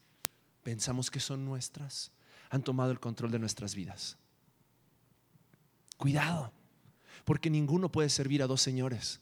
pensamos 0.64 1.10
que 1.12 1.20
son 1.20 1.46
nuestras, 1.46 2.12
han 2.50 2.64
tomado 2.64 2.92
el 2.92 3.00
control 3.00 3.32
de 3.32 3.40
nuestras 3.40 3.76
vidas. 3.76 4.18
Cuidado, 5.98 6.52
porque 7.26 7.50
ninguno 7.50 7.92
puede 7.92 8.10
servir 8.10 8.42
a 8.44 8.48
dos 8.48 8.62
señores. 8.62 9.22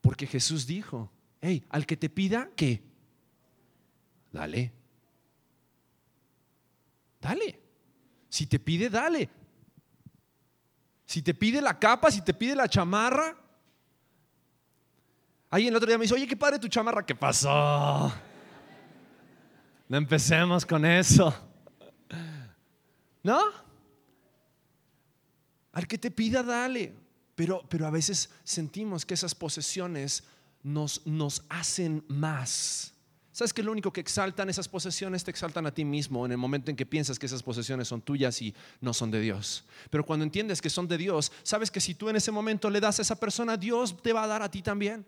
Porque 0.00 0.26
Jesús 0.26 0.66
dijo, 0.66 1.10
hey, 1.40 1.64
al 1.70 1.86
que 1.86 1.96
te 1.96 2.08
pida, 2.08 2.50
¿qué? 2.54 2.82
Dale. 4.32 4.72
Dale. 7.20 7.60
Si 8.28 8.46
te 8.46 8.58
pide, 8.58 8.90
dale. 8.90 9.28
Si 11.06 11.22
te 11.22 11.34
pide 11.34 11.60
la 11.60 11.78
capa, 11.78 12.10
si 12.10 12.20
te 12.20 12.34
pide 12.34 12.54
la 12.54 12.68
chamarra. 12.68 13.36
Alguien 15.50 15.72
el 15.72 15.76
otro 15.76 15.88
día 15.88 15.96
me 15.96 16.02
dice, 16.02 16.14
oye, 16.14 16.26
qué 16.26 16.36
padre 16.36 16.58
tu 16.58 16.68
chamarra. 16.68 17.04
¿Qué 17.04 17.14
pasó? 17.14 18.12
No 19.88 19.96
empecemos 19.96 20.66
con 20.66 20.84
eso. 20.84 21.34
¿No? 23.22 23.40
Al 25.72 25.86
que 25.86 25.98
te 25.98 26.10
pida, 26.10 26.42
dale. 26.42 26.94
Pero, 27.34 27.64
pero 27.68 27.86
a 27.86 27.90
veces 27.90 28.30
sentimos 28.44 29.06
que 29.06 29.14
esas 29.14 29.34
posesiones 29.34 30.24
nos, 30.62 31.06
nos 31.06 31.44
hacen 31.48 32.04
más. 32.08 32.92
¿Sabes 33.30 33.52
que 33.52 33.62
lo 33.62 33.70
único 33.70 33.92
que 33.92 34.00
exaltan 34.00 34.50
esas 34.50 34.68
posesiones 34.68 35.22
te 35.22 35.30
exaltan 35.30 35.64
a 35.64 35.72
ti 35.72 35.84
mismo 35.84 36.26
en 36.26 36.32
el 36.32 36.38
momento 36.38 36.72
en 36.72 36.76
que 36.76 36.84
piensas 36.84 37.20
que 37.20 37.26
esas 37.26 37.44
posesiones 37.44 37.86
son 37.86 38.02
tuyas 38.02 38.42
y 38.42 38.52
no 38.80 38.92
son 38.92 39.12
de 39.12 39.20
Dios? 39.20 39.64
Pero 39.90 40.04
cuando 40.04 40.24
entiendes 40.24 40.60
que 40.60 40.68
son 40.68 40.88
de 40.88 40.98
Dios, 40.98 41.30
sabes 41.44 41.70
que 41.70 41.80
si 41.80 41.94
tú 41.94 42.08
en 42.08 42.16
ese 42.16 42.32
momento 42.32 42.68
le 42.68 42.80
das 42.80 42.98
a 42.98 43.02
esa 43.02 43.14
persona, 43.14 43.56
Dios 43.56 44.02
te 44.02 44.12
va 44.12 44.24
a 44.24 44.26
dar 44.26 44.42
a 44.42 44.50
ti 44.50 44.60
también. 44.60 45.06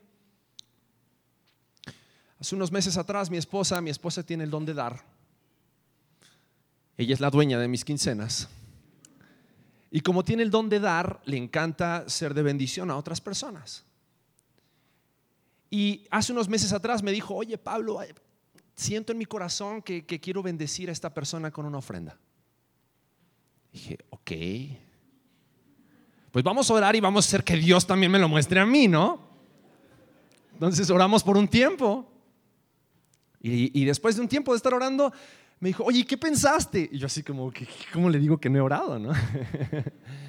Hace 2.41 2.57
unos 2.57 2.73
meses 2.73 2.97
atrás 2.97 3.31
mi 3.31 3.37
esposa, 3.37 3.81
mi 3.83 3.91
esposa 3.91 4.23
tiene 4.23 4.45
el 4.45 4.51
don 4.51 4.65
de 4.65 4.73
dar. 4.73 5.05
Ella 6.97 7.15
es 7.15 7.21
la 7.21 7.31
dueña 7.31 7.59
de 7.59 7.69
mis 7.69 7.85
quincenas. 7.85 8.49
Y 9.91 10.01
como 10.01 10.25
tiene 10.25 10.43
el 10.43 10.51
don 10.51 10.69
de 10.69 10.81
dar, 10.81 11.21
le 11.25 11.37
encanta 11.37 12.09
ser 12.09 12.33
de 12.33 12.43
bendición 12.43 12.91
a 12.91 12.97
otras 12.97 13.21
personas. 13.21 13.85
Y 15.69 16.07
hace 16.11 16.33
unos 16.33 16.49
meses 16.49 16.73
atrás 16.73 17.03
me 17.03 17.13
dijo, 17.13 17.35
oye 17.35 17.59
Pablo, 17.59 18.01
siento 18.75 19.13
en 19.13 19.19
mi 19.19 19.27
corazón 19.27 19.83
que, 19.83 20.05
quiero 20.05 20.43
bendecir 20.43 20.89
a 20.89 20.93
esta 20.93 21.13
persona 21.13 21.51
con 21.51 21.67
una 21.67 21.79
ofrenda. 21.79 22.19
Dije, 23.73 23.99
ok. 24.11 24.31
Pues 26.33 26.45
vamos 26.45 26.71
a 26.71 26.75
orar 26.75 26.97
y 26.97 27.01
vamos 27.01 27.27
a 27.27 27.29
hacer 27.29 27.45
que 27.45 27.57
Dios 27.57 27.87
también 27.87 28.11
me 28.11 28.19
lo 28.19 28.29
muestre 28.29 28.61
a 28.61 28.67
mí, 28.67 28.89
¿no? 28.89 29.29
Entonces 30.55 30.89
oramos 30.91 31.23
por 31.23 31.37
un 31.37 31.47
tiempo. 31.47 32.10
Y, 33.41 33.81
y 33.81 33.85
después 33.85 34.17
de 34.17 34.23
un 34.23 34.29
tiempo 34.29 34.53
de 34.53 34.57
estar 34.57 34.75
orando, 34.75 35.13
me 35.61 35.69
dijo, 35.69 35.85
oye, 35.85 36.07
¿qué 36.07 36.17
pensaste? 36.17 36.89
Y 36.91 36.99
yo 36.99 37.07
así 37.07 37.23
como, 37.23 37.53
¿cómo 37.93 38.09
le 38.09 38.19
digo 38.19 38.39
que 38.39 38.49
no 38.49 38.59
he 38.59 38.61
orado, 38.63 38.99
no? 38.99 39.13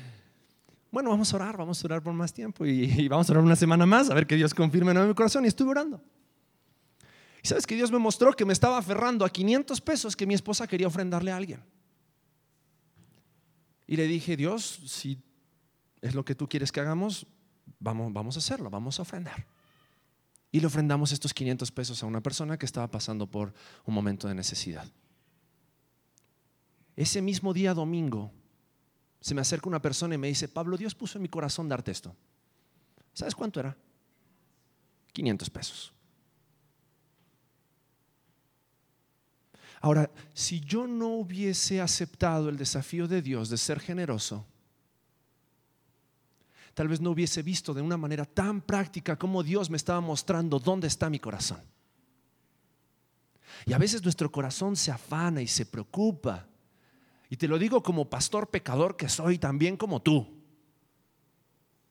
bueno, 0.92 1.10
vamos 1.10 1.32
a 1.32 1.38
orar, 1.38 1.56
vamos 1.56 1.82
a 1.82 1.88
orar 1.88 2.04
por 2.04 2.14
más 2.14 2.34
tiempo 2.34 2.66
y, 2.66 3.08
vamos 3.08 3.30
a 3.30 3.34
orar 3.34 3.44
una 3.44 3.56
semana 3.56 3.86
más 3.86 4.10
a 4.10 4.14
ver 4.14 4.28
que 4.28 4.36
Dios 4.36 4.54
confirme 4.54 4.92
en 4.92 5.08
mi 5.08 5.14
corazón. 5.14 5.46
Y 5.46 5.48
estuve 5.48 5.72
orando. 5.72 6.02
Y 7.42 7.48
sabes 7.48 7.66
que 7.66 7.76
Dios 7.76 7.92
me 7.92 7.98
mostró 7.98 8.34
que 8.34 8.44
me 8.44 8.52
estaba 8.52 8.78
aferrando 8.78 9.24
a 9.24 9.30
500 9.30 9.80
pesos 9.80 10.16
que 10.18 10.28
mi 10.28 10.34
esposa 10.34 10.68
quería 10.68 10.88
ofrendarle 10.88 11.32
a 11.32 11.38
alguien. 11.38 11.64
Y 13.88 13.96
le 13.96 14.06
dije, 14.08 14.36
Dios, 14.36 14.82
si 14.86 15.18
es 16.02 16.14
lo 16.14 16.26
que 16.26 16.36
tú 16.36 16.48
quieres 16.48 16.74
que 16.74 16.82
hagamos, 16.82 17.26
vamos, 17.80 18.12
vamos 18.12 18.36
a 18.36 18.40
hacerlo, 18.40 18.70
vamos 18.70 19.00
a 19.00 19.04
ofrendar. 19.04 19.46
Y 20.52 20.60
le 20.60 20.68
ofrendamos 20.68 21.12
estos 21.12 21.34
500 21.34 21.72
pesos 21.72 22.04
a 22.04 22.06
una 22.06 22.22
persona 22.22 22.58
que 22.58 22.66
estaba 22.66 22.90
pasando 22.90 23.26
por 23.26 23.54
un 23.86 23.94
momento 23.94 24.28
de 24.28 24.36
necesidad. 24.36 24.86
Ese 26.96 27.22
mismo 27.22 27.54
día 27.54 27.74
domingo, 27.74 28.32
se 29.22 29.34
me 29.34 29.42
acerca 29.42 29.70
una 29.70 29.82
persona 29.82 30.16
y 30.16 30.18
me 30.18 30.28
dice, 30.28 30.50
Pablo, 30.50 30.78
Dios 30.78 30.94
puso 30.94 31.18
en 31.18 31.22
mi 31.22 31.30
corazón 31.30 31.70
darte 31.70 31.92
esto. 31.92 32.16
¿Sabes 33.14 33.36
cuánto 33.36 33.60
era? 33.60 33.78
500 35.14 35.50
pesos. 35.50 35.94
Ahora, 39.80 40.12
si 40.34 40.60
yo 40.60 40.86
no 40.86 41.08
hubiese 41.16 41.82
aceptado 41.82 42.50
el 42.50 42.58
desafío 42.58 43.08
de 43.08 43.22
Dios 43.22 43.50
de 43.50 43.58
ser 43.58 43.80
generoso, 43.80 44.46
tal 46.74 46.88
vez 46.88 47.02
no 47.02 47.12
hubiese 47.12 47.42
visto 47.42 47.74
de 47.74 47.82
una 47.82 47.98
manera 47.98 48.26
tan 48.26 48.62
práctica 48.62 49.18
como 49.18 49.44
Dios 49.44 49.70
me 49.70 49.78
estaba 49.78 50.02
mostrando 50.02 50.60
dónde 50.60 50.88
está 50.88 51.10
mi 51.10 51.20
corazón. 51.20 51.62
Y 53.66 53.74
a 53.74 53.78
veces 53.78 54.04
nuestro 54.04 54.32
corazón 54.32 54.76
se 54.76 54.92
afana 54.92 55.42
y 55.42 55.48
se 55.48 55.66
preocupa 55.66 56.48
y 57.32 57.38
te 57.38 57.48
lo 57.48 57.58
digo 57.58 57.82
como 57.82 58.10
pastor 58.10 58.50
pecador 58.50 58.98
que 58.98 59.08
soy, 59.08 59.38
también 59.38 59.78
como 59.78 60.02
tú. 60.02 60.28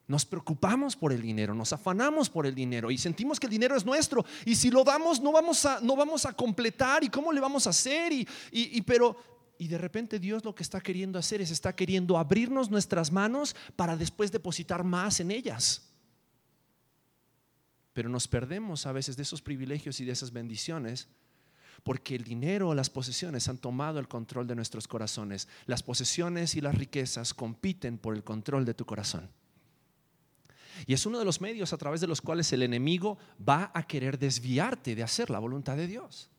Nos 0.07 0.27
preocupamos 0.27 0.95
por 0.95 1.15
el 1.15 1.23
dinero, 1.23 1.55
nos 1.55 1.73
afanamos 1.73 2.29
por 2.29 2.45
el 2.45 2.55
dinero 2.55 2.91
y 2.91 2.99
sentimos 2.99 3.41
que 3.41 3.47
el 3.47 3.53
dinero 3.53 3.75
es 3.75 3.87
nuestro. 3.87 4.23
Y 4.45 4.55
si 4.55 4.71
lo 4.71 4.85
damos, 4.85 5.19
no 5.23 5.33
vamos 5.33 5.65
a, 5.65 5.81
no 5.81 5.97
vamos 5.97 6.27
a 6.27 6.35
completar. 6.35 7.03
¿Y 7.05 7.09
cómo 7.09 7.33
le 7.33 7.41
vamos 7.41 7.67
a 7.67 7.71
hacer? 7.71 8.13
Y, 8.13 8.29
y, 8.53 8.83
pero, 8.83 9.17
y 9.61 9.69
de 9.69 9.77
repente 9.77 10.19
Dios 10.19 10.43
lo 10.43 10.55
que 10.55 10.63
está 10.63 10.81
queriendo 10.81 11.19
hacer 11.19 11.43
es 11.43 11.51
está 11.51 11.77
queriendo 11.77 12.17
abrirnos 12.17 12.71
nuestras 12.71 13.13
manos 13.13 13.55
para 13.77 13.95
después 13.95 14.33
depositar 14.33 14.85
más 14.85 15.21
en 15.21 15.31
ellas. 15.31 15.93
Pero 17.93 18.09
nos 18.09 18.27
perdemos 18.27 18.87
a 18.87 18.93
veces 18.93 19.19
de 19.19 19.23
esos 19.23 19.43
privilegios 19.43 20.01
y 20.01 20.07
de 20.07 20.13
esas 20.13 20.33
bendiciones 20.33 21.09
porque 21.83 22.15
el 22.15 22.25
dinero 22.25 22.71
o 22.71 22.75
las 22.75 22.89
posesiones 22.89 23.49
han 23.49 23.59
tomado 23.59 23.99
el 23.99 24.09
control 24.09 24.47
de 24.47 24.55
nuestros 24.55 24.89
corazones. 24.89 25.47
Las 25.67 25.83
posesiones 25.83 26.55
y 26.55 26.63
las 26.63 26.75
riquezas 26.75 27.35
compiten 27.35 27.99
por 27.99 28.17
el 28.17 28.25
control 28.25 28.65
de 28.65 28.73
tu 28.73 28.87
corazón. 28.87 29.29
Y 30.87 30.95
es 30.95 31.05
uno 31.05 31.19
de 31.19 31.27
los 31.27 31.43
medios 31.43 31.75
a 31.75 31.77
través 31.77 32.01
de 32.01 32.07
los 32.07 32.23
cuales 32.23 32.51
el 32.55 32.63
enemigo 32.63 33.19
va 33.47 33.71
a 33.75 33.83
querer 33.83 34.19
desviarte 34.19 34.95
de 34.95 35.03
hacer 35.03 35.29
la 35.29 35.39
voluntad 35.39 35.77
de 35.77 35.87
Dios. 35.87 36.31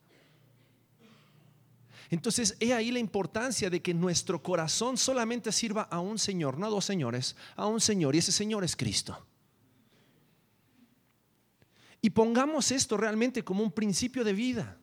Entonces, 2.12 2.58
he 2.60 2.74
ahí 2.74 2.90
la 2.90 2.98
importancia 2.98 3.70
de 3.70 3.80
que 3.80 3.94
nuestro 3.94 4.42
corazón 4.42 4.98
solamente 4.98 5.50
sirva 5.50 5.84
a 5.84 5.98
un 5.98 6.18
Señor, 6.18 6.58
no 6.58 6.66
a 6.66 6.68
dos 6.68 6.84
señores, 6.84 7.36
a 7.56 7.64
un 7.64 7.80
Señor, 7.80 8.14
y 8.14 8.18
ese 8.18 8.32
Señor 8.32 8.64
es 8.64 8.76
Cristo. 8.76 9.26
Y 12.02 12.10
pongamos 12.10 12.70
esto 12.70 12.98
realmente 12.98 13.42
como 13.42 13.62
un 13.62 13.72
principio 13.72 14.24
de 14.24 14.34
vida. 14.34 14.76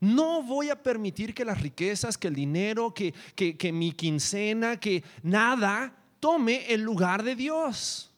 No 0.00 0.42
voy 0.42 0.68
a 0.68 0.82
permitir 0.82 1.32
que 1.32 1.46
las 1.46 1.62
riquezas, 1.62 2.18
que 2.18 2.28
el 2.28 2.34
dinero, 2.34 2.92
que, 2.92 3.14
que, 3.34 3.72
mi 3.72 3.92
quincena, 3.92 4.78
que 4.78 5.02
nada 5.22 5.96
tome 6.20 6.70
el 6.70 6.82
lugar 6.82 7.22
de 7.22 7.36
Dios. 7.36 8.10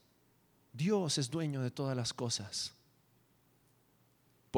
Dios 0.72 1.16
es 1.18 1.30
dueño 1.30 1.62
de 1.62 1.70
todas 1.70 1.96
las 1.96 2.12
cosas. 2.12 2.74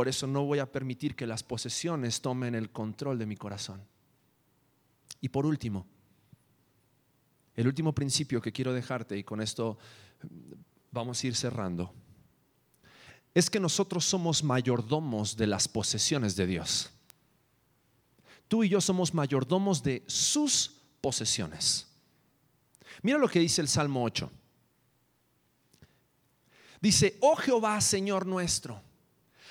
Por 0.01 0.09
eso 0.09 0.27
no 0.27 0.47
voy 0.47 0.61
a 0.61 0.73
permitir 0.73 1.15
que 1.15 1.27
las 1.27 1.43
posesiones 1.43 2.23
tomen 2.23 2.55
el 2.55 2.71
control 2.71 3.19
de 3.19 3.27
mi 3.27 3.37
corazón. 3.37 3.83
Y 5.21 5.29
por 5.29 5.45
último, 5.45 5.87
el 7.55 7.67
último 7.67 7.95
principio 7.95 8.41
que 8.41 8.51
quiero 8.51 8.73
dejarte, 8.73 9.19
y 9.19 9.25
con 9.25 9.43
esto 9.43 9.77
vamos 10.91 11.23
a 11.23 11.27
ir 11.27 11.37
cerrando, 11.37 11.93
es 13.35 13.51
que 13.51 13.61
nosotros 13.61 14.07
somos 14.07 14.43
mayordomos 14.43 15.37
de 15.37 15.47
las 15.49 15.69
posesiones 15.69 16.35
de 16.35 16.47
Dios 16.47 16.91
tú 18.49 18.65
y 18.65 18.71
yo 18.71 18.81
somos 18.81 19.13
mayordomos 19.13 19.83
de 19.83 20.03
sus 20.07 20.73
posesiones. 21.01 21.87
Mira 23.03 23.17
lo 23.19 23.29
que 23.29 23.39
dice 23.39 23.61
el 23.61 23.69
Salmo 23.69 24.03
8. 24.03 24.33
Dice, 26.81 27.19
oh 27.21 27.37
Jehová, 27.37 27.79
Señor 27.83 28.27
nuestro, 28.27 28.83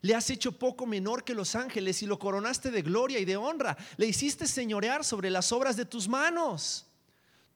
Le 0.00 0.14
has 0.14 0.30
hecho 0.30 0.52
poco 0.52 0.86
menor 0.86 1.24
que 1.24 1.34
los 1.34 1.54
ángeles 1.54 2.02
y 2.02 2.06
lo 2.06 2.18
coronaste 2.18 2.70
de 2.70 2.82
gloria 2.82 3.18
y 3.18 3.24
de 3.24 3.36
honra. 3.36 3.76
Le 3.96 4.06
hiciste 4.06 4.46
señorear 4.46 5.04
sobre 5.04 5.30
las 5.30 5.50
obras 5.52 5.76
de 5.76 5.84
tus 5.84 6.08
manos. 6.08 6.86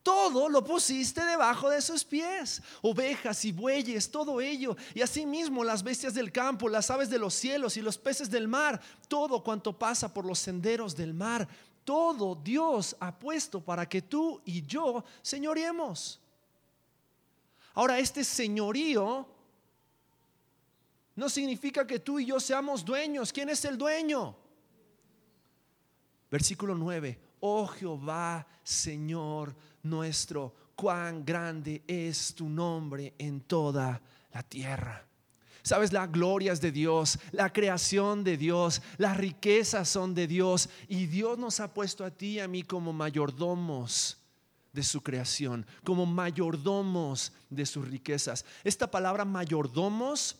Todo 0.02 0.48
lo 0.48 0.64
pusiste 0.64 1.24
debajo 1.24 1.70
de 1.70 1.80
sus 1.80 2.04
pies, 2.04 2.60
ovejas 2.82 3.44
y 3.44 3.52
bueyes, 3.52 4.10
todo 4.10 4.40
ello, 4.40 4.76
y 4.94 5.00
asimismo 5.00 5.62
las 5.62 5.84
bestias 5.84 6.12
del 6.12 6.32
campo, 6.32 6.68
las 6.68 6.90
aves 6.90 7.08
de 7.08 7.20
los 7.20 7.34
cielos 7.34 7.76
y 7.76 7.82
los 7.82 7.98
peces 7.98 8.28
del 8.28 8.48
mar, 8.48 8.80
todo 9.06 9.44
cuanto 9.44 9.78
pasa 9.78 10.12
por 10.12 10.24
los 10.24 10.40
senderos 10.40 10.96
del 10.96 11.14
mar, 11.14 11.46
todo 11.84 12.34
Dios 12.34 12.96
ha 12.98 13.16
puesto 13.16 13.60
para 13.60 13.88
que 13.88 14.02
tú 14.02 14.40
y 14.44 14.66
yo 14.66 15.04
señoremos. 15.22 16.20
Ahora, 17.74 18.00
este 18.00 18.24
señorío 18.24 19.26
no 21.14 21.28
significa 21.28 21.86
que 21.86 21.98
tú 21.98 22.18
y 22.18 22.26
yo 22.26 22.40
seamos 22.40 22.84
dueños. 22.84 23.32
¿Quién 23.32 23.48
es 23.48 23.64
el 23.64 23.76
dueño? 23.76 24.36
Versículo 26.30 26.74
9, 26.74 27.20
oh 27.40 27.66
Jehová, 27.66 28.46
Señor 28.62 29.54
nuestro, 29.82 30.54
cuán 30.74 31.24
grande 31.24 31.82
es 31.86 32.34
tu 32.34 32.48
nombre 32.48 33.14
en 33.18 33.42
toda 33.42 34.00
la 34.32 34.42
tierra. 34.42 35.06
Sabes, 35.62 35.92
la 35.92 36.06
gloria 36.06 36.52
es 36.52 36.60
de 36.60 36.72
Dios, 36.72 37.18
la 37.30 37.52
creación 37.52 38.24
de 38.24 38.36
Dios, 38.36 38.82
las 38.96 39.16
riquezas 39.16 39.88
son 39.88 40.14
de 40.14 40.26
Dios 40.26 40.68
y 40.88 41.06
Dios 41.06 41.38
nos 41.38 41.60
ha 41.60 41.72
puesto 41.72 42.04
a 42.04 42.10
ti 42.10 42.32
y 42.32 42.40
a 42.40 42.48
mí 42.48 42.64
como 42.64 42.92
mayordomos 42.92 44.18
de 44.72 44.82
su 44.82 45.02
creación, 45.02 45.66
como 45.84 46.04
mayordomos 46.06 47.32
de 47.48 47.66
sus 47.66 47.86
riquezas. 47.86 48.44
Esta 48.64 48.90
palabra 48.90 49.24
mayordomos, 49.24 50.36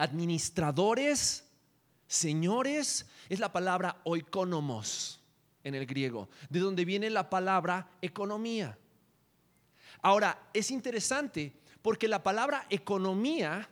administradores, 0.00 1.44
señores, 2.06 3.06
es 3.28 3.38
la 3.38 3.52
palabra 3.52 4.00
oikonomos 4.04 5.20
en 5.62 5.74
el 5.74 5.86
griego, 5.86 6.28
de 6.48 6.60
donde 6.60 6.84
viene 6.84 7.10
la 7.10 7.28
palabra 7.28 7.90
economía. 8.00 8.78
Ahora, 10.02 10.48
es 10.54 10.70
interesante 10.70 11.52
porque 11.82 12.08
la 12.08 12.22
palabra 12.22 12.66
economía 12.70 13.68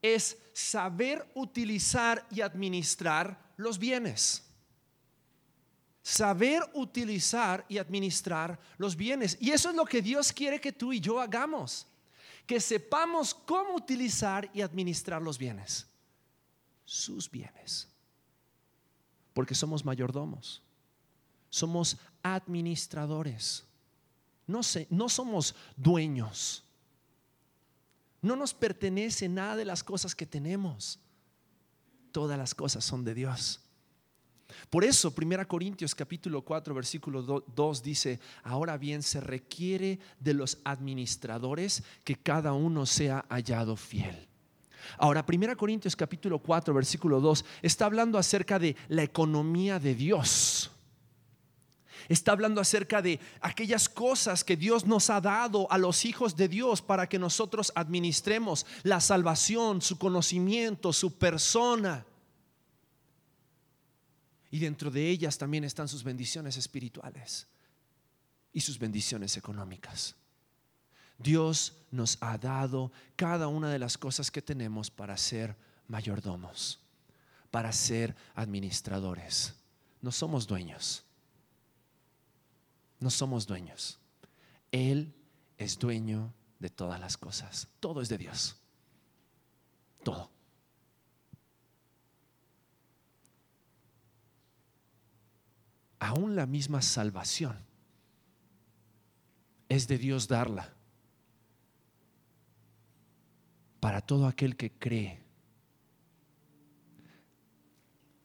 es 0.00 0.38
saber 0.52 1.28
utilizar 1.34 2.26
y 2.30 2.40
administrar 2.40 3.38
los 3.56 3.78
bienes 3.78 4.44
saber 6.02 6.62
utilizar 6.74 7.64
y 7.68 7.78
administrar 7.78 8.58
los 8.78 8.96
bienes. 8.96 9.36
Y 9.40 9.50
eso 9.50 9.70
es 9.70 9.76
lo 9.76 9.84
que 9.84 10.02
Dios 10.02 10.32
quiere 10.32 10.60
que 10.60 10.72
tú 10.72 10.92
y 10.92 11.00
yo 11.00 11.20
hagamos. 11.20 11.86
Que 12.50 12.58
sepamos 12.58 13.32
cómo 13.32 13.76
utilizar 13.76 14.50
y 14.52 14.60
administrar 14.60 15.22
los 15.22 15.38
bienes. 15.38 15.86
Sus 16.84 17.30
bienes. 17.30 17.86
Porque 19.32 19.54
somos 19.54 19.84
mayordomos. 19.84 20.60
Somos 21.48 21.96
administradores. 22.24 23.62
No, 24.48 24.62
no 24.88 25.08
somos 25.08 25.54
dueños. 25.76 26.64
No 28.20 28.34
nos 28.34 28.52
pertenece 28.52 29.28
nada 29.28 29.54
de 29.54 29.64
las 29.64 29.84
cosas 29.84 30.16
que 30.16 30.26
tenemos. 30.26 30.98
Todas 32.10 32.36
las 32.36 32.52
cosas 32.52 32.84
son 32.84 33.04
de 33.04 33.14
Dios. 33.14 33.60
Por 34.68 34.84
eso, 34.84 35.12
1 35.16 35.48
Corintios 35.48 35.94
capítulo 35.94 36.42
4, 36.42 36.74
versículo 36.74 37.22
2 37.22 37.82
dice, 37.82 38.20
ahora 38.42 38.76
bien 38.76 39.02
se 39.02 39.20
requiere 39.20 39.98
de 40.18 40.34
los 40.34 40.58
administradores 40.64 41.82
que 42.04 42.16
cada 42.16 42.52
uno 42.52 42.86
sea 42.86 43.24
hallado 43.28 43.76
fiel. 43.76 44.28
Ahora, 44.98 45.24
1 45.26 45.56
Corintios 45.56 45.96
capítulo 45.96 46.38
4, 46.38 46.74
versículo 46.74 47.20
2 47.20 47.44
está 47.62 47.86
hablando 47.86 48.18
acerca 48.18 48.58
de 48.58 48.76
la 48.88 49.02
economía 49.02 49.78
de 49.78 49.94
Dios. 49.94 50.70
Está 52.08 52.32
hablando 52.32 52.60
acerca 52.60 53.00
de 53.02 53.20
aquellas 53.40 53.88
cosas 53.88 54.42
que 54.42 54.56
Dios 54.56 54.84
nos 54.84 55.10
ha 55.10 55.20
dado 55.20 55.70
a 55.70 55.78
los 55.78 56.04
hijos 56.04 56.34
de 56.34 56.48
Dios 56.48 56.82
para 56.82 57.08
que 57.08 57.20
nosotros 57.20 57.72
administremos 57.76 58.66
la 58.82 59.00
salvación, 59.00 59.80
su 59.80 59.96
conocimiento, 59.96 60.92
su 60.92 61.16
persona. 61.16 62.04
Y 64.50 64.58
dentro 64.58 64.90
de 64.90 65.08
ellas 65.08 65.38
también 65.38 65.64
están 65.64 65.88
sus 65.88 66.02
bendiciones 66.02 66.56
espirituales 66.56 67.46
y 68.52 68.60
sus 68.60 68.78
bendiciones 68.78 69.36
económicas. 69.36 70.16
Dios 71.18 71.74
nos 71.90 72.18
ha 72.20 72.38
dado 72.38 72.90
cada 73.14 73.46
una 73.46 73.70
de 73.70 73.78
las 73.78 73.98
cosas 73.98 74.30
que 74.30 74.42
tenemos 74.42 74.90
para 74.90 75.16
ser 75.16 75.56
mayordomos, 75.86 76.80
para 77.50 77.72
ser 77.72 78.16
administradores. 78.34 79.54
No 80.00 80.10
somos 80.10 80.46
dueños. 80.46 81.04
No 82.98 83.10
somos 83.10 83.46
dueños. 83.46 83.98
Él 84.72 85.14
es 85.58 85.78
dueño 85.78 86.32
de 86.58 86.70
todas 86.70 86.98
las 86.98 87.16
cosas. 87.16 87.68
Todo 87.80 88.00
es 88.00 88.08
de 88.08 88.18
Dios. 88.18 88.56
Todo. 90.02 90.30
Aún 96.00 96.34
la 96.34 96.46
misma 96.46 96.82
salvación 96.82 97.56
es 99.68 99.86
de 99.86 99.98
Dios 99.98 100.26
darla 100.26 100.74
para 103.78 104.00
todo 104.00 104.26
aquel 104.26 104.56
que 104.56 104.72
cree. 104.72 105.20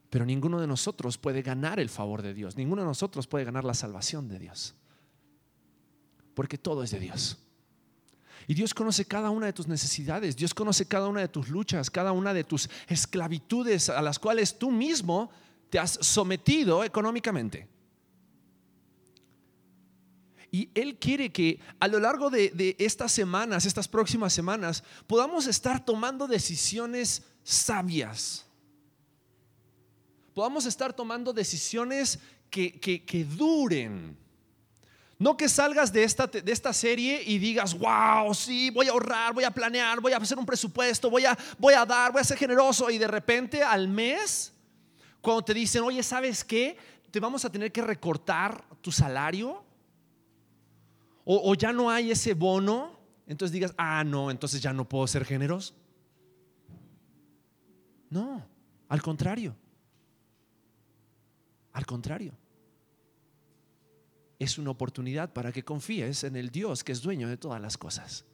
Pero 0.10 0.26
ninguno 0.26 0.60
de 0.60 0.68
nosotros 0.68 1.18
puede 1.18 1.42
ganar 1.42 1.80
el 1.80 1.90
favor 1.90 2.22
de 2.22 2.34
Dios, 2.34 2.56
ninguno 2.56 2.82
de 2.82 2.88
nosotros 2.88 3.28
puede 3.28 3.46
ganar 3.46 3.66
la 3.66 3.74
salvación 3.74 4.28
de 4.30 4.40
Dios, 4.40 4.74
porque 6.34 6.58
todo 6.58 6.84
es 6.84 6.92
de 6.92 7.00
Dios. 7.00 7.38
Y 8.48 8.54
Dios 8.54 8.74
conoce 8.74 9.06
cada 9.06 9.30
una 9.32 9.48
de 9.48 9.54
tus 9.54 9.68
necesidades, 9.68 10.36
Dios 10.36 10.54
conoce 10.54 10.88
cada 10.88 11.08
una 11.08 11.22
de 11.22 11.28
tus 11.28 11.50
luchas, 11.50 11.90
cada 11.90 12.12
una 12.12 12.34
de 12.34 12.44
tus 12.44 12.70
esclavitudes 12.88 13.90
a 13.90 14.02
las 14.02 14.20
cuales 14.20 14.58
tú 14.58 14.72
mismo 14.72 15.32
te 15.70 15.80
has 15.80 15.98
sometido 16.02 16.84
económicamente. 16.84 17.68
Y 20.56 20.70
Él 20.74 20.98
quiere 20.98 21.34
que 21.34 21.60
a 21.82 21.88
lo 21.90 22.00
largo 22.00 22.30
de, 22.30 22.78
estas 22.80 23.12
semanas, 23.12 23.66
estas 23.66 23.90
próximas 23.90 24.32
semanas, 24.32 24.86
podamos 25.06 25.48
estar 25.48 25.84
tomando 25.84 26.28
decisiones 26.28 27.24
sabias. 27.44 28.46
Podamos 30.34 30.66
estar 30.66 30.94
tomando 30.94 31.34
decisiones 31.34 32.20
que, 32.50 32.80
que, 32.80 33.26
duren. 33.26 34.18
No 35.20 35.36
que 35.36 35.50
salgas 35.50 35.92
de 35.92 36.06
esta, 36.06 36.28
de 36.28 36.50
esta 36.50 36.72
serie 36.72 37.22
y 37.26 37.38
digas, 37.38 37.78
wow, 37.78 38.34
sí, 38.34 38.70
voy 38.70 38.88
a 38.88 38.92
ahorrar, 38.92 39.34
voy 39.34 39.44
a 39.44 39.52
planear, 39.52 40.00
voy 40.00 40.14
a 40.14 40.18
hacer 40.18 40.38
un 40.38 40.46
presupuesto, 40.46 41.10
voy 41.10 41.26
a, 41.26 41.38
voy 41.58 41.74
a 41.74 41.86
dar, 41.86 42.14
voy 42.14 42.22
a 42.22 42.24
ser 42.24 42.38
generoso. 42.38 42.90
Y 42.90 42.98
de 42.98 43.08
repente 43.08 43.62
al 43.62 43.90
mes 43.90 44.55
cuando 45.26 45.44
te 45.44 45.56
dicen, 45.56 45.82
oye, 45.82 46.04
¿sabes 46.04 46.44
qué? 46.44 46.78
Te 47.10 47.20
vamos 47.20 47.44
a 47.46 47.50
tener 47.52 47.72
que 47.72 47.82
recortar 47.82 48.64
tu 48.80 48.92
salario. 48.92 49.64
O, 51.24 51.56
ya 51.56 51.74
no 51.74 51.90
hay 51.90 52.12
ese 52.12 52.36
bono. 52.36 53.00
Entonces 53.26 53.52
digas, 53.52 53.74
ah, 53.76 54.04
no, 54.04 54.30
entonces 54.30 54.62
ya 54.62 54.72
no 54.72 54.88
puedo 54.88 55.08
ser 55.08 55.26
generoso. 55.26 55.74
No, 58.12 58.46
al 58.88 59.02
contrario. 59.02 59.56
Al 61.74 61.88
contrario. 61.88 62.38
Es 64.38 64.60
una 64.60 64.70
oportunidad 64.70 65.34
para 65.34 65.52
que 65.52 65.64
confíes 65.64 66.24
en 66.24 66.36
el 66.36 66.52
Dios 66.52 66.84
que 66.84 66.92
es 66.92 67.02
dueño 67.02 67.28
de 67.28 67.38
todas 67.38 67.60
las 67.60 67.80
cosas. 67.80 68.26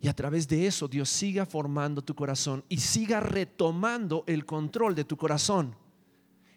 Y 0.00 0.08
a 0.08 0.14
través 0.14 0.46
de 0.48 0.66
eso 0.66 0.88
Dios 0.88 1.08
siga 1.08 1.46
formando 1.46 2.02
tu 2.02 2.14
corazón 2.14 2.64
y 2.68 2.78
siga 2.78 3.20
retomando 3.20 4.24
el 4.26 4.44
control 4.44 4.94
de 4.94 5.04
tu 5.04 5.16
corazón. 5.16 5.74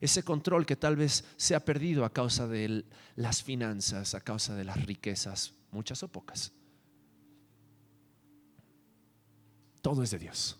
Ese 0.02 0.24
control 0.24 0.66
que 0.66 0.76
tal 0.76 0.96
vez 0.96 1.26
se 1.36 1.56
ha 1.56 1.64
perdido 1.64 2.06
a 2.06 2.14
causa 2.14 2.48
de 2.48 2.86
las 3.16 3.44
finanzas, 3.44 4.16
a 4.16 4.22
causa 4.22 4.56
de 4.56 4.64
las 4.64 4.86
riquezas, 4.86 5.54
muchas 5.72 6.04
o 6.04 6.08
pocas. 6.08 6.54
Todo 9.82 10.04
es 10.04 10.12
de 10.12 10.20
Dios. 10.20 10.58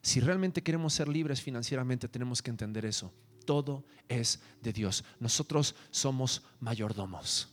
Si 0.00 0.20
realmente 0.20 0.62
queremos 0.62 0.94
ser 0.94 1.08
libres 1.08 1.40
financieramente, 1.40 2.08
tenemos 2.08 2.42
que 2.42 2.50
entender 2.50 2.84
eso. 2.84 3.12
Todo 3.44 3.84
es 4.08 4.40
de 4.60 4.72
Dios. 4.72 5.04
Nosotros 5.20 5.74
somos 5.90 6.42
mayordomos. 6.60 7.48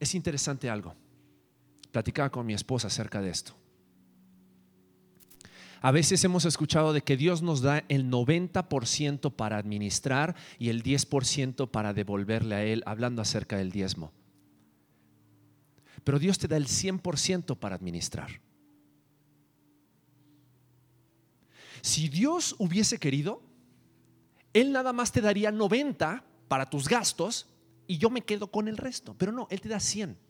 Es 0.00 0.14
interesante 0.14 0.68
algo 0.70 0.96
platicaba 1.90 2.30
con 2.30 2.46
mi 2.46 2.54
esposa 2.54 2.88
acerca 2.88 3.20
de 3.20 3.30
esto. 3.30 3.54
A 5.82 5.92
veces 5.92 6.22
hemos 6.24 6.44
escuchado 6.44 6.92
de 6.92 7.02
que 7.02 7.16
Dios 7.16 7.40
nos 7.40 7.62
da 7.62 7.84
el 7.88 8.10
90% 8.10 9.32
para 9.34 9.56
administrar 9.56 10.36
y 10.58 10.68
el 10.68 10.82
10% 10.82 11.70
para 11.70 11.94
devolverle 11.94 12.54
a 12.54 12.64
Él, 12.64 12.82
hablando 12.84 13.22
acerca 13.22 13.56
del 13.56 13.72
diezmo. 13.72 14.12
Pero 16.04 16.18
Dios 16.18 16.38
te 16.38 16.48
da 16.48 16.58
el 16.58 16.66
100% 16.66 17.56
para 17.56 17.76
administrar. 17.76 18.40
Si 21.80 22.10
Dios 22.10 22.54
hubiese 22.58 22.98
querido, 22.98 23.42
Él 24.52 24.72
nada 24.72 24.92
más 24.92 25.12
te 25.12 25.22
daría 25.22 25.50
90 25.50 26.24
para 26.46 26.68
tus 26.68 26.88
gastos 26.88 27.48
y 27.86 27.96
yo 27.96 28.10
me 28.10 28.20
quedo 28.20 28.50
con 28.50 28.68
el 28.68 28.76
resto. 28.76 29.14
Pero 29.16 29.32
no, 29.32 29.46
Él 29.50 29.62
te 29.62 29.70
da 29.70 29.80
100. 29.80 30.29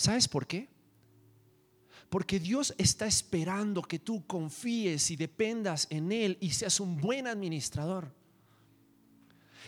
¿Sabes 0.00 0.28
por 0.28 0.46
qué? 0.46 0.66
Porque 2.08 2.40
Dios 2.40 2.74
está 2.78 3.06
esperando 3.06 3.82
que 3.82 3.98
tú 3.98 4.26
confíes 4.26 5.10
y 5.10 5.16
dependas 5.16 5.86
en 5.90 6.10
Él 6.10 6.38
y 6.40 6.52
seas 6.52 6.80
un 6.80 6.96
buen 6.96 7.26
administrador. 7.26 8.10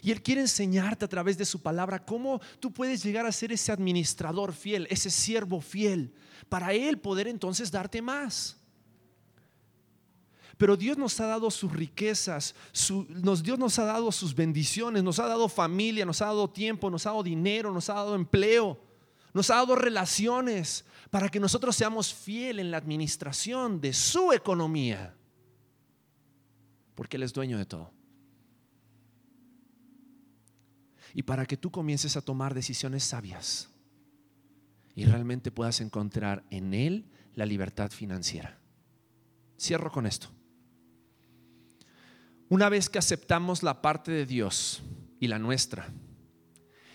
Y 0.01 0.11
Él 0.11 0.23
quiere 0.23 0.41
enseñarte 0.41 1.05
a 1.05 1.09
través 1.09 1.37
de 1.37 1.45
su 1.45 1.61
palabra 1.61 2.03
cómo 2.03 2.41
tú 2.61 2.73
puedes 2.73 3.03
llegar 3.03 3.27
a 3.27 3.31
ser 3.31 3.53
ese 3.53 3.73
administrador 3.73 4.55
fiel, 4.55 4.87
ese 4.89 5.11
siervo 5.11 5.61
fiel, 5.61 6.15
para 6.49 6.73
Él 6.73 6.99
poder 6.99 7.29
entonces 7.29 7.71
darte 7.71 8.01
más. 8.01 8.57
Pero 10.57 10.79
Dios 10.79 10.97
nos 10.97 11.21
ha 11.21 11.27
dado 11.27 11.51
sus 11.51 11.71
riquezas, 11.71 12.55
Dios 13.43 13.59
nos 13.59 13.79
ha 13.79 13.85
dado 13.85 14.11
sus 14.11 14.35
bendiciones, 14.35 15.03
nos 15.03 15.19
ha 15.19 15.27
dado 15.27 15.47
familia, 15.51 16.07
nos 16.07 16.23
ha 16.23 16.27
dado 16.27 16.49
tiempo, 16.49 16.89
nos 16.89 17.05
ha 17.05 17.11
dado 17.11 17.23
dinero, 17.23 17.71
nos 17.71 17.91
ha 17.91 17.95
dado 17.95 18.15
empleo 18.15 18.92
nos 19.35 19.51
ha 19.51 19.57
dado 19.57 19.77
relaciones 19.77 20.85
para 21.11 21.29
que 21.29 21.41
nosotros 21.41 21.77
seamos 21.77 22.13
fieles 22.13 22.65
en 22.65 22.71
la 22.71 22.79
administración 22.79 23.81
de 23.81 23.93
su 23.93 24.33
economía, 24.33 25.15
porque 26.95 27.17
Él 27.17 27.23
es 27.23 27.33
dueño 27.33 27.59
de 27.59 27.67
todo. 27.67 27.93
y 31.15 31.23
para 31.23 31.47
que 31.47 31.57
tú 31.57 31.71
comiences 31.71 32.17
a 32.17 32.23
tomar 32.23 32.55
decisiones 32.55 33.05
sabias 33.05 33.69
y 34.95 35.05
realmente 35.05 35.51
puedas 35.51 35.81
encontrar 35.81 36.45
en 36.51 36.75
Él 36.75 37.07
la 37.35 37.47
libertad 37.47 37.91
financiera. 37.91 38.59
Cierro 39.59 39.91
con 39.91 40.07
esto. 40.07 40.29
Una 42.49 42.69
vez 42.69 42.91
que 42.91 42.99
aceptamos 42.99 43.63
la 43.63 43.81
parte 43.81 44.13
de 44.13 44.27
Dios 44.27 44.83
y 45.21 45.29
la 45.29 45.39
nuestra 45.39 45.89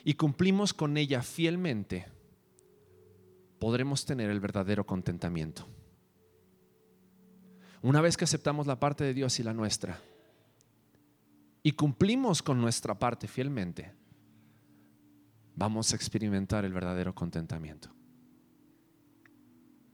y 0.03 0.13
cumplimos 0.13 0.73
con 0.73 0.97
ella 0.97 1.23
fielmente, 1.23 2.05
podremos 3.59 4.05
tener 4.05 4.29
el 4.29 4.39
verdadero 4.39 4.85
contentamiento. 4.85 5.67
Una 7.81 8.01
vez 8.01 8.17
que 8.17 8.25
aceptamos 8.25 8.67
la 8.67 8.79
parte 8.79 9.03
de 9.03 9.13
Dios 9.13 9.39
y 9.39 9.43
la 9.43 9.53
nuestra 9.53 9.99
y 11.63 11.73
cumplimos 11.73 12.41
con 12.41 12.59
nuestra 12.59 12.97
parte 12.97 13.27
fielmente, 13.27 13.93
vamos 15.55 15.91
a 15.91 15.95
experimentar 15.95 16.65
el 16.65 16.73
verdadero 16.73 17.13
contentamiento. 17.13 17.89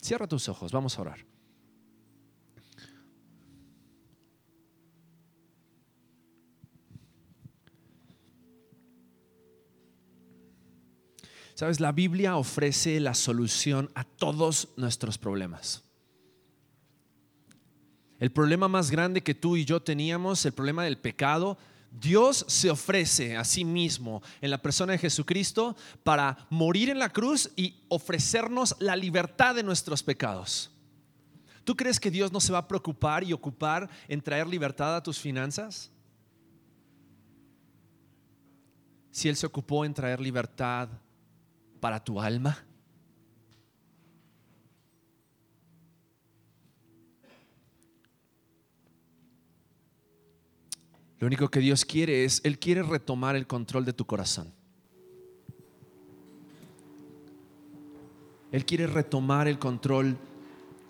Cierra 0.02 0.28
tus 0.28 0.50
ojos, 0.50 0.72
vamos 0.72 0.98
a 0.98 1.02
orar. 1.02 1.33
Sabes, 11.56 11.80
la 11.80 11.92
Biblia 11.92 12.36
ofrece 12.36 13.00
la 13.00 13.14
solución 13.14 13.92
a 13.94 14.04
todos 14.04 14.70
nuestros 14.76 15.18
problemas. 15.18 15.84
El 18.20 18.32
problema 18.32 18.68
más 18.68 18.90
grande 18.90 19.22
que 19.22 19.36
tú 19.36 19.58
y 19.58 19.66
yo 19.66 19.82
teníamos, 19.82 20.46
el 20.46 20.54
problema 20.54 20.84
del 20.84 20.98
pecado, 20.98 21.58
Dios 21.92 22.46
se 22.48 22.72
ofrece 22.72 23.38
a 23.38 23.44
sí 23.44 23.66
mismo 23.66 24.24
en 24.42 24.50
la 24.50 24.62
persona 24.62 24.94
de 24.94 24.98
Jesucristo 24.98 25.76
para 26.04 26.48
morir 26.50 26.90
en 26.90 26.98
la 26.98 27.10
cruz 27.10 27.52
y 27.56 27.84
ofrecernos 27.88 28.76
la 28.80 28.96
libertad 28.96 29.54
de 29.54 29.62
nuestros 29.62 30.02
pecados. 30.02 30.72
¿Tú 31.64 31.76
crees 31.76 32.00
que 32.00 32.10
Dios 32.10 32.32
no 32.32 32.42
se 32.42 32.52
va 32.52 32.60
a 32.60 32.68
preocupar 32.68 33.24
y 33.24 33.32
ocupar 33.32 33.90
en 34.08 34.22
traer 34.22 34.48
libertad 34.48 34.96
a 34.96 35.04
tus 35.04 35.20
finanzas? 35.20 35.92
Si 39.12 39.30
Él 39.30 39.36
se 39.36 39.46
ocupó 39.46 39.86
en 39.86 39.94
traer 39.94 40.20
libertad 40.20 40.90
para 41.84 42.02
tu 42.02 42.22
alma. 42.22 42.58
Lo 51.20 51.28
único 51.28 51.50
que 51.50 51.60
Dios 51.60 51.84
quiere 51.84 52.24
es, 52.24 52.40
Él 52.46 52.58
quiere 52.58 52.84
retomar 52.84 53.36
el 53.36 53.48
control 53.48 53.84
de 53.84 53.92
tu 53.92 54.06
corazón. 54.06 54.54
Él 58.54 58.64
quiere 58.64 58.88
retomar 58.88 59.50
el 59.50 59.60
control 59.60 60.18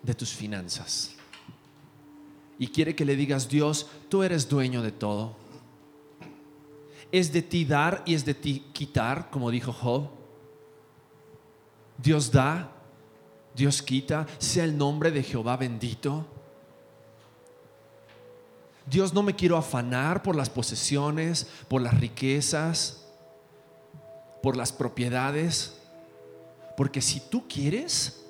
de 0.03 0.13
tus 0.13 0.31
finanzas. 0.31 1.15
Y 2.59 2.67
quiere 2.67 2.95
que 2.95 3.03
le 3.03 3.15
digas, 3.15 3.49
Dios, 3.49 3.89
tú 4.09 4.21
eres 4.21 4.47
dueño 4.47 4.83
de 4.83 4.91
todo. 4.91 5.35
Es 7.11 7.33
de 7.33 7.41
ti 7.41 7.65
dar 7.65 8.03
y 8.05 8.13
es 8.13 8.25
de 8.25 8.35
ti 8.35 8.67
quitar, 8.73 9.31
como 9.31 9.49
dijo 9.49 9.73
Job. 9.73 10.22
Dios 11.97 12.31
da, 12.31 12.71
Dios 13.55 13.81
quita, 13.81 14.27
sea 14.37 14.63
el 14.63 14.77
nombre 14.77 15.11
de 15.11 15.23
Jehová 15.23 15.57
bendito. 15.57 16.25
Dios 18.85 19.13
no 19.13 19.23
me 19.23 19.35
quiero 19.35 19.57
afanar 19.57 20.23
por 20.23 20.35
las 20.35 20.49
posesiones, 20.49 21.47
por 21.67 21.81
las 21.81 21.99
riquezas, 21.99 23.05
por 24.41 24.57
las 24.57 24.73
propiedades, 24.73 25.77
porque 26.75 27.01
si 27.01 27.21
tú 27.21 27.47
quieres, 27.47 28.25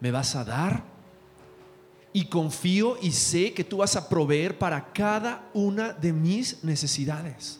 me 0.00 0.10
vas 0.10 0.36
a 0.36 0.44
dar 0.44 0.82
y 2.12 2.26
confío 2.26 2.98
y 3.00 3.10
sé 3.10 3.54
que 3.54 3.64
tú 3.64 3.78
vas 3.78 3.96
a 3.96 4.08
proveer 4.08 4.58
para 4.58 4.92
cada 4.92 5.48
una 5.54 5.92
de 5.92 6.12
mis 6.12 6.62
necesidades. 6.62 7.58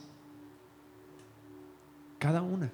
Cada 2.19 2.43
una. 2.43 2.71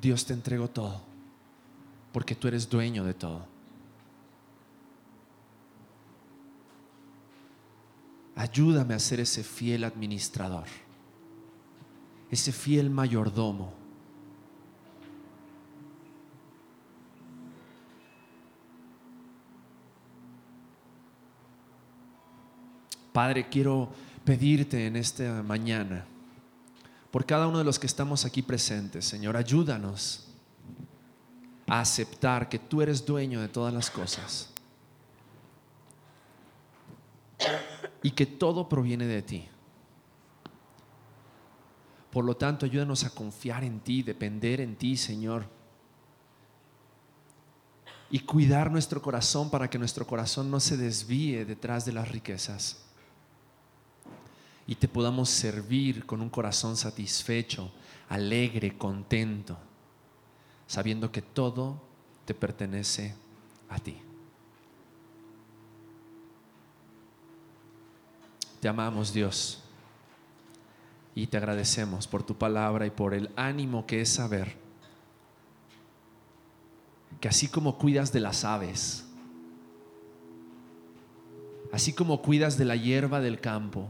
Dios 0.00 0.24
te 0.24 0.32
entregó 0.32 0.68
todo 0.68 1.00
porque 2.12 2.34
tú 2.34 2.48
eres 2.48 2.68
dueño 2.68 3.04
de 3.04 3.14
todo. 3.14 3.46
Ayúdame 8.34 8.94
a 8.94 8.98
ser 8.98 9.20
ese 9.20 9.42
fiel 9.42 9.84
administrador, 9.84 10.64
ese 12.30 12.52
fiel 12.52 12.88
mayordomo. 12.88 13.74
Padre, 23.12 23.48
quiero 23.48 23.90
pedirte 24.24 24.86
en 24.86 24.96
esta 24.96 25.42
mañana, 25.42 26.06
por 27.10 27.26
cada 27.26 27.48
uno 27.48 27.58
de 27.58 27.64
los 27.64 27.78
que 27.78 27.86
estamos 27.86 28.24
aquí 28.24 28.42
presentes, 28.42 29.04
Señor, 29.04 29.36
ayúdanos 29.36 30.28
a 31.66 31.80
aceptar 31.80 32.48
que 32.48 32.58
tú 32.58 32.82
eres 32.82 33.04
dueño 33.04 33.40
de 33.40 33.48
todas 33.48 33.74
las 33.74 33.90
cosas 33.90 34.50
y 38.02 38.12
que 38.12 38.26
todo 38.26 38.68
proviene 38.68 39.06
de 39.06 39.22
ti. 39.22 39.48
Por 42.10 42.24
lo 42.24 42.36
tanto, 42.36 42.66
ayúdanos 42.66 43.04
a 43.04 43.10
confiar 43.10 43.62
en 43.62 43.80
ti, 43.80 44.02
depender 44.02 44.60
en 44.60 44.76
ti, 44.76 44.96
Señor. 44.96 45.44
Y 48.10 48.20
cuidar 48.20 48.72
nuestro 48.72 49.00
corazón 49.00 49.50
para 49.50 49.70
que 49.70 49.78
nuestro 49.78 50.04
corazón 50.04 50.50
no 50.50 50.58
se 50.58 50.76
desvíe 50.76 51.44
detrás 51.44 51.84
de 51.84 51.92
las 51.92 52.10
riquezas. 52.10 52.89
Y 54.70 54.76
te 54.76 54.88
podamos 54.88 55.28
servir 55.28 56.06
con 56.06 56.22
un 56.22 56.30
corazón 56.30 56.78
satisfecho, 56.78 57.70
alegre, 58.08 58.78
contento 58.78 59.58
sabiendo 60.70 61.10
que 61.10 61.20
todo 61.20 61.82
te 62.24 62.32
pertenece 62.32 63.12
a 63.68 63.80
ti. 63.80 63.96
Te 68.60 68.68
amamos 68.68 69.12
Dios 69.12 69.64
y 71.12 71.26
te 71.26 71.38
agradecemos 71.38 72.06
por 72.06 72.22
tu 72.22 72.36
palabra 72.36 72.86
y 72.86 72.90
por 72.90 73.14
el 73.14 73.30
ánimo 73.34 73.84
que 73.84 74.00
es 74.00 74.10
saber 74.10 74.56
que 77.20 77.26
así 77.26 77.48
como 77.48 77.76
cuidas 77.76 78.12
de 78.12 78.20
las 78.20 78.44
aves, 78.44 79.08
así 81.72 81.92
como 81.92 82.22
cuidas 82.22 82.56
de 82.58 82.64
la 82.64 82.76
hierba 82.76 83.20
del 83.20 83.40
campo, 83.40 83.88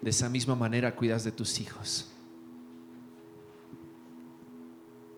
de 0.00 0.10
esa 0.10 0.28
misma 0.28 0.54
manera 0.54 0.94
cuidas 0.94 1.24
de 1.24 1.32
tus 1.32 1.60
hijos 1.60 2.08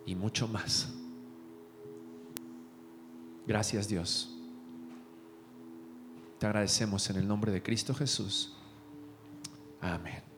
y 0.07 0.15
mucho 0.15 0.49
más. 0.49 0.89
Gracias 3.47 3.89
Dios. 3.89 4.37
Te 6.39 6.47
agradecemos 6.47 7.09
en 7.11 7.17
el 7.17 7.29
nombre 7.29 7.53
de 7.53 7.63
Cristo 7.63 7.95
Jesús. 7.95 8.57
Amén. 9.81 10.30